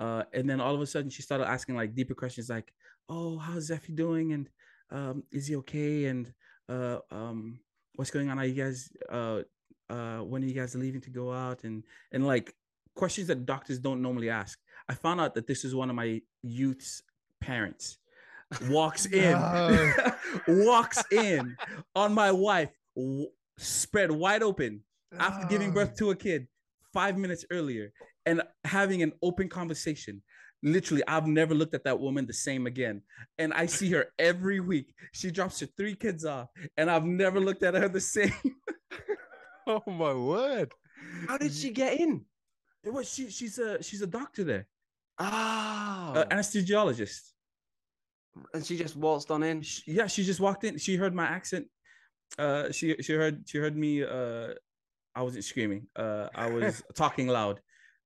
Uh 0.00 0.22
and 0.32 0.48
then 0.48 0.60
all 0.60 0.74
of 0.74 0.80
a 0.80 0.86
sudden 0.86 1.10
she 1.10 1.22
started 1.22 1.48
asking 1.48 1.74
like 1.74 1.94
deeper 1.94 2.14
questions 2.14 2.48
like 2.48 2.72
oh 3.08 3.38
how's 3.38 3.70
Zeffy 3.70 3.94
doing? 3.94 4.32
And 4.32 4.48
um 4.90 5.24
is 5.32 5.48
he 5.48 5.56
okay? 5.56 6.06
And 6.06 6.32
uh 6.68 6.98
um 7.10 7.60
what's 7.96 8.12
going 8.12 8.30
on? 8.30 8.38
Are 8.38 8.46
you 8.46 8.54
guys 8.62 8.88
uh 9.10 9.42
uh 9.90 10.18
when 10.18 10.42
are 10.42 10.46
you 10.46 10.54
guys 10.54 10.74
leaving 10.74 11.00
to 11.00 11.10
go 11.10 11.32
out 11.32 11.64
and 11.64 11.84
and 12.12 12.26
like 12.26 12.54
questions 12.94 13.28
that 13.28 13.46
doctors 13.46 13.78
don't 13.78 14.02
normally 14.02 14.28
ask. 14.28 14.58
I 14.88 14.94
found 14.94 15.20
out 15.20 15.34
that 15.34 15.46
this 15.46 15.64
is 15.64 15.74
one 15.74 15.88
of 15.88 15.96
my 15.96 16.20
youth's 16.42 17.02
parents. 17.40 17.98
Walks 18.68 19.06
in 19.22 19.32
No. 19.32 19.94
walks 20.48 21.02
in 21.12 21.56
on 21.94 22.12
my 22.12 22.32
wife 22.32 22.70
w- 22.96 23.28
spread 23.58 24.10
wide 24.10 24.42
open 24.42 24.82
after 25.18 25.46
giving 25.46 25.70
birth 25.72 25.96
to 25.98 26.10
a 26.10 26.16
kid 26.16 26.48
five 26.92 27.16
minutes 27.16 27.44
earlier 27.50 27.92
and 28.26 28.42
having 28.64 29.02
an 29.02 29.12
open 29.22 29.48
conversation. 29.48 30.22
Literally 30.62 31.04
i've 31.06 31.26
never 31.28 31.54
looked 31.54 31.74
at 31.74 31.84
that 31.84 32.00
woman 32.00 32.26
the 32.26 32.32
same 32.32 32.66
again. 32.66 33.02
And 33.38 33.52
i 33.54 33.66
see 33.66 33.90
her 33.92 34.06
every 34.18 34.58
week. 34.58 34.92
She 35.12 35.30
drops 35.30 35.60
her 35.60 35.66
three 35.76 35.94
kids 35.94 36.24
off 36.24 36.48
and 36.76 36.90
i've 36.90 37.04
never 37.04 37.38
looked 37.38 37.62
at 37.62 37.74
her 37.74 37.88
the 37.88 38.00
same 38.16 38.32
Oh 39.86 39.90
my 39.90 40.14
word. 40.14 40.72
How 41.28 41.36
did 41.36 41.52
she 41.52 41.70
get 41.70 42.00
in? 42.00 42.24
it 42.84 42.92
was 42.92 43.12
she 43.12 43.28
she's 43.28 43.58
a 43.58 43.82
she's 43.82 44.00
a 44.00 44.06
doctor 44.06 44.44
there. 44.44 44.66
Ah, 45.18 46.12
uh, 46.12 46.24
anesthesiologist. 46.26 47.32
And 48.54 48.64
she 48.64 48.78
just 48.78 48.96
waltzed 48.96 49.30
on 49.30 49.42
in. 49.42 49.60
Sh- 49.62 49.82
yeah 49.86 50.06
she 50.06 50.24
just 50.24 50.40
walked 50.40 50.64
in. 50.64 50.78
She 50.78 50.96
heard 50.96 51.14
my 51.14 51.26
accent. 51.26 51.66
Uh 52.38 52.72
she 52.72 52.96
she 53.02 53.12
heard 53.12 53.44
she 53.46 53.58
heard 53.58 53.76
me 53.76 54.04
uh 54.04 54.54
i 55.14 55.22
wasn't 55.22 55.44
screaming. 55.44 55.86
Uh 55.96 56.28
i 56.34 56.50
was 56.50 56.82
talking 56.94 57.26
loud. 57.26 57.60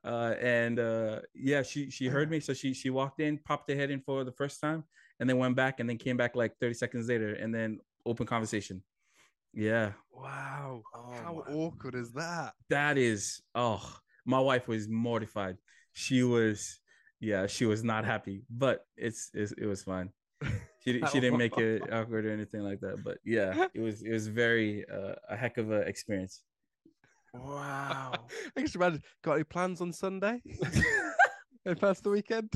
Uh 0.04 0.34
and 0.40 0.80
uh 0.80 1.20
yeah 1.34 1.62
she 1.62 1.90
she 1.90 2.06
heard 2.08 2.28
me. 2.30 2.40
So 2.40 2.54
she 2.54 2.74
she 2.74 2.90
walked 2.90 3.20
in 3.20 3.38
popped 3.38 3.70
her 3.70 3.76
head 3.76 3.90
in 3.90 4.00
for 4.00 4.24
the 4.24 4.32
first 4.32 4.60
time 4.60 4.82
and 5.20 5.28
then 5.28 5.38
went 5.38 5.54
back 5.54 5.78
and 5.78 5.88
then 5.88 5.98
came 5.98 6.16
back 6.16 6.34
like 6.34 6.58
30 6.58 6.74
seconds 6.74 7.08
later 7.08 7.34
and 7.34 7.54
then 7.54 7.78
open 8.04 8.26
conversation 8.26 8.82
yeah 9.52 9.92
Wow. 10.14 10.82
Oh 10.94 11.12
How 11.12 11.44
my 11.46 11.52
awkward 11.54 11.94
is 11.94 12.12
that? 12.12 12.52
that 12.68 12.96
is 12.98 13.42
oh 13.54 13.82
my 14.24 14.38
wife 14.38 14.68
was 14.68 14.88
mortified 14.88 15.56
she 15.92 16.22
was 16.22 16.80
yeah 17.20 17.46
she 17.46 17.66
was 17.66 17.82
not 17.84 18.04
happy 18.04 18.44
but 18.50 18.86
it's, 18.96 19.30
it's 19.34 19.52
it 19.52 19.66
was 19.66 19.82
fine 19.82 20.10
she, 20.80 21.04
she 21.10 21.20
didn't 21.20 21.36
make 21.36 21.56
it 21.58 21.82
awkward 21.92 22.26
or 22.26 22.32
anything 22.32 22.62
like 22.62 22.80
that 22.80 23.02
but 23.04 23.18
yeah 23.24 23.66
it 23.74 23.80
was 23.80 24.02
it 24.02 24.12
was 24.12 24.28
very 24.28 24.84
uh, 24.92 25.14
a 25.28 25.36
heck 25.36 25.58
of 25.58 25.70
a 25.70 25.80
experience 25.80 26.42
Wow. 27.34 28.12
I 28.46 28.50
can 28.56 28.64
just 28.66 28.76
imagine. 28.76 29.02
Got 29.22 29.34
any 29.34 29.44
plans 29.44 29.80
on 29.80 29.92
Sunday? 29.92 30.42
and 31.64 31.80
past 31.80 32.04
the 32.04 32.10
weekend? 32.10 32.52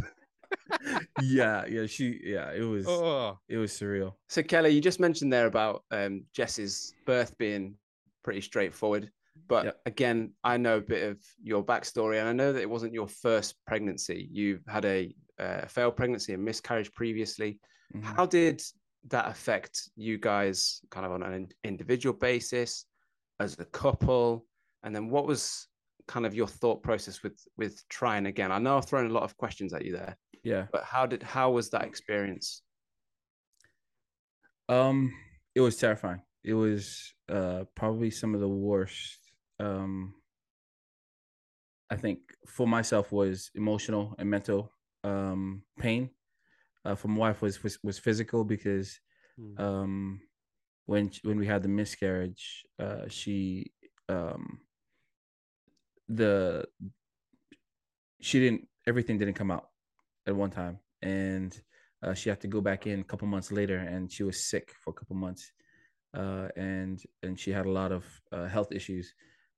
Yeah 1.21 1.65
yeah 1.67 1.87
she 1.87 2.21
yeah 2.25 2.53
it 2.53 2.63
was 2.63 2.87
Oh, 2.89 3.39
it 3.49 3.57
was 3.57 3.73
surreal 3.73 4.15
So 4.29 4.43
Kelly, 4.43 4.71
you 4.71 4.81
just 4.81 5.01
mentioned 5.01 5.33
there 5.33 5.47
about 5.47 5.85
um, 5.91 6.25
Jess's 6.33 6.95
birth 7.07 7.37
being 7.39 7.75
pretty 8.23 8.41
straightforward, 8.41 9.11
but 9.49 9.65
Yep. 9.67 9.81
again, 9.87 10.33
I 10.45 10.57
know 10.57 10.79
a 10.79 10.81
bit 10.81 11.09
of 11.09 11.19
your 11.43 11.65
backstory, 11.65 12.19
and 12.21 12.29
I 12.29 12.33
know 12.33 12.53
that 12.53 12.61
it 12.63 12.71
wasn't 12.71 12.93
your 12.93 13.09
first 13.09 13.55
pregnancy. 13.67 14.29
You 14.31 14.61
had 14.67 14.85
a 14.85 15.15
uh, 15.39 15.67
failed 15.67 15.97
pregnancy 15.97 16.33
and 16.35 16.45
miscarriage 16.45 16.93
previously. 16.95 17.59
Mhm. 17.95 18.03
How 18.03 18.27
did 18.27 18.63
that 19.09 19.29
affect 19.29 19.91
you 19.95 20.19
guys 20.19 20.81
kind 20.91 21.07
of 21.07 21.13
on 21.13 21.23
an 21.23 21.49
individual 21.63 22.17
basis, 22.17 22.87
as 23.39 23.59
a 23.61 23.65
couple, 23.67 24.47
and 24.83 24.95
then 24.95 25.09
what 25.11 25.27
was 25.27 25.69
kind 26.09 26.27
of 26.27 26.35
your 26.35 26.47
thought 26.49 26.83
process 26.83 27.23
with 27.23 27.39
with 27.57 27.87
trying 27.89 28.27
again? 28.27 28.53
I 28.53 28.59
know 28.59 28.77
I've 28.79 28.87
thrown 28.87 29.07
a 29.11 29.15
lot 29.15 29.25
of 29.25 29.37
questions 29.37 29.73
at 29.75 29.85
you 29.85 29.93
there, 29.93 30.17
Yeah. 30.43 30.69
but 30.73 30.85
how 30.85 31.07
did 31.07 31.23
how 31.23 31.53
was 31.53 31.71
that 31.71 31.85
experience? 31.85 32.63
Um, 34.69 35.15
it 35.55 35.61
was 35.61 35.77
terrifying. 35.77 36.23
It 36.45 36.55
was 36.55 37.15
uh 37.29 37.65
probably 37.75 38.11
some 38.11 38.35
of 38.35 38.41
the 38.41 38.49
worst. 38.49 39.19
Um, 39.59 40.15
I 41.91 41.97
think 41.97 42.21
for 42.47 42.67
myself 42.67 43.13
was 43.13 43.51
emotional 43.55 44.15
and 44.19 44.29
mental 44.31 44.73
um 45.05 45.65
pain. 45.79 46.11
Uh, 46.85 46.95
for 46.95 47.09
my 47.09 47.19
wife 47.19 47.43
was 47.43 47.63
was, 47.63 47.79
was 47.83 47.99
physical 47.99 48.45
because 48.45 49.01
Mm. 49.39 49.61
um 49.61 50.21
when 50.87 51.11
when 51.25 51.39
we 51.39 51.47
had 51.47 51.63
the 51.63 51.69
miscarriage, 51.69 52.65
uh, 52.79 53.09
she 53.09 53.73
um 54.09 54.66
the 56.09 56.65
she 58.21 58.41
didn't 58.41 58.69
everything 58.87 59.19
didn't 59.19 59.35
come 59.35 59.51
out 59.51 59.69
at 60.27 60.35
one 60.35 60.51
time. 60.51 60.79
And 61.03 61.59
uh, 62.03 62.15
she 62.15 62.29
had 62.29 62.41
to 62.41 62.49
go 62.49 62.61
back 62.61 62.87
in 62.87 63.01
a 63.01 63.05
couple 63.05 63.29
months 63.29 63.51
later 63.53 63.79
and 63.79 64.11
she 64.11 64.23
was 64.23 64.49
sick 64.49 64.75
for 64.83 64.91
a 64.91 64.93
couple 64.93 65.17
months. 65.17 65.53
Uh, 66.15 66.49
and 66.57 67.03
and 67.23 67.39
she 67.39 67.51
had 67.51 67.67
a 67.67 67.71
lot 67.71 67.93
of 67.93 68.05
uh, 68.33 68.47
health 68.47 68.73
issues 68.73 69.15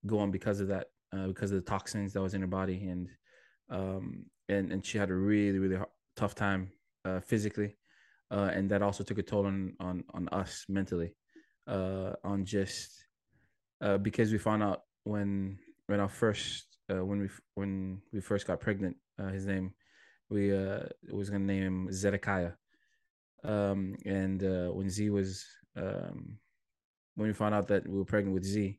going 0.07 0.31
because 0.31 0.61
of 0.61 0.69
that 0.69 0.87
uh, 1.13 1.27
because 1.27 1.53
of 1.53 1.57
the 1.57 1.71
toxins 1.71 2.13
that 2.13 2.23
was 2.23 2.35
in 2.35 2.41
her 2.41 2.47
body. 2.47 2.89
And 2.89 3.09
um 3.71 4.25
and 4.49 4.73
and 4.73 4.85
she 4.85 4.99
had 4.99 5.11
a 5.11 5.15
really 5.15 5.59
really 5.59 5.79
tough 6.17 6.35
time 6.35 6.73
uh, 7.05 7.21
physically. 7.21 7.77
Uh, 8.31 8.51
and 8.53 8.71
that 8.71 8.83
also 8.83 9.03
took 9.05 9.19
a 9.19 9.23
toll 9.23 9.47
on 9.47 9.75
on 9.81 10.05
on 10.13 10.29
us 10.31 10.65
mentally 10.69 11.15
uh, 11.69 12.13
on 12.25 12.45
just 12.45 13.07
uh, 13.81 13.99
because 13.99 14.33
we 14.33 14.39
found 14.39 14.63
out 14.63 14.83
when 15.05 15.59
when 15.89 16.01
our 16.01 16.09
first 16.09 16.67
uh, 16.91 17.05
when 17.05 17.21
we 17.21 17.29
when 17.55 18.01
we 18.13 18.21
first 18.21 18.47
got 18.47 18.61
pregnant 18.61 18.97
uh, 19.19 19.29
his 19.29 19.47
name 19.47 19.73
we 20.31 20.55
uh 20.55 20.81
was 21.11 21.31
gonna 21.31 21.45
name 21.45 21.63
him 21.63 21.93
Zedekiah. 21.93 22.53
Um 23.45 23.97
and 24.05 24.43
uh 24.43 24.69
when 24.69 24.91
Z 24.91 25.11
was 25.11 25.45
um 25.77 26.39
when 27.15 27.29
we 27.29 27.35
found 27.35 27.55
out 27.55 27.69
that 27.69 27.89
we 27.89 27.99
were 27.99 28.05
pregnant 28.05 28.35
with 28.35 28.45
Z 28.45 28.79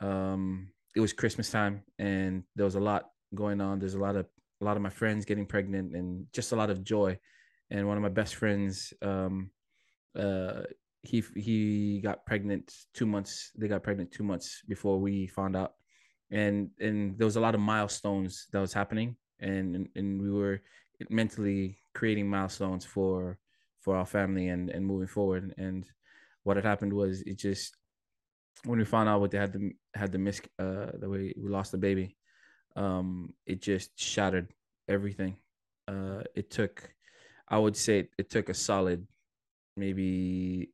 um 0.00 0.68
it 0.94 1.00
was 1.00 1.12
Christmas 1.12 1.50
time 1.50 1.82
and 1.98 2.44
there 2.56 2.64
was 2.64 2.76
a 2.76 2.80
lot 2.80 3.10
going 3.34 3.60
on. 3.60 3.78
There's 3.78 3.94
a 3.94 3.98
lot 4.00 4.16
of 4.16 4.26
a 4.60 4.64
lot 4.64 4.76
of 4.76 4.82
my 4.82 4.90
friends 4.90 5.24
getting 5.24 5.46
pregnant 5.46 5.94
and 5.96 6.26
just 6.32 6.52
a 6.52 6.56
lot 6.56 6.70
of 6.70 6.84
joy. 6.84 7.18
And 7.70 7.86
one 7.86 7.96
of 7.96 8.02
my 8.02 8.08
best 8.08 8.36
friends 8.36 8.92
um 9.02 9.50
uh 10.16 10.62
he 11.02 11.24
he 11.34 12.00
got 12.02 12.26
pregnant 12.26 12.72
two 12.94 13.06
months 13.06 13.50
they 13.56 13.68
got 13.68 13.82
pregnant 13.82 14.12
two 14.12 14.22
months 14.22 14.62
before 14.68 15.00
we 15.00 15.26
found 15.26 15.56
out 15.56 15.72
and 16.30 16.70
and 16.80 17.18
there 17.18 17.24
was 17.26 17.36
a 17.36 17.40
lot 17.40 17.54
of 17.54 17.60
milestones 17.60 18.46
that 18.52 18.60
was 18.60 18.72
happening 18.72 19.16
and 19.40 19.88
and, 19.96 20.20
we 20.22 20.30
were 20.30 20.60
mentally 21.08 21.78
creating 21.94 22.28
milestones 22.28 22.84
for 22.84 23.38
for 23.80 23.96
our 23.96 24.06
family 24.06 24.48
and 24.48 24.70
and 24.70 24.86
moving 24.86 25.08
forward. 25.08 25.54
And 25.56 25.86
what 26.42 26.56
had 26.56 26.64
happened 26.64 26.92
was 26.92 27.22
it 27.22 27.38
just 27.38 27.76
when 28.64 28.78
we 28.78 28.84
found 28.84 29.08
out 29.08 29.20
what 29.20 29.30
they 29.30 29.38
had 29.38 29.52
the 29.52 29.72
had 29.94 30.12
the 30.12 30.18
miss 30.18 30.40
uh 30.58 30.92
the 30.98 31.08
way 31.08 31.32
we 31.36 31.48
lost 31.48 31.72
the 31.72 31.78
baby 31.78 32.16
um 32.76 33.32
it 33.46 33.62
just 33.62 33.98
shattered 33.98 34.48
everything. 34.88 35.36
Uh 35.88 36.22
it 36.34 36.50
took 36.50 36.92
i 37.48 37.58
would 37.58 37.76
say 37.76 38.08
it 38.18 38.30
took 38.30 38.48
a 38.48 38.54
solid 38.54 39.06
maybe 39.76 40.70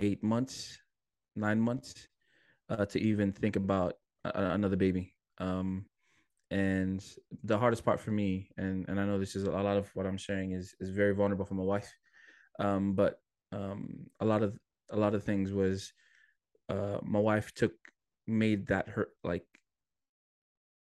eight 0.00 0.22
months 0.22 0.78
nine 1.36 1.60
months 1.60 2.08
uh 2.68 2.84
to 2.84 3.00
even 3.00 3.32
think 3.32 3.56
about 3.56 3.94
another 4.24 4.76
baby. 4.76 5.14
Um 5.38 5.86
and 6.52 7.02
the 7.44 7.56
hardest 7.58 7.82
part 7.82 7.98
for 7.98 8.10
me 8.10 8.50
and 8.58 8.86
and 8.86 9.00
i 9.00 9.06
know 9.06 9.18
this 9.18 9.34
is 9.36 9.44
a 9.44 9.50
lot 9.50 9.78
of 9.78 9.88
what 9.94 10.04
i'm 10.04 10.18
sharing 10.18 10.52
is 10.52 10.74
is 10.80 10.90
very 10.90 11.14
vulnerable 11.14 11.46
for 11.46 11.54
my 11.54 11.62
wife. 11.62 11.90
Um 12.58 12.92
but 12.94 13.20
um 13.52 14.06
a 14.20 14.24
lot 14.24 14.42
of 14.42 14.58
a 14.90 14.96
lot 14.96 15.14
of 15.14 15.24
things 15.24 15.52
was 15.52 15.92
uh 16.68 16.98
my 17.02 17.18
wife 17.18 17.54
took 17.54 17.72
made 18.26 18.66
that 18.66 18.88
her 18.88 19.08
like 19.24 19.46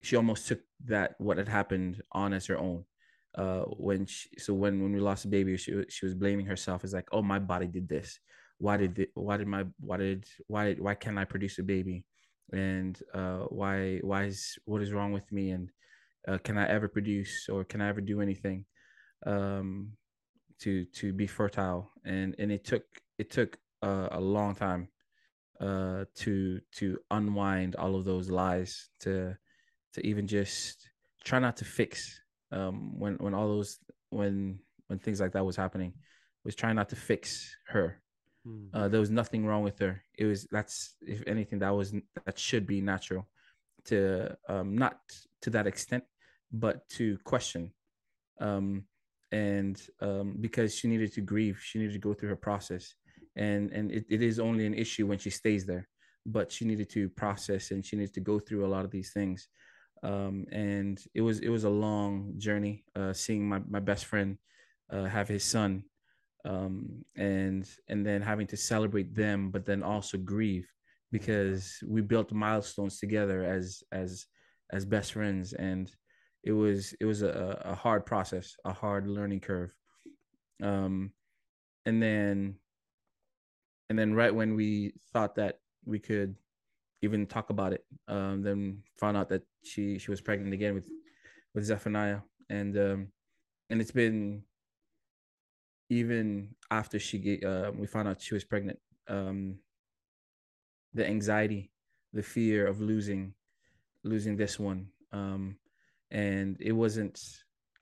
she 0.01 0.17
almost 0.17 0.47
took 0.47 0.59
that 0.85 1.15
what 1.17 1.37
had 1.37 1.47
happened 1.47 2.01
on 2.11 2.33
as 2.33 2.45
her 2.47 2.57
own. 2.57 2.83
Uh 3.35 3.61
when 3.61 4.05
she, 4.05 4.27
so 4.37 4.53
when 4.53 4.83
when 4.83 4.91
we 4.91 4.99
lost 4.99 5.23
the 5.23 5.29
baby 5.29 5.55
she 5.55 5.81
she 5.87 6.05
was 6.05 6.13
blaming 6.13 6.45
herself 6.45 6.83
as 6.83 6.93
like 6.93 7.07
oh 7.13 7.21
my 7.21 7.39
body 7.39 7.67
did 7.67 7.87
this. 7.87 8.19
Why 8.57 8.75
did 8.77 8.99
it, 8.99 9.09
why 9.13 9.37
did 9.37 9.47
my 9.47 9.65
why 9.79 9.97
did 9.97 10.25
why 10.47 10.73
why 10.73 10.95
can't 10.95 11.17
i 11.17 11.25
produce 11.25 11.57
a 11.59 11.63
baby 11.63 12.05
and 12.51 12.99
uh 13.13 13.45
why 13.49 13.99
why 14.03 14.25
is 14.25 14.57
what 14.65 14.81
is 14.81 14.91
wrong 14.91 15.11
with 15.11 15.31
me? 15.31 15.51
And 15.51 15.69
uh, 16.27 16.37
can 16.39 16.57
i 16.57 16.67
ever 16.67 16.87
produce 16.87 17.47
or 17.49 17.63
can 17.63 17.81
i 17.81 17.89
ever 17.89 18.01
do 18.01 18.21
anything 18.21 18.65
um 19.25 19.91
to 20.59 20.85
to 20.85 21.13
be 21.13 21.27
fertile? 21.27 21.91
And 22.05 22.35
and 22.39 22.51
it 22.51 22.63
took 22.65 22.83
it 23.17 23.31
took 23.31 23.57
uh, 23.81 24.09
a 24.11 24.19
long 24.19 24.55
time 24.55 24.87
uh 25.61 26.05
to 26.15 26.59
to 26.73 26.97
unwind 27.11 27.75
all 27.75 27.95
of 27.95 28.05
those 28.05 28.29
lies 28.29 28.89
to 28.99 29.35
to 29.93 30.05
even 30.05 30.27
just 30.27 30.89
try 31.23 31.39
not 31.39 31.55
to 31.57 31.65
fix 31.65 32.19
um 32.51 32.99
when 32.99 33.15
when 33.15 33.33
all 33.33 33.47
those 33.47 33.79
when 34.09 34.59
when 34.87 34.99
things 34.99 35.21
like 35.21 35.31
that 35.33 35.45
was 35.45 35.55
happening 35.55 35.93
was 36.43 36.55
trying 36.55 36.75
not 36.75 36.89
to 36.89 36.95
fix 36.95 37.55
her 37.67 38.02
Mm. 38.47 38.69
uh, 38.73 38.87
there 38.89 38.99
was 38.99 39.09
nothing 39.09 39.45
wrong 39.45 39.63
with 39.63 39.79
her. 39.79 40.03
It 40.17 40.25
was 40.25 40.47
that's 40.51 40.95
if 41.01 41.23
anything 41.27 41.59
that 41.59 41.69
was 41.69 41.93
that 42.25 42.37
should 42.37 42.67
be 42.67 42.81
natural 42.81 43.27
to 43.85 44.37
um, 44.49 44.75
not 44.75 44.99
to 45.41 45.49
that 45.51 45.67
extent, 45.67 46.03
but 46.51 46.87
to 46.89 47.17
question, 47.23 47.71
um, 48.41 48.83
and 49.31 49.81
um, 50.01 50.35
because 50.41 50.75
she 50.75 50.87
needed 50.87 51.13
to 51.13 51.21
grieve, 51.21 51.59
she 51.63 51.79
needed 51.79 51.93
to 51.93 51.99
go 51.99 52.13
through 52.13 52.29
her 52.29 52.35
process, 52.35 52.95
and 53.35 53.71
and 53.71 53.91
it, 53.91 54.05
it 54.09 54.21
is 54.21 54.39
only 54.39 54.65
an 54.65 54.73
issue 54.73 55.07
when 55.07 55.19
she 55.19 55.29
stays 55.29 55.65
there, 55.65 55.87
but 56.25 56.51
she 56.51 56.65
needed 56.65 56.89
to 56.89 57.09
process 57.09 57.71
and 57.71 57.85
she 57.85 57.95
needed 57.95 58.13
to 58.13 58.21
go 58.21 58.39
through 58.39 58.65
a 58.65 58.73
lot 58.73 58.83
of 58.83 58.91
these 58.91 59.11
things, 59.13 59.47
um, 60.03 60.45
and 60.51 61.01
it 61.13 61.21
was 61.21 61.39
it 61.39 61.49
was 61.49 61.63
a 61.63 61.69
long 61.69 62.33
journey. 62.37 62.83
Uh, 62.93 63.13
seeing 63.13 63.47
my 63.47 63.61
my 63.69 63.79
best 63.79 64.03
friend 64.05 64.37
uh, 64.91 65.05
have 65.05 65.29
his 65.29 65.45
son 65.45 65.83
um, 66.45 67.05
and 67.15 67.67
and 67.87 68.05
then 68.05 68.21
having 68.21 68.47
to 68.47 68.57
celebrate 68.57 69.13
them, 69.15 69.49
but 69.49 69.65
then 69.65 69.83
also 69.83 70.17
grieve 70.17 70.69
because 71.11 71.77
we 71.87 72.01
built 72.01 72.31
milestones 72.31 72.99
together 72.99 73.43
as 73.43 73.83
as 73.91 74.25
as 74.71 74.85
best 74.85 75.13
friends, 75.13 75.53
and 75.53 75.91
it 76.43 76.51
was 76.51 76.93
it 76.99 77.05
was 77.05 77.21
a, 77.21 77.61
a 77.63 77.75
hard 77.75 78.05
process, 78.05 78.55
a 78.65 78.73
hard 78.73 79.07
learning 79.07 79.39
curve. 79.39 79.73
Um, 80.61 81.11
and 81.85 82.01
then 82.01 82.55
and 83.89 83.97
then 83.97 84.13
right 84.13 84.33
when 84.33 84.55
we 84.55 84.93
thought 85.11 85.35
that 85.35 85.59
we 85.85 85.99
could 85.99 86.35
even 87.01 87.27
talk 87.27 87.49
about 87.49 87.73
it, 87.73 87.85
um, 88.07 88.41
then 88.41 88.81
found 88.99 89.17
out 89.17 89.29
that 89.29 89.43
she 89.63 89.99
she 89.99 90.09
was 90.09 90.21
pregnant 90.21 90.53
again 90.53 90.73
with 90.73 90.89
with 91.53 91.65
Zephaniah, 91.65 92.19
and 92.49 92.77
um, 92.77 93.07
and 93.69 93.79
it's 93.81 93.91
been 93.91 94.43
even 95.93 96.55
after 96.71 96.99
she 96.99 97.17
get, 97.19 97.43
uh, 97.43 97.71
we 97.77 97.87
found 97.87 98.07
out 98.07 98.21
she 98.21 98.33
was 98.33 98.43
pregnant 98.43 98.79
um 99.09 99.59
the 100.93 101.05
anxiety 101.05 101.71
the 102.13 102.21
fear 102.21 102.65
of 102.67 102.79
losing 102.79 103.33
losing 104.03 104.37
this 104.37 104.59
one 104.59 104.87
um 105.11 105.57
and 106.11 106.55
it 106.61 106.71
wasn't 106.71 107.19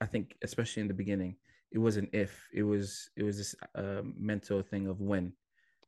i 0.00 0.06
think 0.06 0.36
especially 0.42 0.80
in 0.80 0.88
the 0.88 0.94
beginning 0.94 1.36
it 1.70 1.78
wasn't 1.78 2.08
if 2.12 2.48
it 2.52 2.62
was 2.62 3.10
it 3.16 3.22
was 3.22 3.38
this 3.38 3.54
uh, 3.74 4.02
mental 4.16 4.62
thing 4.62 4.88
of 4.88 5.00
when 5.00 5.32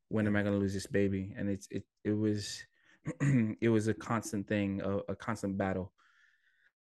when 0.09 0.27
am 0.27 0.37
i 0.37 0.43
going 0.43 0.55
to 0.55 0.61
lose 0.61 0.75
this 0.75 0.87
baby? 0.87 1.35
And 1.37 1.49
it's 1.49 1.69
it 1.71 1.85
it 2.05 2.13
was 2.13 2.63
it 3.61 3.69
was 3.69 3.89
a 3.89 3.95
constant 3.95 4.47
thing 4.47 4.81
a, 4.83 4.99
a 5.13 5.17
constant 5.17 5.59
battle 5.59 5.93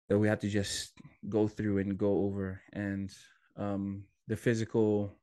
that 0.10 0.20
we 0.20 0.28
had 0.28 0.42
to 0.42 0.50
just 0.50 0.94
go 1.30 1.48
through 1.48 1.80
and 1.80 1.98
go 1.98 2.26
over. 2.26 2.62
And 2.74 3.12
um 3.58 4.04
the 4.28 4.38
physical 4.38 5.18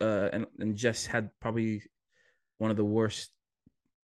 uh, 0.00 0.28
and, 0.32 0.46
and 0.58 0.76
Jess 0.76 1.06
had 1.06 1.30
probably 1.40 1.82
one 2.58 2.70
of 2.70 2.76
the 2.76 2.84
worst 2.84 3.30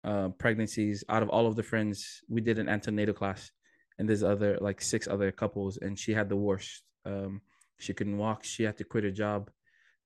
uh, 0.04 0.30
pregnancies 0.38 1.04
out 1.10 1.24
of 1.24 1.30
all 1.30 1.48
of 1.48 1.56
the 1.56 1.64
friends. 1.64 2.22
We 2.30 2.42
did 2.42 2.60
an 2.60 2.70
antenatal 2.70 3.14
class, 3.14 3.52
and 3.98 4.08
there's 4.08 4.24
other 4.24 4.58
like 4.62 4.82
six 4.82 5.08
other 5.08 5.32
couples, 5.32 5.78
and 5.78 5.98
she 5.98 6.14
had 6.14 6.30
the 6.30 6.36
worst. 6.36 6.84
Um, 7.06 7.42
she 7.78 7.94
couldn't 7.94 8.18
walk. 8.18 8.44
She 8.44 8.64
had 8.64 8.78
to 8.78 8.84
quit 8.84 9.04
her 9.04 9.12
job 9.12 9.50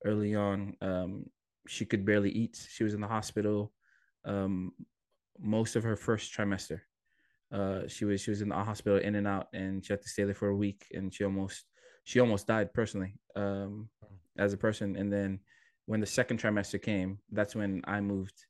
early 0.05 0.35
on. 0.35 0.75
Um, 0.81 1.25
she 1.67 1.85
could 1.85 2.05
barely 2.05 2.31
eat. 2.31 2.57
She 2.69 2.83
was 2.83 2.93
in 2.93 3.01
the 3.01 3.07
hospital 3.07 3.71
um, 4.25 4.71
most 5.39 5.75
of 5.75 5.83
her 5.83 5.95
first 5.95 6.33
trimester. 6.33 6.81
Uh, 7.51 7.87
she 7.87 8.05
was 8.05 8.21
she 8.21 8.29
was 8.29 8.41
in 8.41 8.49
the 8.49 8.55
hospital 8.55 8.99
in 8.99 9.15
and 9.15 9.27
out, 9.27 9.47
and 9.53 9.83
she 9.83 9.93
had 9.93 10.01
to 10.01 10.09
stay 10.09 10.23
there 10.23 10.35
for 10.35 10.49
a 10.49 10.55
week, 10.55 10.85
and 10.93 11.13
she 11.13 11.23
almost 11.23 11.65
she 12.03 12.19
almost 12.19 12.47
died 12.47 12.73
personally 12.73 13.15
um, 13.35 13.89
as 14.39 14.53
a 14.53 14.57
person. 14.57 14.95
And 14.95 15.11
then 15.11 15.39
when 15.85 15.99
the 15.99 16.05
second 16.05 16.39
trimester 16.39 16.81
came, 16.81 17.19
that's 17.31 17.55
when 17.55 17.81
I 17.85 18.01
moved 18.01 18.45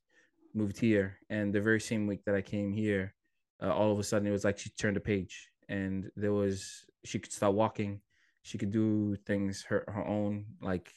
moved 0.54 0.78
here. 0.78 1.18
And 1.28 1.52
the 1.52 1.60
very 1.60 1.80
same 1.80 2.06
week 2.06 2.24
that 2.24 2.34
I 2.34 2.42
came 2.42 2.72
here, 2.72 3.14
uh, 3.62 3.72
all 3.72 3.92
of 3.92 3.98
a 3.98 4.04
sudden 4.04 4.26
it 4.26 4.32
was 4.32 4.44
like 4.44 4.58
she 4.58 4.70
turned 4.70 4.96
a 4.96 5.00
page, 5.00 5.50
and 5.68 6.10
there 6.16 6.32
was 6.32 6.84
she 7.04 7.18
could 7.18 7.32
start 7.32 7.54
walking, 7.54 8.00
she 8.42 8.58
could 8.58 8.70
do 8.70 9.16
things 9.26 9.64
her 9.68 9.84
her 9.88 10.06
own 10.06 10.44
like 10.60 10.92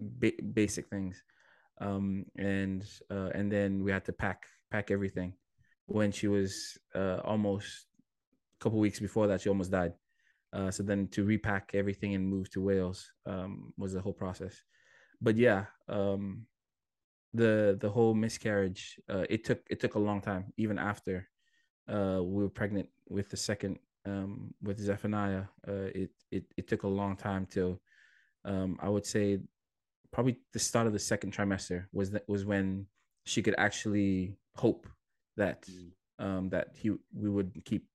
ba- 0.00 0.42
basic 0.54 0.88
things, 0.88 1.22
um, 1.80 2.24
and 2.36 2.84
uh, 3.10 3.30
and 3.34 3.50
then 3.50 3.84
we 3.84 3.92
had 3.92 4.04
to 4.06 4.12
pack 4.12 4.46
pack 4.70 4.90
everything. 4.90 5.34
When 5.86 6.12
she 6.12 6.28
was 6.28 6.76
uh, 6.94 7.20
almost 7.24 7.86
a 8.60 8.62
couple 8.62 8.78
weeks 8.78 9.00
before 9.00 9.26
that, 9.28 9.40
she 9.40 9.48
almost 9.48 9.70
died. 9.70 9.94
Uh, 10.52 10.70
so 10.70 10.82
then 10.82 11.08
to 11.08 11.24
repack 11.24 11.70
everything 11.74 12.14
and 12.14 12.26
move 12.26 12.50
to 12.50 12.62
Wales 12.62 13.10
um, 13.26 13.72
was 13.76 13.92
the 13.92 14.00
whole 14.00 14.12
process. 14.12 14.62
But 15.20 15.36
yeah, 15.36 15.66
um, 15.88 16.46
the 17.34 17.76
the 17.80 17.90
whole 17.90 18.14
miscarriage 18.14 18.98
uh, 19.10 19.24
it 19.28 19.44
took 19.44 19.60
it 19.68 19.80
took 19.80 19.94
a 19.94 19.98
long 19.98 20.20
time 20.20 20.52
even 20.56 20.78
after 20.78 21.28
uh, 21.88 22.20
we 22.22 22.42
were 22.42 22.48
pregnant 22.48 22.88
with 23.08 23.28
the 23.28 23.36
second 23.36 23.78
um, 24.06 24.54
with 24.62 24.78
Zephaniah. 24.78 25.44
Uh, 25.66 25.90
it 25.94 26.10
it 26.30 26.44
it 26.56 26.68
took 26.68 26.84
a 26.84 26.88
long 26.88 27.16
time 27.16 27.46
till 27.46 27.80
um, 28.44 28.78
I 28.80 28.88
would 28.88 29.06
say 29.06 29.40
probably 30.12 30.38
the 30.52 30.58
start 30.58 30.86
of 30.86 30.92
the 30.92 30.98
second 30.98 31.32
trimester 31.34 31.86
was 31.92 32.10
that 32.12 32.28
was 32.28 32.44
when 32.44 32.86
she 33.24 33.42
could 33.42 33.54
actually 33.58 34.36
hope 34.56 34.86
that 35.36 35.66
um, 36.18 36.48
that 36.50 36.68
he 36.74 36.90
we 37.14 37.28
would 37.28 37.62
keep 37.64 37.86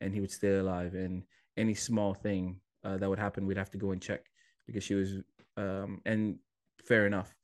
and 0.00 0.12
he 0.12 0.20
would 0.20 0.32
stay 0.32 0.56
alive 0.56 0.94
and 0.94 1.22
any 1.56 1.74
small 1.74 2.14
thing 2.14 2.60
uh, 2.84 2.96
that 2.98 3.08
would 3.08 3.18
happen 3.18 3.46
we'd 3.46 3.56
have 3.58 3.70
to 3.70 3.78
go 3.78 3.90
and 3.92 4.02
check 4.02 4.30
because 4.66 4.84
she 4.84 4.94
was 4.94 5.18
um, 5.56 6.00
and 6.06 6.38
fair 6.84 7.06
enough 7.06 7.36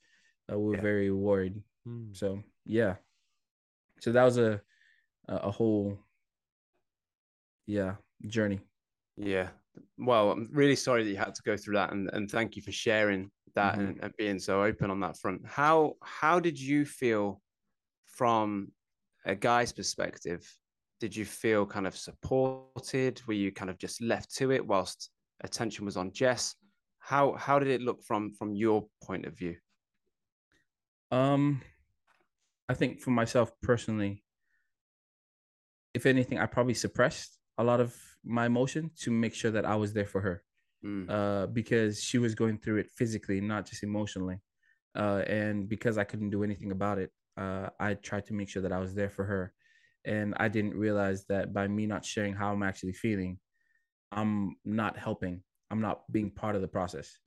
uh, 0.53 0.59
we 0.59 0.71
were 0.71 0.77
Yeah. 0.77 0.83
very 0.83 1.11
worried 1.11 1.63
Hmm. 1.85 2.13
so 2.13 2.43
yeah 2.65 2.97
so 4.01 4.13
that 4.13 4.25
was 4.25 4.39
a 4.39 4.63
a 5.29 5.51
whole 5.51 5.99
yeah 7.67 7.97
journey 8.27 8.61
Yeah. 9.17 9.51
Well, 9.99 10.33
I'm 10.33 10.49
really 10.53 10.77
sorry 10.77 11.05
that 11.05 11.11
you 11.11 11.17
had 11.17 11.35
to 11.35 11.43
go 11.43 11.57
through 11.57 11.75
that, 11.77 11.93
and, 11.93 12.11
and 12.13 12.31
thank 12.31 12.57
you 12.57 12.63
for 12.63 12.73
sharing 12.73 13.31
that 13.55 13.79
Mhm. 13.79 13.81
and, 13.81 14.01
and 14.03 14.15
being 14.17 14.39
so 14.39 14.63
open 14.63 14.91
on 14.91 15.01
that 15.01 15.19
front. 15.19 15.47
How 15.47 15.97
how 16.03 16.41
did 16.41 16.59
you 16.61 16.85
feel 16.87 17.43
from 18.07 18.73
a 19.27 19.35
guy's 19.37 19.73
perspective? 19.73 20.43
Did 21.01 21.15
you 21.15 21.25
feel 21.25 21.67
kind 21.67 21.87
of 21.87 21.97
supported? 21.97 23.21
Were 23.27 23.35
you 23.35 23.53
kind 23.53 23.71
of 23.71 23.79
just 23.79 24.01
left 24.01 24.35
to 24.37 24.51
it 24.53 24.67
whilst 24.67 25.11
attention 25.43 25.85
was 25.85 25.97
on 25.97 26.13
Jess? 26.13 26.55
How 26.99 27.35
how 27.35 27.59
did 27.59 27.69
it 27.69 27.83
look 27.83 28.03
from 28.03 28.33
from 28.33 28.55
your 28.55 28.87
point 29.03 29.27
of 29.27 29.37
view? 29.37 29.57
Um, 31.11 31.61
I 32.69 32.75
think 32.75 33.01
for 33.01 33.11
myself 33.11 33.53
personally, 33.63 34.25
if 35.95 36.07
anything, 36.07 36.39
I 36.39 36.47
probably 36.47 36.75
suppressed 36.75 37.39
a 37.59 37.65
lot 37.65 37.81
of 37.81 37.95
my 38.25 38.47
emotion 38.47 38.91
to 39.03 39.11
make 39.11 39.35
sure 39.35 39.51
that 39.53 39.65
I 39.65 39.77
was 39.77 39.93
there 39.93 40.07
for 40.07 40.21
her. 40.21 40.43
Mm, 40.85 41.09
Uh, 41.09 41.47
because 41.47 42.03
she 42.03 42.19
was 42.19 42.35
going 42.35 42.59
through 42.59 42.79
it 42.79 42.91
physically, 42.91 43.41
not 43.41 43.67
just 43.67 43.83
emotionally. 43.83 44.39
Uh, 44.95 45.23
and 45.27 45.69
because 45.69 45.97
I 45.99 46.05
couldn't 46.05 46.31
do 46.31 46.43
anything 46.43 46.71
about 46.73 46.99
it, 46.99 47.11
uh, 47.37 47.69
I 47.79 47.95
tried 47.95 48.27
to 48.27 48.35
make 48.35 48.49
sure 48.49 48.63
that 48.63 48.73
I 48.73 48.79
was 48.79 48.95
there 48.95 49.11
for 49.11 49.25
her. 49.25 49.53
And 50.07 50.35
I 50.39 50.49
didn't 50.49 50.75
realize 50.77 51.27
that 51.27 51.53
by 51.53 51.69
me 51.69 51.87
not 51.87 52.05
sharing 52.05 52.35
how 52.35 52.53
I'm 52.53 52.63
actually 52.63 52.95
feeling, 52.95 53.39
I'm 54.13 54.57
not 54.65 54.97
helping. 54.99 55.43
I'm 55.71 55.81
not 55.81 56.11
being 56.13 56.31
part 56.31 56.57
of 56.57 56.63
the 56.63 56.69
process. 56.69 57.19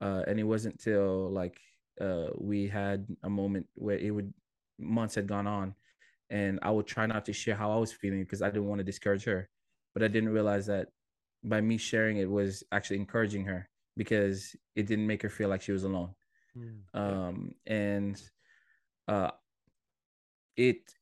Uh, 0.00 0.22
and 0.28 0.40
it 0.40 0.44
wasn't 0.44 0.80
till 0.80 1.30
like 1.30 1.60
uh, 2.00 2.28
we 2.38 2.68
had 2.68 3.06
a 3.24 3.30
moment 3.30 3.66
where 3.74 3.98
it 3.98 4.10
would 4.10 4.32
months 4.78 5.16
had 5.16 5.26
gone 5.28 5.46
on, 5.46 5.74
and 6.30 6.58
I 6.62 6.70
would 6.70 6.86
try 6.86 7.06
not 7.06 7.26
to 7.26 7.32
share 7.34 7.56
how 7.56 7.72
I 7.72 7.78
was 7.78 7.92
feeling 7.92 8.20
because 8.22 8.42
I 8.42 8.48
didn't 8.48 8.68
want 8.68 8.80
to 8.80 8.84
discourage 8.84 9.24
her. 9.24 9.50
But 9.94 10.04
I 10.04 10.08
didn't 10.08 10.30
realize 10.30 10.66
that 10.66 10.88
by 11.44 11.60
me 11.60 11.78
sharing 11.78 12.18
it 12.18 12.30
was 12.30 12.64
actually 12.72 12.98
encouraging 12.98 13.44
her 13.46 13.68
because 13.96 14.56
it 14.76 14.86
didn't 14.86 15.06
make 15.06 15.22
her 15.22 15.30
feel 15.30 15.48
like 15.48 15.62
she 15.62 15.72
was 15.72 15.84
alone 15.84 16.14
Hmm. 16.54 16.80
um 16.94 17.52
and 17.66 18.20
uh 19.08 19.30
it 20.56 20.94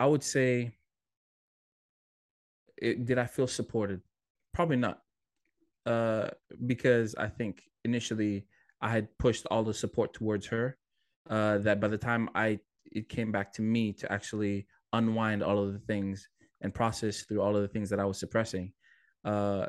i 0.00 0.06
would 0.06 0.22
say 0.22 0.72
it, 2.76 3.04
did 3.06 3.18
i 3.18 3.26
feel 3.26 3.46
supported 3.46 4.00
probably 4.52 4.76
not 4.76 5.02
uh 5.86 6.28
because 6.66 7.14
i 7.14 7.28
think 7.28 7.62
initially 7.84 8.44
i 8.80 8.88
had 8.90 9.06
pushed 9.18 9.46
all 9.50 9.62
the 9.62 9.72
support 9.72 10.12
towards 10.12 10.46
her 10.46 10.76
uh 11.28 11.58
that 11.58 11.80
by 11.80 11.88
the 11.88 11.98
time 11.98 12.28
i 12.34 12.58
it 12.86 13.08
came 13.08 13.30
back 13.30 13.52
to 13.52 13.62
me 13.62 13.92
to 13.92 14.10
actually 14.10 14.66
unwind 14.92 15.42
all 15.42 15.58
of 15.62 15.72
the 15.72 15.78
things 15.78 16.28
and 16.62 16.74
process 16.74 17.22
through 17.22 17.40
all 17.40 17.54
of 17.54 17.62
the 17.62 17.68
things 17.68 17.88
that 17.88 18.00
i 18.00 18.04
was 18.04 18.18
suppressing 18.18 18.72
uh 19.24 19.66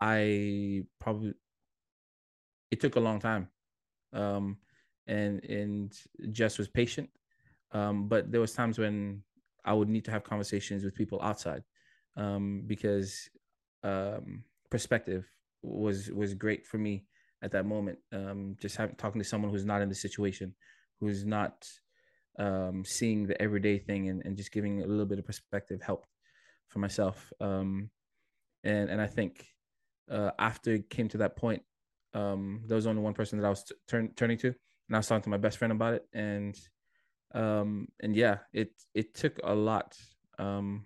i 0.00 0.82
probably 1.00 1.34
it 2.70 2.80
took 2.80 2.94
a 2.94 3.00
long 3.00 3.18
time 3.18 3.48
um 4.12 4.56
and 5.10 5.44
and 5.44 5.92
Jess 6.30 6.56
was 6.56 6.68
patient. 6.68 7.10
Um, 7.72 8.08
but 8.08 8.30
there 8.30 8.40
was 8.40 8.52
times 8.52 8.78
when 8.78 9.22
I 9.64 9.72
would 9.72 9.88
need 9.88 10.04
to 10.06 10.10
have 10.10 10.24
conversations 10.24 10.84
with 10.84 10.94
people 10.94 11.20
outside, 11.22 11.62
um, 12.16 12.64
because 12.66 13.28
um, 13.82 14.44
perspective 14.70 15.26
was 15.62 16.10
was 16.10 16.34
great 16.34 16.66
for 16.66 16.78
me 16.78 17.04
at 17.42 17.52
that 17.52 17.66
moment. 17.66 17.98
Um, 18.12 18.56
just 18.60 18.76
having 18.76 18.96
talking 18.96 19.20
to 19.20 19.28
someone 19.28 19.50
who's 19.50 19.64
not 19.64 19.82
in 19.82 19.88
the 19.88 19.94
situation, 19.94 20.54
who's 21.00 21.24
not 21.24 21.66
um, 22.38 22.84
seeing 22.84 23.26
the 23.26 23.40
everyday 23.40 23.78
thing, 23.78 24.08
and, 24.08 24.22
and 24.24 24.36
just 24.36 24.52
giving 24.52 24.82
a 24.82 24.86
little 24.86 25.06
bit 25.06 25.18
of 25.18 25.26
perspective 25.26 25.82
helped 25.82 26.08
for 26.68 26.78
myself. 26.78 27.32
Um, 27.40 27.90
and 28.64 28.90
and 28.90 29.00
I 29.00 29.06
think 29.06 29.46
uh, 30.10 30.30
after 30.38 30.74
it 30.74 30.90
came 30.90 31.08
to 31.08 31.18
that 31.18 31.36
point, 31.36 31.62
um, 32.14 32.62
there 32.66 32.76
was 32.76 32.86
only 32.86 33.02
one 33.02 33.14
person 33.14 33.38
that 33.38 33.46
I 33.46 33.50
was 33.50 33.64
t- 33.64 33.74
turn, 33.88 34.12
turning 34.16 34.38
to 34.38 34.54
and 34.90 34.96
I 34.96 34.98
was 34.98 35.06
talking 35.06 35.22
to 35.22 35.30
my 35.30 35.36
best 35.36 35.58
friend 35.58 35.72
about 35.72 35.94
it, 35.94 36.04
and 36.12 36.56
um, 37.34 37.88
and 38.00 38.14
yeah, 38.16 38.38
it 38.52 38.72
it 38.94 39.14
took 39.14 39.38
a 39.44 39.54
lot, 39.54 39.96
um, 40.38 40.84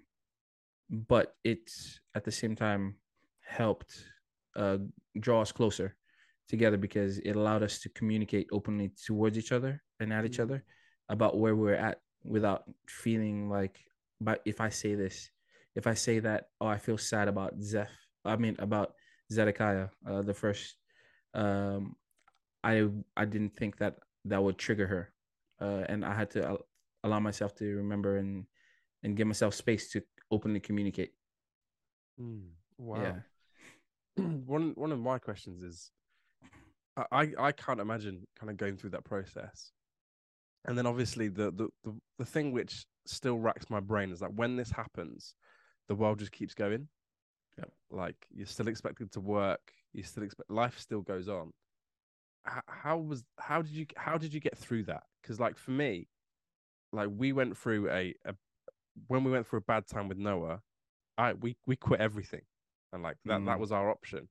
but 0.90 1.36
it 1.45 1.70
at 2.14 2.24
the 2.24 2.32
same 2.32 2.55
time 2.57 2.97
helped 3.47 4.05
uh, 4.57 4.78
draw 5.20 5.42
us 5.42 5.53
closer 5.53 5.97
together 6.49 6.76
because 6.76 7.18
it 7.18 7.36
allowed 7.36 7.62
us 7.62 7.78
to 7.80 7.88
communicate 7.90 8.49
openly 8.53 8.92
towards 9.07 9.38
each 9.38 9.53
other 9.53 9.82
and 10.01 10.12
at 10.12 10.24
each 10.24 10.40
other 10.40 10.62
about 11.09 11.38
where 11.38 11.57
we're 11.57 11.74
at 11.74 12.01
without 12.24 12.64
feeling 12.86 13.49
like, 13.49 13.80
but 14.20 14.40
if 14.45 14.61
I 14.61 14.68
say 14.68 14.95
this, 14.95 15.30
if 15.74 15.86
I 15.86 15.95
say 15.95 16.18
that, 16.20 16.49
oh, 16.61 16.66
I 16.66 16.78
feel 16.78 16.99
sad 16.99 17.28
about 17.28 17.55
Zeph, 17.61 17.90
I 18.24 18.36
mean 18.36 18.57
about 18.59 18.95
Zedekiah, 19.32 19.88
uh, 20.07 20.22
the 20.22 20.34
first 20.34 20.76
um 21.34 21.97
I 22.62 22.88
I 23.16 23.24
didn't 23.24 23.57
think 23.57 23.78
that 23.78 23.97
that 24.26 24.42
would 24.42 24.59
trigger 24.59 24.86
her, 24.86 25.12
uh, 25.61 25.85
and 25.89 26.05
I 26.05 26.15
had 26.15 26.31
to 26.31 26.45
al- 26.47 26.67
allow 27.03 27.21
myself 27.21 27.55
to 27.57 27.77
remember 27.77 28.17
and 28.17 28.47
and 29.03 29.17
give 29.17 29.27
myself 29.27 29.55
space 29.55 29.91
to 29.93 30.03
openly 30.31 30.61
communicate. 30.61 31.13
Hmm. 32.19 32.49
Wow. 32.79 33.03
Yeah. 33.03 34.25
one 34.47 34.73
one 34.77 34.93
of 34.93 34.99
my 34.99 35.19
questions 35.19 35.63
is, 35.63 35.91
I 36.97 37.05
I 37.13 37.33
I 37.39 37.53
can't 37.53 37.81
imagine 37.81 38.27
kind 38.39 38.51
of 38.51 38.57
going 38.57 38.77
through 38.77 38.91
that 38.91 39.05
process, 39.05 39.73
and 40.65 40.77
then 40.77 40.87
obviously 40.87 41.29
the 41.29 41.51
the 41.51 41.69
the, 41.85 41.95
the 42.19 42.25
thing 42.25 42.53
which 42.53 42.87
still 43.07 43.39
racks 43.39 43.69
my 43.69 43.81
brain 43.81 44.11
is 44.11 44.21
that 44.21 44.35
when 44.35 44.57
this 44.57 44.71
happens, 44.71 45.35
the 45.89 45.95
world 45.95 46.19
just 46.19 46.33
keeps 46.33 46.55
going. 46.55 46.89
Yep. 47.59 47.71
Like 47.91 48.17
you're 48.35 48.47
still 48.47 48.69
expected 48.69 49.13
to 49.13 49.21
work, 49.21 49.73
you 49.93 50.03
still 50.03 50.25
expect 50.25 50.51
life 50.51 50.79
still 50.79 51.03
goes 51.03 51.29
on. 51.29 51.53
How, 52.45 52.63
how 52.67 52.99
was 52.99 53.25
how 53.39 53.63
did 53.63 53.73
you 53.73 53.87
how 53.97 54.19
did 54.19 54.35
you 54.35 54.41
get 54.41 54.57
through 54.57 54.85
that? 54.85 55.05
Because 55.25 55.41
like 55.41 55.57
for 55.57 55.70
me, 55.70 56.07
like 56.93 57.09
we 57.11 57.33
went 57.33 57.57
through 57.57 57.89
a, 57.89 58.14
a 58.27 58.35
when 59.09 59.25
we 59.25 59.31
went 59.31 59.47
through 59.47 59.61
a 59.61 59.62
bad 59.62 59.87
time 59.87 60.07
with 60.07 60.18
Noah, 60.18 60.61
I 61.16 61.33
we 61.33 61.57
we 61.66 61.77
quit 61.77 62.01
everything, 62.01 62.43
and 62.93 63.03
like 63.03 63.16
that 63.25 63.43
that 63.47 63.57
Mm. 63.57 63.61
was 63.61 63.72
our 63.72 63.91
option. 63.91 64.29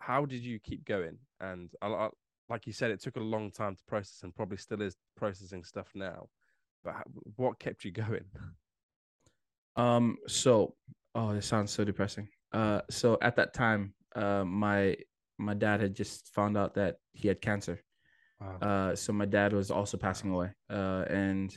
How 0.00 0.26
did 0.26 0.42
you 0.44 0.60
keep 0.60 0.84
going? 0.84 1.16
And 1.40 1.70
I, 1.80 1.86
I, 1.88 2.08
like 2.50 2.66
you 2.66 2.74
said, 2.74 2.90
it 2.90 3.00
took 3.00 3.16
a 3.16 3.20
long 3.20 3.50
time 3.50 3.74
to 3.74 3.82
process, 3.88 4.22
and 4.22 4.34
probably 4.34 4.58
still 4.58 4.82
is 4.82 4.96
processing 5.16 5.64
stuff 5.64 5.88
now. 5.94 6.28
But 6.84 6.92
how, 6.94 7.04
what 7.36 7.58
kept 7.58 7.84
you 7.86 7.90
going? 7.90 8.26
Um. 9.76 10.18
So, 10.28 10.74
oh, 11.14 11.32
this 11.34 11.46
sounds 11.46 11.70
so 11.72 11.84
depressing. 11.84 12.28
Uh. 12.52 12.82
So 12.90 13.16
at 13.22 13.36
that 13.36 13.54
time, 13.54 13.94
uh, 14.14 14.44
my 14.44 14.96
my 15.38 15.54
dad 15.54 15.80
had 15.80 15.94
just 15.94 16.28
found 16.34 16.58
out 16.58 16.74
that 16.74 16.98
he 17.12 17.28
had 17.28 17.40
cancer. 17.40 17.80
Wow. 18.40 18.58
Uh. 18.60 18.96
So 18.96 19.12
my 19.12 19.26
dad 19.26 19.52
was 19.52 19.70
also 19.70 19.96
passing 19.96 20.30
away. 20.32 20.50
Uh. 20.70 21.04
And, 21.08 21.56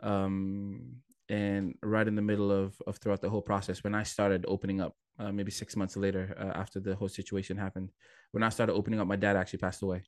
um. 0.00 1.02
And 1.30 1.74
right 1.82 2.08
in 2.08 2.14
the 2.14 2.22
middle 2.22 2.50
of 2.50 2.80
of 2.86 2.96
throughout 2.96 3.20
the 3.20 3.28
whole 3.28 3.42
process, 3.42 3.84
when 3.84 3.94
I 3.94 4.02
started 4.02 4.46
opening 4.48 4.80
up, 4.80 4.96
uh, 5.18 5.30
maybe 5.30 5.50
six 5.50 5.76
months 5.76 5.94
later, 5.94 6.34
uh, 6.40 6.58
after 6.58 6.80
the 6.80 6.94
whole 6.94 7.08
situation 7.08 7.58
happened, 7.58 7.90
when 8.32 8.42
I 8.42 8.48
started 8.48 8.72
opening 8.72 8.98
up, 8.98 9.06
my 9.06 9.16
dad 9.16 9.36
actually 9.36 9.58
passed 9.58 9.82
away. 9.82 10.04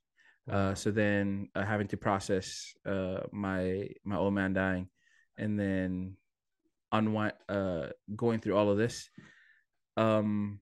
Uh, 0.51 0.75
so 0.75 0.91
then 0.91 1.49
uh, 1.55 1.63
having 1.63 1.87
to 1.89 1.99
process 1.99 2.73
uh, 2.87 3.21
my 3.33 3.87
my 4.03 4.17
old 4.17 4.33
man 4.33 4.55
dying, 4.55 4.89
and 5.37 5.61
then 5.61 6.17
unwind 6.91 7.35
uh, 7.51 7.89
going 8.17 8.41
through 8.41 8.57
all 8.57 8.71
of 8.71 8.79
this, 8.79 9.11
um, 9.99 10.59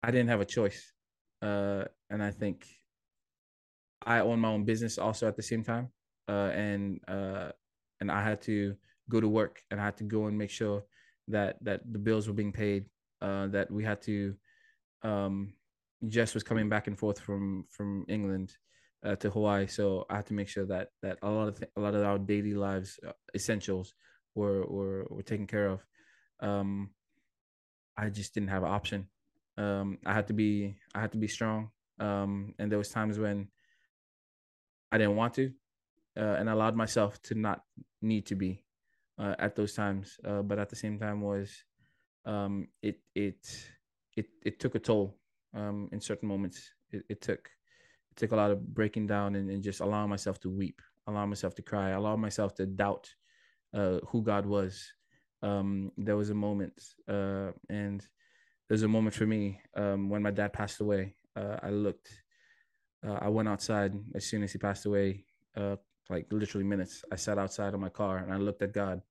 I 0.00 0.12
didn't 0.12 0.28
have 0.28 0.40
a 0.40 0.46
choice, 0.46 0.92
uh, 1.42 1.86
and 2.08 2.22
I 2.22 2.30
think 2.30 2.66
I 4.06 4.20
own 4.20 4.40
my 4.40 4.48
own 4.48 4.64
business 4.64 4.98
also 4.98 5.26
at 5.26 5.36
the 5.36 5.42
same 5.42 5.64
time, 5.64 5.88
uh, 6.28 6.50
and 6.54 7.00
uh, 7.08 7.50
and 8.00 8.10
I 8.10 8.22
had 8.22 8.40
to 8.42 8.76
go 9.08 9.20
to 9.20 9.28
work 9.28 9.62
and 9.70 9.80
I 9.80 9.84
had 9.84 9.96
to 9.98 10.04
go 10.04 10.26
and 10.26 10.38
make 10.38 10.50
sure 10.50 10.84
that 11.28 11.62
that 11.62 11.80
the 11.92 11.98
bills 11.98 12.28
were 12.28 12.34
being 12.34 12.52
paid, 12.52 12.86
uh, 13.20 13.48
that 13.48 13.70
we 13.70 13.84
had 13.84 14.00
to. 14.02 14.34
Um, 15.02 15.54
Jess 16.08 16.34
was 16.34 16.42
coming 16.42 16.68
back 16.68 16.86
and 16.86 16.98
forth 16.98 17.18
from 17.18 17.66
from 17.68 18.04
England 18.08 18.56
uh, 19.04 19.16
to 19.16 19.30
Hawaii, 19.30 19.66
so 19.66 20.06
I 20.08 20.16
had 20.16 20.26
to 20.26 20.34
make 20.34 20.48
sure 20.48 20.66
that 20.66 20.90
that 21.02 21.18
a 21.22 21.30
lot 21.30 21.48
of 21.48 21.58
th- 21.58 21.70
a 21.76 21.80
lot 21.80 21.94
of 21.94 22.02
our 22.04 22.18
daily 22.18 22.54
lives 22.54 23.00
uh, 23.06 23.12
essentials 23.34 23.94
were 24.34 24.64
were 24.66 25.06
were 25.10 25.22
taken 25.22 25.46
care 25.46 25.68
of. 25.68 25.84
Um, 26.40 26.90
I 27.96 28.10
just 28.10 28.34
didn't 28.34 28.50
have 28.50 28.62
an 28.62 28.70
option. 28.70 29.08
Um, 29.58 29.98
I 30.04 30.12
had 30.12 30.26
to 30.28 30.34
be 30.34 30.76
I 30.94 31.00
had 31.00 31.12
to 31.12 31.18
be 31.18 31.28
strong. 31.28 31.70
Um, 31.98 32.54
and 32.58 32.70
there 32.70 32.78
was 32.78 32.90
times 32.90 33.18
when 33.18 33.48
I 34.92 34.98
didn't 34.98 35.16
want 35.16 35.34
to, 35.34 35.50
uh, 36.16 36.36
and 36.38 36.48
allowed 36.48 36.76
myself 36.76 37.20
to 37.22 37.34
not 37.34 37.62
need 38.02 38.26
to 38.26 38.34
be 38.34 38.64
uh, 39.18 39.34
at 39.38 39.56
those 39.56 39.74
times. 39.74 40.18
Uh, 40.24 40.42
but 40.42 40.58
at 40.58 40.68
the 40.68 40.76
same 40.76 40.98
time, 40.98 41.20
was 41.20 41.64
um, 42.24 42.68
it 42.82 43.00
it 43.14 43.46
it 44.16 44.26
it 44.44 44.60
took 44.60 44.74
a 44.74 44.78
toll 44.78 45.18
um, 45.54 45.88
in 45.92 46.00
certain 46.00 46.28
moments. 46.28 46.70
It, 46.90 47.04
it 47.08 47.20
took 47.20 47.50
it 48.10 48.16
took 48.16 48.32
a 48.32 48.36
lot 48.36 48.50
of 48.50 48.74
breaking 48.74 49.06
down 49.06 49.34
and, 49.34 49.50
and 49.50 49.62
just 49.62 49.80
allowing 49.80 50.10
myself 50.10 50.40
to 50.40 50.50
weep, 50.50 50.80
allowing 51.06 51.30
myself 51.30 51.54
to 51.56 51.62
cry, 51.62 51.90
allowing 51.90 52.20
myself 52.20 52.54
to 52.56 52.66
doubt 52.66 53.08
uh, 53.74 53.98
who 54.08 54.22
God 54.22 54.46
was. 54.46 54.92
Um, 55.42 55.92
there 55.96 56.16
was 56.16 56.30
a 56.30 56.34
moment, 56.34 56.82
uh, 57.08 57.52
and 57.68 58.02
there's 58.68 58.82
a 58.82 58.88
moment 58.88 59.14
for 59.14 59.26
me 59.26 59.60
um, 59.76 60.08
when 60.08 60.22
my 60.22 60.30
dad 60.30 60.52
passed 60.52 60.80
away. 60.80 61.14
Uh, 61.36 61.56
I 61.62 61.70
looked, 61.70 62.08
uh, 63.06 63.18
I 63.20 63.28
went 63.28 63.48
outside 63.48 63.94
as 64.14 64.24
soon 64.24 64.42
as 64.42 64.52
he 64.52 64.58
passed 64.58 64.86
away, 64.86 65.24
uh, 65.56 65.76
like 66.10 66.26
literally 66.30 66.64
minutes. 66.64 67.04
I 67.12 67.16
sat 67.16 67.38
outside 67.38 67.74
of 67.74 67.80
my 67.80 67.88
car 67.88 68.18
and 68.18 68.32
I 68.32 68.36
looked 68.36 68.62
at 68.62 68.72
God, 68.72 69.02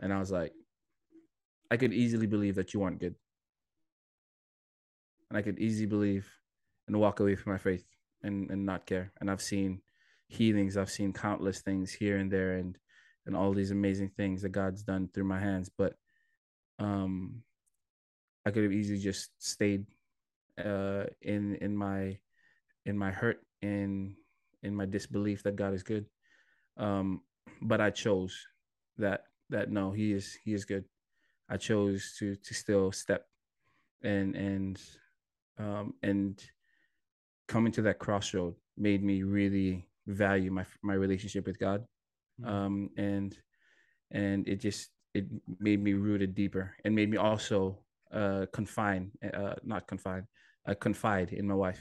and 0.00 0.12
I 0.12 0.18
was 0.18 0.30
like, 0.30 0.52
I 1.70 1.76
could 1.76 1.92
easily 1.92 2.26
believe 2.26 2.54
that 2.56 2.72
you 2.72 2.82
aren't 2.82 3.00
good, 3.00 3.14
and 5.30 5.38
I 5.38 5.42
could 5.42 5.58
easily 5.58 5.86
believe 5.86 6.28
and 6.86 6.98
walk 6.98 7.20
away 7.20 7.34
from 7.36 7.52
my 7.52 7.58
faith 7.58 7.84
and 8.22 8.50
and 8.50 8.64
not 8.64 8.86
care. 8.86 9.12
And 9.20 9.30
I've 9.30 9.42
seen 9.42 9.80
healings, 10.28 10.76
I've 10.76 10.90
seen 10.90 11.12
countless 11.12 11.60
things 11.60 11.92
here 11.92 12.18
and 12.18 12.30
there, 12.30 12.52
and 12.52 12.78
and 13.26 13.36
all 13.36 13.52
these 13.52 13.70
amazing 13.70 14.10
things 14.16 14.42
that 14.42 14.50
God's 14.50 14.82
done 14.82 15.08
through 15.12 15.24
my 15.24 15.40
hands. 15.40 15.70
But 15.76 15.94
um, 16.78 17.42
I 18.44 18.50
could 18.50 18.64
have 18.64 18.72
easily 18.72 18.98
just 18.98 19.30
stayed 19.38 19.86
uh, 20.62 21.04
in 21.20 21.56
in 21.56 21.76
my 21.76 22.18
in 22.86 22.96
my 22.96 23.10
hurt 23.10 23.40
in 23.62 24.16
in 24.62 24.74
my 24.74 24.86
disbelief 24.86 25.42
that 25.42 25.56
God 25.56 25.74
is 25.74 25.82
good. 25.82 26.06
Um, 26.76 27.22
but 27.60 27.80
I 27.80 27.90
chose 27.90 28.34
that 28.98 29.24
that 29.50 29.70
no, 29.70 29.92
He 29.92 30.12
is 30.12 30.38
He 30.44 30.54
is 30.54 30.64
good. 30.64 30.84
I 31.48 31.56
chose 31.56 32.14
to 32.18 32.36
to 32.36 32.54
still 32.54 32.92
step 32.92 33.26
and 34.02 34.34
and 34.34 34.80
um, 35.58 35.94
and 36.02 36.42
coming 37.48 37.72
to 37.72 37.82
that 37.82 37.98
crossroad 37.98 38.54
made 38.76 39.02
me 39.02 39.22
really 39.22 39.86
value 40.06 40.50
my 40.50 40.64
my 40.82 40.94
relationship 40.94 41.46
with 41.46 41.58
God 41.58 41.84
um, 42.44 42.90
and 42.96 43.36
and 44.10 44.48
it 44.48 44.56
just 44.56 44.90
it 45.14 45.26
made 45.60 45.82
me 45.82 45.92
rooted 45.92 46.34
deeper 46.34 46.74
and 46.84 46.94
made 46.94 47.10
me 47.10 47.16
also 47.18 47.78
uh, 48.12 48.46
confine, 48.52 49.10
uh, 49.34 49.54
not 49.62 49.86
confine, 49.86 50.26
uh, 50.66 50.74
confide 50.74 51.32
in 51.32 51.46
my 51.46 51.54
wife, 51.54 51.80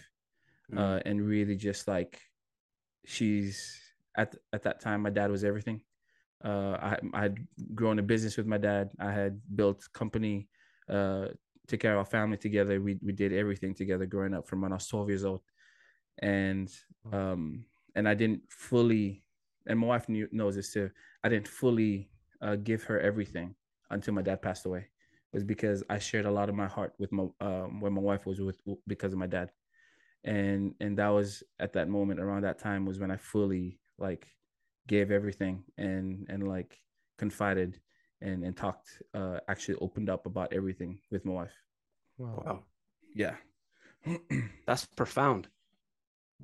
uh, 0.76 1.00
and 1.06 1.22
really 1.26 1.56
just 1.56 1.88
like 1.88 2.20
she's 3.06 3.80
at 4.16 4.36
at 4.54 4.64
that 4.64 4.80
time. 4.80 5.02
My 5.02 5.10
dad 5.10 5.32
was 5.32 5.44
everything. 5.44 5.82
Uh, 6.44 6.78
I 6.82 6.98
I 7.14 7.22
had 7.22 7.38
grown 7.76 8.00
a 8.00 8.04
business 8.04 8.38
with 8.38 8.48
my 8.48 8.58
dad. 8.58 8.92
I 9.00 9.12
had 9.12 9.40
built 9.56 9.88
company, 9.94 10.50
uh, 10.90 11.28
took 11.68 11.80
care 11.80 11.94
of 11.94 12.00
our 12.00 12.06
family 12.06 12.38
together. 12.38 12.82
We 12.82 13.00
we 13.02 13.14
did 13.14 13.34
everything 13.34 13.74
together 13.76 14.06
growing 14.06 14.34
up 14.34 14.48
from 14.48 14.62
when 14.62 14.72
I 14.72 14.76
was 14.76 14.88
twelve 14.88 15.10
years 15.10 15.26
old, 15.26 15.42
and 16.20 16.70
um 17.12 17.66
and 17.96 18.08
I 18.08 18.14
didn't 18.14 18.44
fully 18.50 19.24
and 19.68 19.80
my 19.80 19.88
wife 19.88 20.10
knew, 20.10 20.28
knows 20.32 20.56
this 20.56 20.74
too. 20.74 20.90
I 21.24 21.30
didn't 21.30 21.48
fully 21.48 22.10
uh, 22.42 22.56
give 22.56 22.84
her 22.84 23.00
everything 23.00 23.56
until 23.90 24.14
my 24.14 24.22
dad 24.22 24.42
passed 24.42 24.66
away. 24.66 24.80
It 24.80 25.38
was 25.38 25.44
because 25.44 25.84
I 25.90 26.00
shared 26.00 26.26
a 26.26 26.32
lot 26.32 26.50
of 26.50 26.56
my 26.56 26.68
heart 26.68 26.94
with 26.98 27.12
my 27.12 27.28
um, 27.40 27.80
when 27.80 27.94
my 27.94 28.02
wife 28.02 28.26
was 28.26 28.42
with 28.42 28.60
because 28.88 29.14
of 29.14 29.20
my 29.20 29.28
dad, 29.28 29.52
and 30.24 30.74
and 30.80 30.98
that 30.98 31.10
was 31.10 31.44
at 31.60 31.74
that 31.74 31.90
moment 31.90 32.20
around 32.20 32.44
that 32.44 32.60
time 32.60 32.86
was 32.86 33.00
when 33.00 33.12
I 33.12 33.18
fully 33.18 33.80
like 33.98 34.28
gave 34.88 35.12
everything 35.12 35.64
and 35.78 36.28
and 36.30 36.48
like 36.48 36.80
confided 37.18 37.80
and 38.22 38.44
and 38.44 38.56
talked 38.56 39.02
uh, 39.14 39.40
actually 39.48 39.78
opened 39.82 40.10
up 40.10 40.26
about 40.26 40.54
everything 40.54 41.00
with 41.12 41.26
my 41.26 41.34
wife. 41.34 41.54
Wow, 42.18 42.44
wow. 42.46 42.64
Yeah. 43.16 43.36
that's 44.68 44.86
profound. 44.86 45.48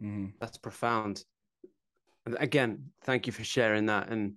mm-hmm. 0.01 0.28
That's 0.39 0.57
profound. 0.57 1.23
Again, 2.39 2.84
thank 3.03 3.25
you 3.25 3.34
for 3.34 3.43
sharing 3.43 3.86
that. 3.86 4.09
And 4.09 4.34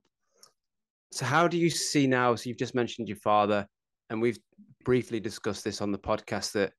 so, 1.12 1.24
how 1.24 1.48
do 1.48 1.58
you 1.58 1.70
see 1.70 2.06
now? 2.06 2.34
So, 2.34 2.48
you've 2.48 2.58
just 2.58 2.74
mentioned 2.74 3.08
your 3.08 3.16
father, 3.16 3.66
and 4.10 4.20
we've 4.22 4.38
briefly 4.84 5.18
discussed 5.18 5.64
this 5.64 5.80
on 5.80 5.92
the 5.92 5.98
podcast 5.98 6.52
that 6.52 6.72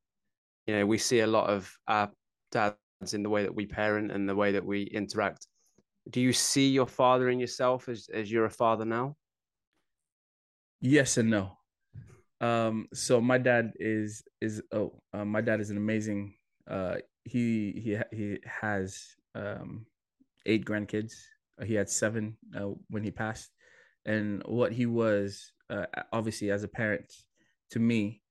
you 0.67 0.75
know 0.75 0.85
we 0.85 0.97
see 0.97 1.19
a 1.19 1.27
lot 1.27 1.49
of 1.49 1.71
our 1.87 2.09
dads 2.51 3.13
in 3.13 3.23
the 3.23 3.29
way 3.29 3.43
that 3.43 3.55
we 3.55 3.65
parent 3.65 4.11
and 4.11 4.27
the 4.27 4.35
way 4.35 4.51
that 4.51 4.65
we 4.65 4.83
interact. 4.83 5.47
Do 6.09 6.21
you 6.21 6.33
see 6.33 6.69
your 6.69 6.87
father 6.87 7.29
in 7.29 7.39
yourself 7.39 7.89
as 7.89 8.09
as 8.13 8.31
you're 8.31 8.45
a 8.45 8.49
father 8.49 8.85
now? 8.85 9.15
Yes 10.81 11.17
and 11.17 11.29
no. 11.29 11.57
Um, 12.41 12.87
so 12.93 13.21
my 13.21 13.37
dad 13.37 13.71
is 13.79 14.23
is 14.41 14.61
oh, 14.71 14.99
uh, 15.13 15.25
my 15.25 15.41
dad 15.41 15.61
is 15.61 15.69
an 15.69 15.77
amazing. 15.77 16.35
Uh, 16.67 16.95
he 17.23 17.71
he 17.83 18.17
he 18.17 18.37
has 18.45 19.15
um 19.35 19.85
eight 20.45 20.65
grandkids. 20.65 21.13
Uh, 21.61 21.65
He 21.65 21.75
had 21.75 21.89
seven 21.89 22.37
uh, 22.57 22.73
when 22.89 23.03
he 23.03 23.11
passed, 23.11 23.51
and 24.05 24.41
what 24.45 24.71
he 24.73 24.85
was 24.87 25.51
uh, 25.69 25.85
obviously 26.11 26.49
as 26.49 26.63
a 26.63 26.67
parent 26.67 27.05
to 27.71 27.79
me 27.79 28.21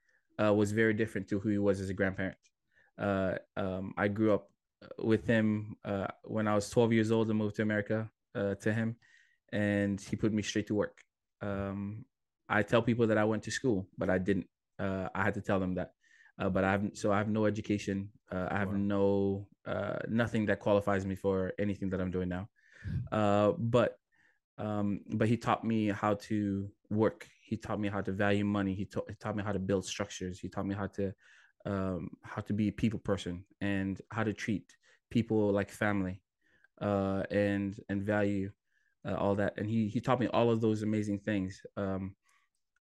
uh, 0.42 0.52
was 0.52 0.72
very 0.72 0.94
different 0.94 1.28
to 1.28 1.38
who 1.38 1.48
he 1.50 1.58
was 1.58 1.80
as 1.80 1.90
a 1.90 1.94
grandparent. 1.94 2.36
Uh, 3.00 3.34
um, 3.56 3.94
I 3.96 4.08
grew 4.08 4.34
up 4.34 4.50
with 4.98 5.26
him 5.26 5.76
uh, 5.84 6.06
when 6.24 6.46
I 6.46 6.54
was 6.54 6.68
12 6.70 6.92
years 6.92 7.10
old 7.10 7.28
and 7.30 7.38
moved 7.38 7.56
to 7.56 7.62
America 7.62 8.10
uh, 8.34 8.54
to 8.56 8.72
him, 8.72 8.96
and 9.52 10.00
he 10.00 10.16
put 10.16 10.32
me 10.32 10.42
straight 10.42 10.66
to 10.68 10.74
work. 10.74 11.02
Um, 11.40 12.04
I 12.48 12.62
tell 12.62 12.82
people 12.82 13.06
that 13.06 13.18
I 13.18 13.24
went 13.24 13.42
to 13.44 13.50
school, 13.50 13.88
but 13.96 14.10
I 14.10 14.18
didn't. 14.18 14.48
Uh, 14.78 15.08
I 15.14 15.22
had 15.22 15.34
to 15.34 15.40
tell 15.40 15.60
them 15.60 15.74
that. 15.74 15.92
Uh, 16.38 16.48
but 16.48 16.64
I 16.64 16.72
have 16.72 16.90
so 16.94 17.12
I 17.12 17.18
have 17.18 17.28
no 17.28 17.46
education. 17.46 18.10
Uh, 18.30 18.48
I 18.50 18.58
have 18.58 18.72
Wow. 18.72 18.76
no 18.76 19.48
uh, 19.66 19.98
nothing 20.08 20.46
that 20.46 20.60
qualifies 20.60 21.04
me 21.06 21.14
for 21.14 21.52
anything 21.58 21.90
that 21.90 22.00
I'm 22.00 22.10
doing 22.10 22.28
now. 22.28 22.48
Uh, 23.12 23.52
but 23.58 23.98
um, 24.58 25.00
but 25.14 25.28
he 25.28 25.36
taught 25.36 25.64
me 25.64 25.88
how 25.88 26.14
to 26.28 26.70
work. 26.90 27.28
He 27.42 27.56
taught 27.56 27.80
me 27.80 27.88
how 27.88 28.00
to 28.02 28.12
value 28.12 28.44
money. 28.44 28.74
He, 28.74 28.84
taught 28.84 29.08
he 29.08 29.14
taught 29.16 29.36
me 29.36 29.42
how 29.42 29.52
to 29.52 29.58
build 29.58 29.84
structures. 29.86 30.38
He 30.38 30.48
taught 30.48 30.66
me 30.66 30.74
how 30.74 30.86
to 30.88 31.12
um, 31.66 32.10
how 32.22 32.42
to 32.42 32.52
be 32.52 32.68
a 32.68 32.72
people 32.72 32.98
person 33.00 33.44
and 33.60 34.00
how 34.10 34.24
to 34.24 34.32
treat 34.32 34.76
people 35.10 35.52
like 35.52 35.70
family 35.70 36.22
uh, 36.80 37.22
and 37.30 37.80
and 37.88 38.02
value 38.02 38.50
uh, 39.06 39.14
all 39.14 39.34
that. 39.36 39.54
And 39.56 39.68
he 39.68 39.88
he 39.88 40.00
taught 40.00 40.20
me 40.20 40.28
all 40.28 40.50
of 40.50 40.60
those 40.60 40.82
amazing 40.82 41.20
things. 41.20 41.62
Um, 41.76 42.16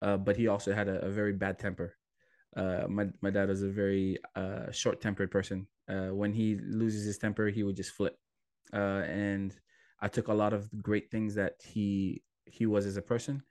uh, 0.01 0.17
but 0.17 0.37
he 0.37 0.47
also 0.47 0.73
had 0.73 0.87
a, 0.87 1.05
a 1.05 1.09
very 1.09 1.33
bad 1.33 1.59
temper. 1.59 1.95
Uh, 2.55 2.85
my 2.87 3.07
my 3.21 3.29
dad 3.29 3.49
was 3.49 3.63
a 3.63 3.69
very 3.69 4.17
uh, 4.35 4.71
short 4.71 5.01
tempered 5.01 5.31
person. 5.31 5.67
Uh, 5.89 6.09
when 6.09 6.33
he 6.33 6.57
loses 6.57 7.05
his 7.05 7.17
temper, 7.17 7.47
he 7.49 7.63
would 7.63 7.75
just 7.75 7.91
flip. 7.91 8.17
Uh, 8.73 9.03
and 9.07 9.55
I 10.01 10.07
took 10.07 10.27
a 10.27 10.33
lot 10.33 10.53
of 10.53 10.69
great 10.81 11.09
things 11.11 11.35
that 11.35 11.53
he 11.63 12.23
he 12.45 12.65
was 12.65 12.85
as 12.85 12.97
a 12.97 13.01
person, 13.01 13.43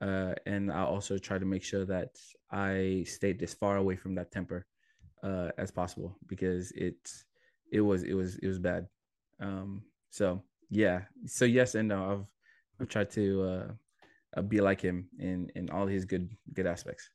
uh, 0.00 0.34
and 0.46 0.70
I 0.70 0.82
also 0.82 1.18
try 1.18 1.38
to 1.38 1.44
make 1.44 1.64
sure 1.64 1.84
that 1.86 2.10
I 2.50 3.04
stayed 3.06 3.42
as 3.42 3.54
far 3.54 3.76
away 3.76 3.96
from 3.96 4.14
that 4.14 4.30
temper 4.30 4.66
uh, 5.22 5.50
as 5.58 5.70
possible 5.70 6.16
because 6.26 6.70
it 6.72 6.96
it 7.72 7.80
was 7.80 8.02
it 8.04 8.14
was 8.14 8.36
it 8.36 8.46
was 8.46 8.58
bad. 8.58 8.86
Um, 9.40 9.82
so 10.10 10.42
yeah, 10.70 11.02
so 11.26 11.44
yes 11.44 11.74
and 11.74 11.88
no. 11.88 12.12
I've 12.12 12.26
I've 12.80 12.88
tried 12.88 13.10
to 13.10 13.42
uh, 13.42 13.72
uh, 14.36 14.42
be 14.42 14.60
like 14.60 14.80
him 14.80 15.08
in 15.18 15.50
in 15.54 15.70
all 15.70 15.86
his 15.86 16.04
good 16.04 16.30
good 16.52 16.66
aspects. 16.66 17.10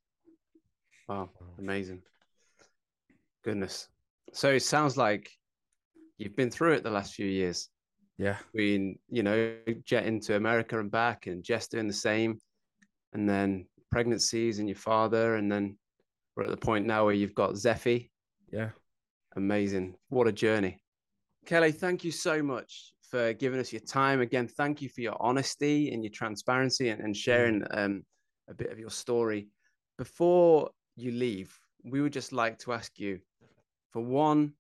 Wow, 1.08 1.30
amazing. 1.58 2.02
Goodness. 3.44 3.88
So 4.34 4.50
it 4.50 4.64
sounds 4.64 4.98
like 4.98 5.30
you've 6.18 6.36
been 6.36 6.50
through 6.50 6.74
it 6.74 6.84
the 6.84 6.90
last 6.90 7.14
few 7.14 7.28
years. 7.28 7.70
Yeah. 8.18 8.38
Between 8.52 9.00
you 9.10 9.24
know 9.24 9.56
jetting 9.86 10.20
to 10.22 10.36
America 10.36 10.80
and 10.80 10.92
back, 10.92 11.28
and 11.28 11.44
Jess 11.44 11.68
doing 11.68 11.88
the 11.88 11.94
same, 11.94 12.40
and 13.14 13.30
then 13.30 13.68
pregnancies 13.92 14.60
and 14.60 14.68
your 14.68 14.78
father, 14.78 15.36
and 15.36 15.52
then 15.52 15.78
we're 16.36 16.44
at 16.44 16.50
the 16.50 16.58
point 16.58 16.86
now 16.86 17.06
where 17.06 17.14
you've 17.14 17.36
got 17.36 17.54
Zeffy. 17.54 18.10
Yeah. 18.52 18.70
Amazing. 19.36 19.96
What 20.10 20.28
a 20.28 20.32
journey. 20.32 20.82
Kelly, 21.46 21.72
thank 21.72 22.04
you 22.04 22.12
so 22.12 22.42
much 22.42 22.94
for 23.02 23.34
giving 23.34 23.60
us 23.60 23.72
your 23.72 23.82
time. 23.82 24.22
Again, 24.22 24.48
thank 24.48 24.82
you 24.82 24.90
for 24.90 25.02
your 25.02 25.18
honesty 25.20 25.94
and 25.94 26.04
your 26.04 26.12
transparency 26.12 26.90
and, 26.90 27.02
and 27.02 27.16
sharing 27.16 27.64
um, 27.72 28.04
a 28.50 28.54
bit 28.54 28.72
of 28.72 28.80
your 28.80 28.90
story. 28.90 29.50
Before 29.98 30.70
you 30.96 31.12
leave, 31.12 31.56
we 31.84 32.02
would 32.02 32.14
just 32.14 32.34
like 32.34 32.58
to 32.60 32.74
ask 32.74 33.00
you 33.00 33.20
for 33.92 34.02
one 34.02 34.54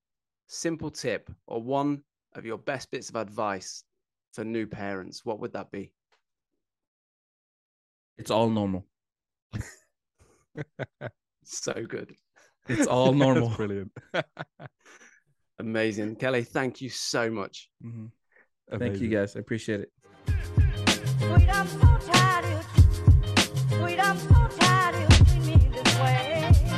simple 0.47 0.91
tip 0.91 1.31
or 1.47 1.61
one 1.61 2.03
of 2.35 2.45
your 2.45 2.57
best 2.57 2.91
bits 2.91 3.09
of 3.09 3.15
advice 3.15 3.83
for 4.33 4.43
new 4.43 4.67
parents. 4.67 5.23
What 5.23 5.39
would 5.39 5.53
that 5.53 5.71
be? 5.71 5.91
It's 8.23 8.31
all 8.31 8.49
normal. 8.49 8.85
So 11.45 11.73
good. 11.85 12.13
It's 12.69 12.87
all 12.87 13.07
That's 13.11 13.17
normal. 13.17 13.49
brilliant. 13.49 13.91
Amazing. 15.59 16.15
Kelly, 16.15 16.45
thank 16.45 16.79
you 16.79 16.87
so 16.87 17.29
much. 17.29 17.69
Mhm. 17.85 18.11
Thank 18.79 19.01
you 19.01 19.09
guys. 19.09 19.35
I 19.35 19.39
appreciate 19.41 19.81
it. 19.81 19.91
Sweet, 20.27 21.49
I'm 21.49 21.67
so 21.67 21.97
tired. 22.13 22.65
Sweet, 23.67 23.99
I'm 23.99 24.17
so 24.17 24.47
tired 24.57 24.95
of 24.95 25.01
you 25.01 25.25
treating 25.25 25.45
me 25.47 25.69
this 25.83 25.99
way. 25.99 26.43
I'm 26.45 26.53
sick 26.53 26.71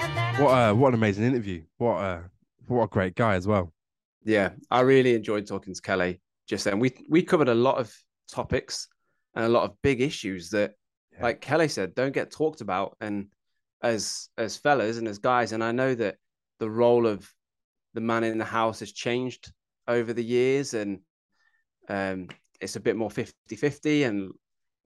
and 0.00 0.16
then 0.16 0.42
What 0.42 0.50
a 0.54 0.74
what 0.74 0.88
an 0.88 0.94
amazing 0.94 1.24
interview. 1.24 1.62
What 1.76 1.96
a 2.02 2.24
what 2.68 2.84
a 2.84 2.88
great 2.88 3.16
guy 3.16 3.34
as 3.34 3.46
well. 3.46 3.74
Yeah, 4.24 4.52
I 4.70 4.80
really 4.80 5.14
enjoyed 5.14 5.46
talking 5.46 5.74
to 5.74 5.82
Kelly 5.82 6.22
just 6.48 6.64
then. 6.64 6.78
We 6.78 6.94
we 7.10 7.22
covered 7.22 7.48
a 7.50 7.54
lot 7.54 7.76
of 7.76 7.94
topics 8.30 8.88
and 9.34 9.44
a 9.44 9.48
lot 9.48 9.64
of 9.64 9.76
big 9.82 10.00
issues 10.00 10.50
that, 10.50 10.74
Yeah. 11.12 11.22
like 11.24 11.40
Kelly 11.40 11.68
said, 11.68 11.94
don't 11.94 12.14
get 12.14 12.30
talked 12.30 12.60
about. 12.60 12.96
And 13.00 13.28
as 13.82 14.28
as 14.36 14.56
fellas 14.56 14.98
and 14.98 15.06
as 15.08 15.18
guys, 15.18 15.52
and 15.52 15.62
I 15.62 15.72
know 15.72 15.94
that 15.94 16.16
the 16.58 16.70
role 16.70 17.06
of 17.06 17.28
the 17.94 18.00
man 18.00 18.24
in 18.24 18.38
the 18.38 18.44
house 18.44 18.80
has 18.80 18.92
changed 18.92 19.52
over 19.86 20.12
the 20.12 20.24
years, 20.24 20.74
and 20.74 21.00
um, 21.88 22.28
it's 22.60 22.76
a 22.76 22.80
bit 22.80 22.96
more 22.96 23.10
50-50 23.10 24.04
and 24.04 24.32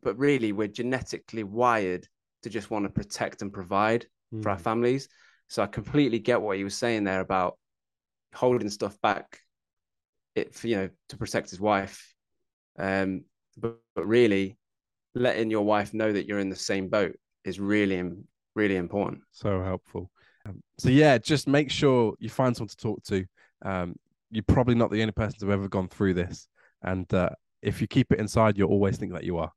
but 0.02 0.18
really 0.18 0.52
we're 0.52 0.68
genetically 0.68 1.44
wired 1.44 2.06
to 2.42 2.50
just 2.50 2.70
want 2.70 2.84
to 2.84 2.90
protect 2.90 3.40
and 3.42 3.52
provide 3.52 4.06
for 4.42 4.50
our 4.50 4.56
Mm. 4.56 4.62
families. 4.62 5.08
So 5.48 5.62
I 5.62 5.66
completely 5.66 6.18
get 6.18 6.40
what 6.42 6.56
he 6.56 6.64
was 6.64 6.76
saying 6.76 7.04
there 7.04 7.20
about 7.20 7.58
holding 8.34 8.70
stuff 8.70 9.00
back, 9.00 9.40
it 10.34 10.54
for, 10.54 10.66
you 10.68 10.76
know 10.76 10.90
to 11.08 11.16
protect 11.16 11.50
his 11.50 11.60
wife, 11.60 12.14
um, 12.78 13.24
but, 13.56 13.76
but 13.94 14.06
really 14.06 14.56
letting 15.14 15.50
your 15.50 15.64
wife 15.64 15.92
know 15.92 16.12
that 16.12 16.26
you're 16.26 16.38
in 16.38 16.48
the 16.48 16.56
same 16.56 16.88
boat 16.88 17.14
is 17.44 17.60
really 17.60 18.12
really 18.54 18.76
important. 18.76 19.22
So 19.30 19.62
helpful. 19.62 20.10
Um, 20.46 20.62
so 20.78 20.88
yeah, 20.88 21.18
just 21.18 21.46
make 21.48 21.70
sure 21.70 22.14
you 22.18 22.28
find 22.28 22.56
someone 22.56 22.68
to 22.68 22.76
talk 22.76 23.02
to. 23.04 23.24
Um, 23.64 23.94
you're 24.30 24.44
probably 24.44 24.74
not 24.74 24.90
the 24.90 25.00
only 25.00 25.12
person 25.12 25.38
to 25.40 25.46
have 25.46 25.60
ever 25.60 25.68
gone 25.68 25.88
through 25.88 26.14
this, 26.14 26.48
and 26.82 27.12
uh, 27.14 27.30
if 27.60 27.80
you 27.80 27.86
keep 27.86 28.12
it 28.12 28.18
inside, 28.18 28.58
you'll 28.58 28.70
always 28.70 28.96
think 28.98 29.12
that 29.12 29.24
you 29.24 29.38
are. 29.38 29.52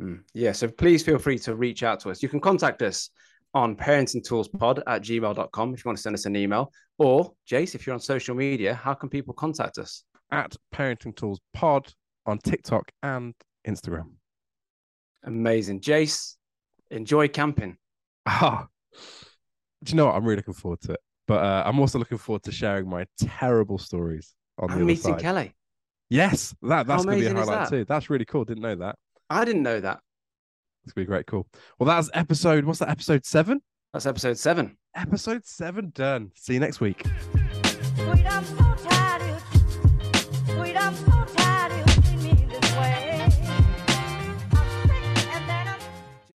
Mm. 0.00 0.20
Yeah, 0.34 0.52
so 0.52 0.68
please 0.68 1.02
feel 1.02 1.18
free 1.18 1.38
to 1.40 1.54
reach 1.54 1.82
out 1.82 2.00
to 2.00 2.10
us. 2.10 2.22
You 2.22 2.28
can 2.28 2.40
contact 2.40 2.82
us 2.82 3.10
on 3.54 3.76
parentingtoolspod 3.76 4.82
at 4.86 5.02
gmail.com 5.02 5.74
if 5.74 5.84
you 5.84 5.88
want 5.88 5.98
to 5.98 6.02
send 6.02 6.14
us 6.14 6.26
an 6.26 6.36
email. 6.36 6.72
Or, 6.98 7.32
Jace, 7.50 7.74
if 7.74 7.86
you're 7.86 7.94
on 7.94 8.00
social 8.00 8.34
media, 8.34 8.74
how 8.74 8.94
can 8.94 9.08
people 9.08 9.34
contact 9.34 9.78
us? 9.78 10.04
At 10.30 10.56
Parenting 10.74 11.14
Tools 11.14 11.40
Pod 11.52 11.92
on 12.26 12.38
TikTok 12.38 12.90
and 13.02 13.34
Instagram. 13.66 14.10
Amazing. 15.24 15.80
Jace, 15.80 16.36
enjoy 16.90 17.28
camping. 17.28 17.76
Ah, 18.26 18.66
do 19.82 19.90
you 19.90 19.96
know 19.96 20.06
what? 20.06 20.14
I'm 20.14 20.24
really 20.24 20.36
looking 20.36 20.54
forward 20.54 20.80
to 20.82 20.92
it. 20.92 21.00
But 21.28 21.44
uh, 21.44 21.62
I'm 21.64 21.78
also 21.80 21.98
looking 21.98 22.18
forward 22.18 22.42
to 22.44 22.52
sharing 22.52 22.88
my 22.88 23.06
terrible 23.18 23.78
stories 23.78 24.34
on 24.58 24.68
the 24.68 24.74
I'm 24.74 24.78
other 24.78 24.86
meeting 24.86 25.14
side. 25.14 25.20
Kelly. 25.20 25.54
Yes, 26.10 26.54
that 26.62 26.86
that's 26.86 27.04
going 27.04 27.18
to 27.18 27.24
be 27.24 27.30
a 27.30 27.34
highlight 27.34 27.70
that? 27.70 27.70
too. 27.70 27.84
That's 27.84 28.10
really 28.10 28.24
cool. 28.24 28.44
Didn't 28.44 28.62
know 28.62 28.74
that. 28.76 28.96
I 29.30 29.44
didn't 29.44 29.62
know 29.62 29.80
that. 29.80 30.00
It's 30.84 30.92
gonna 30.92 31.04
be 31.04 31.08
great. 31.08 31.26
Cool. 31.26 31.46
Well, 31.78 31.86
that's 31.86 32.10
episode. 32.12 32.64
What's 32.64 32.80
that? 32.80 32.90
Episode 32.90 33.24
seven. 33.24 33.62
That's 33.92 34.06
episode 34.06 34.36
seven. 34.38 34.76
Episode 34.94 35.46
seven 35.46 35.92
done. 35.94 36.32
See 36.34 36.54
you 36.54 36.60
next 36.60 36.80
week. 36.80 37.06
Sweet, 40.46 40.76